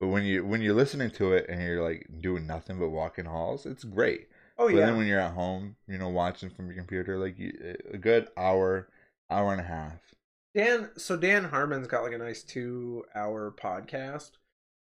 But 0.00 0.08
when 0.08 0.24
you 0.24 0.44
when 0.44 0.60
you're 0.62 0.74
listening 0.74 1.10
to 1.12 1.32
it 1.32 1.46
and 1.48 1.62
you're 1.62 1.82
like 1.82 2.08
doing 2.20 2.46
nothing 2.46 2.78
but 2.78 2.88
walking 2.90 3.24
halls, 3.26 3.64
it's 3.66 3.84
great. 3.84 4.28
Oh 4.58 4.68
yeah. 4.68 4.76
But 4.76 4.86
then 4.86 4.96
when 4.96 5.06
you're 5.06 5.20
at 5.20 5.34
home, 5.34 5.76
you 5.86 5.98
know, 5.98 6.08
watching 6.08 6.50
from 6.50 6.66
your 6.66 6.76
computer, 6.76 7.18
like 7.18 7.38
you, 7.38 7.76
a 7.92 7.98
good 7.98 8.28
hour, 8.36 8.88
hour 9.30 9.52
and 9.52 9.60
a 9.60 9.64
half. 9.64 10.00
Dan, 10.54 10.90
so 10.96 11.16
Dan 11.16 11.44
Harmon's 11.44 11.86
got 11.86 12.02
like 12.02 12.14
a 12.14 12.18
nice 12.18 12.42
two-hour 12.42 13.54
podcast. 13.60 14.30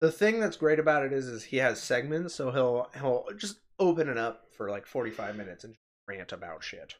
The 0.01 0.11
thing 0.11 0.39
that's 0.39 0.57
great 0.57 0.77
about 0.77 1.03
it 1.03 1.11
is, 1.11 1.27
is 1.27 1.45
he 1.45 1.57
has 1.57 1.81
segments, 1.81 2.35
so 2.35 2.51
he'll 2.51 2.89
he'll 2.99 3.25
just 3.35 3.59
open 3.79 4.09
it 4.09 4.17
up 4.17 4.45
for 4.55 4.69
like 4.69 4.85
forty-five 4.85 5.35
minutes 5.35 5.63
and 5.63 5.73
just 5.73 5.83
rant 6.07 6.31
about 6.31 6.63
shit. 6.63 6.95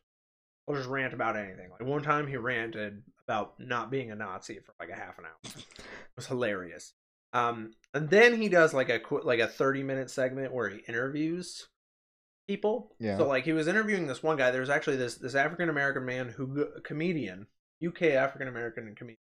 Or 0.66 0.76
just 0.76 0.90
rant 0.90 1.14
about 1.14 1.38
anything. 1.38 1.70
Like 1.70 1.88
one 1.88 2.02
time 2.02 2.28
he 2.28 2.36
ranted 2.36 3.04
about 3.26 3.60
not 3.60 3.90
being 3.92 4.12
a 4.12 4.16
Nazi 4.16 4.60
for 4.60 4.74
like 4.80 4.90
a 4.90 5.00
half 5.00 5.18
an 5.18 5.26
hour. 5.26 5.38
It 5.46 5.86
was 6.16 6.28
hilarious. 6.28 6.94
Um, 7.32 7.72
and 7.94 8.10
then 8.10 8.42
he 8.42 8.50
does 8.50 8.74
like 8.74 8.90
a 8.90 9.00
like 9.24 9.40
a 9.40 9.48
thirty-minute 9.48 10.10
segment 10.10 10.52
where 10.52 10.70
he 10.70 10.80
interviews 10.88 11.68
people. 12.48 12.94
Yeah. 13.00 13.18
So 13.18 13.28
like 13.28 13.44
he 13.44 13.54
was 13.54 13.68
interviewing 13.68 14.08
this 14.08 14.24
one 14.24 14.38
guy. 14.38 14.52
There 14.52 14.62
was 14.62 14.70
actually 14.70 14.98
this 14.98 15.16
this 15.16 15.36
African 15.36 15.70
American 15.70 16.06
man 16.06 16.30
who 16.30 16.68
comedian, 16.84 17.48
UK 17.86 18.04
African 18.04 18.48
American 18.48 18.96
comedian, 18.96 19.18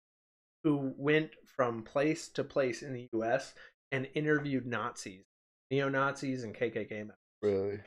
who 0.63 0.93
went 0.97 1.31
from 1.55 1.83
place 1.83 2.27
to 2.29 2.43
place 2.43 2.81
in 2.81 2.93
the 2.93 3.09
U.S. 3.13 3.53
and 3.91 4.07
interviewed 4.13 4.65
Nazis, 4.65 5.23
neo 5.71 5.89
Nazis, 5.89 6.43
and 6.43 6.55
KKK 6.55 6.91
members. 6.91 7.17
Really? 7.41 7.79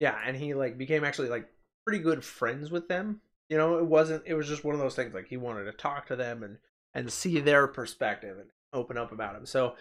Yeah, 0.00 0.16
and 0.24 0.36
he 0.36 0.54
like 0.54 0.76
became 0.78 1.04
actually 1.04 1.28
like 1.28 1.48
pretty 1.86 2.02
good 2.02 2.24
friends 2.24 2.70
with 2.70 2.88
them. 2.88 3.20
You 3.48 3.56
know, 3.56 3.78
it 3.78 3.86
wasn't. 3.86 4.24
It 4.26 4.34
was 4.34 4.48
just 4.48 4.64
one 4.64 4.74
of 4.74 4.80
those 4.80 4.96
things. 4.96 5.14
Like 5.14 5.28
he 5.28 5.36
wanted 5.36 5.64
to 5.64 5.72
talk 5.72 6.06
to 6.08 6.16
them 6.16 6.42
and 6.42 6.58
and 6.94 7.12
see 7.12 7.40
their 7.40 7.66
perspective 7.66 8.38
and 8.38 8.50
open 8.72 8.98
up 8.98 9.12
about 9.12 9.36
him. 9.36 9.46
So 9.46 9.74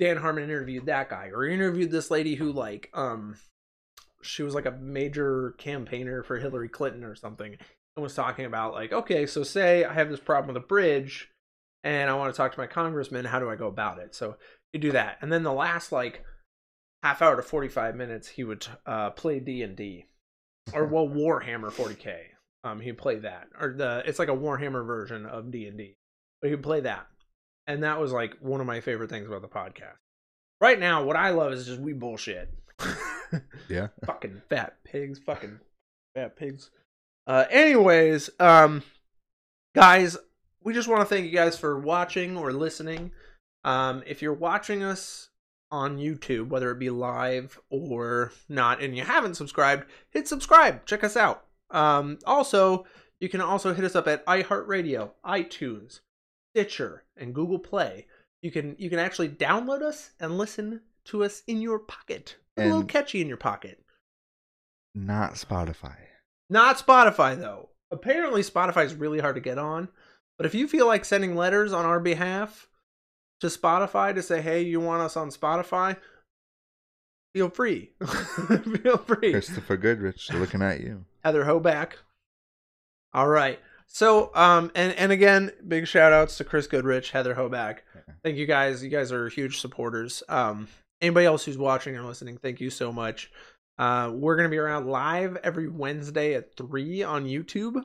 Dan 0.00 0.16
Harmon 0.16 0.44
interviewed 0.44 0.86
that 0.86 1.10
guy, 1.10 1.30
or 1.32 1.44
interviewed 1.44 1.90
this 1.90 2.10
lady 2.10 2.34
who 2.34 2.52
like 2.52 2.90
um 2.94 3.36
she 4.22 4.42
was 4.42 4.54
like 4.54 4.66
a 4.66 4.70
major 4.72 5.54
campaigner 5.58 6.22
for 6.22 6.38
Hillary 6.38 6.68
Clinton 6.68 7.04
or 7.04 7.14
something, 7.14 7.56
and 7.96 8.02
was 8.02 8.14
talking 8.14 8.44
about 8.44 8.72
like, 8.72 8.92
okay, 8.92 9.26
so 9.26 9.42
say 9.42 9.84
I 9.84 9.92
have 9.92 10.08
this 10.10 10.20
problem 10.20 10.54
with 10.54 10.62
a 10.62 10.66
bridge, 10.66 11.30
and 11.84 12.08
I 12.10 12.14
want 12.14 12.32
to 12.32 12.36
talk 12.36 12.52
to 12.52 12.60
my 12.60 12.66
congressman. 12.66 13.24
How 13.24 13.38
do 13.38 13.50
I 13.50 13.56
go 13.56 13.66
about 13.66 13.98
it? 13.98 14.14
So 14.14 14.36
you 14.72 14.80
do 14.80 14.92
that, 14.92 15.18
and 15.20 15.32
then 15.32 15.42
the 15.42 15.52
last 15.52 15.92
like 15.92 16.24
half 17.02 17.20
hour 17.22 17.36
to 17.36 17.42
forty 17.42 17.68
five 17.68 17.94
minutes, 17.96 18.28
he 18.28 18.44
would 18.44 18.66
uh, 18.86 19.10
play 19.10 19.40
D 19.40 19.62
and 19.62 19.76
D, 19.76 20.06
or 20.72 20.86
well 20.86 21.08
Warhammer 21.14 21.70
40k. 21.70 22.16
Um, 22.64 22.80
he'd 22.80 22.96
play 22.98 23.16
that, 23.16 23.48
or 23.60 23.74
the 23.76 24.02
it's 24.06 24.18
like 24.20 24.28
a 24.28 24.36
Warhammer 24.36 24.86
version 24.86 25.26
of 25.26 25.50
D 25.50 25.66
and 25.66 25.76
D, 25.76 25.96
but 26.40 26.50
he'd 26.50 26.62
play 26.62 26.80
that. 26.80 27.08
and 27.66 27.82
that 27.82 28.00
was 28.00 28.12
like 28.12 28.36
one 28.40 28.60
of 28.60 28.66
my 28.66 28.80
favorite 28.80 29.10
things 29.10 29.26
about 29.26 29.42
the 29.42 29.48
podcast. 29.48 29.96
Right 30.60 30.78
now, 30.78 31.02
what 31.02 31.16
I 31.16 31.30
love 31.30 31.52
is 31.52 31.66
just 31.66 31.80
we 31.80 31.92
bullshit. 31.92 32.48
Yeah. 33.68 33.88
fucking 34.06 34.42
fat 34.48 34.76
pigs, 34.84 35.18
fucking 35.18 35.60
fat 36.14 36.36
pigs. 36.36 36.70
Uh, 37.26 37.44
anyways, 37.50 38.30
um, 38.40 38.82
guys, 39.74 40.16
we 40.62 40.72
just 40.72 40.88
want 40.88 41.00
to 41.00 41.06
thank 41.06 41.26
you 41.26 41.32
guys 41.32 41.58
for 41.58 41.78
watching 41.78 42.36
or 42.36 42.52
listening. 42.52 43.12
Um, 43.64 44.02
if 44.06 44.22
you're 44.22 44.32
watching 44.32 44.82
us 44.82 45.30
on 45.70 45.98
YouTube, 45.98 46.48
whether 46.48 46.70
it 46.70 46.78
be 46.78 46.90
live 46.90 47.58
or 47.70 48.32
not, 48.48 48.82
and 48.82 48.96
you 48.96 49.04
haven't 49.04 49.36
subscribed, 49.36 49.86
hit 50.10 50.28
subscribe. 50.28 50.84
Check 50.84 51.04
us 51.04 51.16
out. 51.16 51.44
Um, 51.70 52.18
also, 52.26 52.84
you 53.20 53.28
can 53.28 53.40
also 53.40 53.72
hit 53.72 53.84
us 53.84 53.96
up 53.96 54.08
at 54.08 54.26
iHeartRadio, 54.26 55.12
iTunes, 55.24 56.00
Stitcher, 56.52 57.04
and 57.16 57.34
Google 57.34 57.58
Play. 57.58 58.06
You 58.42 58.50
can 58.50 58.74
you 58.78 58.90
can 58.90 58.98
actually 58.98 59.28
download 59.28 59.82
us 59.82 60.10
and 60.18 60.36
listen 60.36 60.80
to 61.06 61.24
us 61.24 61.42
in 61.46 61.60
your 61.60 61.78
pocket. 61.78 62.36
a 62.56 62.64
little 62.64 62.80
And- 62.80 62.88
catchy 62.88 63.20
in 63.20 63.28
your 63.28 63.36
pocket. 63.38 63.82
Not 64.94 65.34
Spotify. 65.34 65.96
Not 66.50 66.76
Spotify 66.76 67.38
though. 67.38 67.70
Apparently 67.90 68.42
Spotify 68.42 68.84
is 68.84 68.94
really 68.94 69.20
hard 69.20 69.36
to 69.36 69.40
get 69.40 69.56
on. 69.58 69.88
But 70.36 70.46
if 70.46 70.54
you 70.54 70.66
feel 70.68 70.86
like 70.86 71.04
sending 71.04 71.34
letters 71.34 71.72
on 71.72 71.84
our 71.86 72.00
behalf 72.00 72.68
to 73.40 73.46
Spotify 73.46 74.14
to 74.14 74.22
say, 74.22 74.40
"Hey, 74.42 74.62
you 74.62 74.80
want 74.80 75.02
us 75.02 75.16
on 75.16 75.30
Spotify?" 75.30 75.96
Feel 77.34 77.48
free. 77.48 77.92
feel 78.82 78.98
free. 78.98 79.32
Christopher 79.32 79.76
Goodrich 79.78 80.30
looking 80.32 80.60
at 80.62 80.80
you. 80.80 81.06
Heather 81.24 81.44
Hoback. 81.44 81.92
All 83.14 83.28
right. 83.28 83.58
So, 83.86 84.30
um, 84.34 84.70
and 84.74 84.92
and 84.94 85.12
again, 85.12 85.52
big 85.66 85.86
shout 85.86 86.12
outs 86.12 86.36
to 86.38 86.44
Chris 86.44 86.66
Goodrich, 86.66 87.10
Heather 87.10 87.34
Hoback. 87.34 87.78
Thank 88.22 88.36
you 88.36 88.46
guys. 88.46 88.82
You 88.84 88.90
guys 88.90 89.12
are 89.12 89.28
huge 89.28 89.60
supporters. 89.60 90.22
Um, 90.28 90.68
anybody 91.02 91.26
else 91.26 91.44
who's 91.44 91.58
watching 91.58 91.96
or 91.96 92.04
listening, 92.04 92.38
thank 92.38 92.60
you 92.60 92.70
so 92.70 92.92
much. 92.92 93.30
Uh, 93.78 94.12
we're 94.14 94.36
gonna 94.36 94.48
be 94.48 94.58
around 94.58 94.86
live 94.86 95.36
every 95.42 95.68
Wednesday 95.68 96.34
at 96.34 96.56
three 96.56 97.02
on 97.02 97.26
YouTube, 97.26 97.76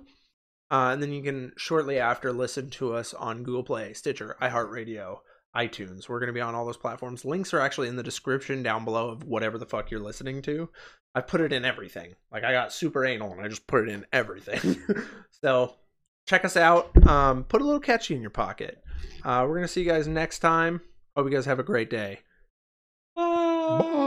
uh, 0.69 0.89
and 0.91 1.01
then 1.01 1.11
you 1.11 1.23
can 1.23 1.51
shortly 1.57 1.99
after 1.99 2.31
listen 2.31 2.69
to 2.69 2.93
us 2.93 3.13
on 3.13 3.43
Google 3.43 3.63
Play, 3.63 3.93
Stitcher, 3.93 4.37
iHeartRadio, 4.41 5.17
iTunes. 5.55 6.07
We're 6.07 6.19
gonna 6.19 6.33
be 6.33 6.41
on 6.41 6.55
all 6.55 6.65
those 6.65 6.77
platforms. 6.77 7.25
Links 7.25 7.53
are 7.53 7.59
actually 7.59 7.87
in 7.87 7.95
the 7.95 8.03
description 8.03 8.63
down 8.63 8.85
below 8.85 9.09
of 9.09 9.23
whatever 9.23 9.57
the 9.57 9.65
fuck 9.65 9.89
you're 9.89 9.99
listening 9.99 10.41
to. 10.43 10.69
I 11.15 11.21
put 11.21 11.41
it 11.41 11.51
in 11.51 11.65
everything. 11.65 12.13
Like 12.31 12.43
I 12.43 12.51
got 12.51 12.71
super 12.71 13.03
anal 13.03 13.31
and 13.31 13.41
I 13.41 13.47
just 13.47 13.65
put 13.65 13.87
it 13.87 13.91
in 13.91 14.05
everything. 14.13 14.79
so 15.41 15.73
check 16.27 16.45
us 16.45 16.55
out. 16.55 16.95
Um, 17.07 17.43
put 17.45 17.61
a 17.61 17.65
little 17.65 17.79
catchy 17.79 18.13
in 18.13 18.21
your 18.21 18.29
pocket. 18.29 18.83
Uh, 19.23 19.45
we're 19.47 19.55
gonna 19.55 19.67
see 19.67 19.81
you 19.81 19.89
guys 19.89 20.07
next 20.07 20.39
time. 20.39 20.81
Hope 21.15 21.25
you 21.25 21.31
guys 21.31 21.45
have 21.45 21.59
a 21.59 21.63
great 21.63 21.89
day. 21.89 22.19
Bye. 23.17 23.79
Bye. 23.79 24.06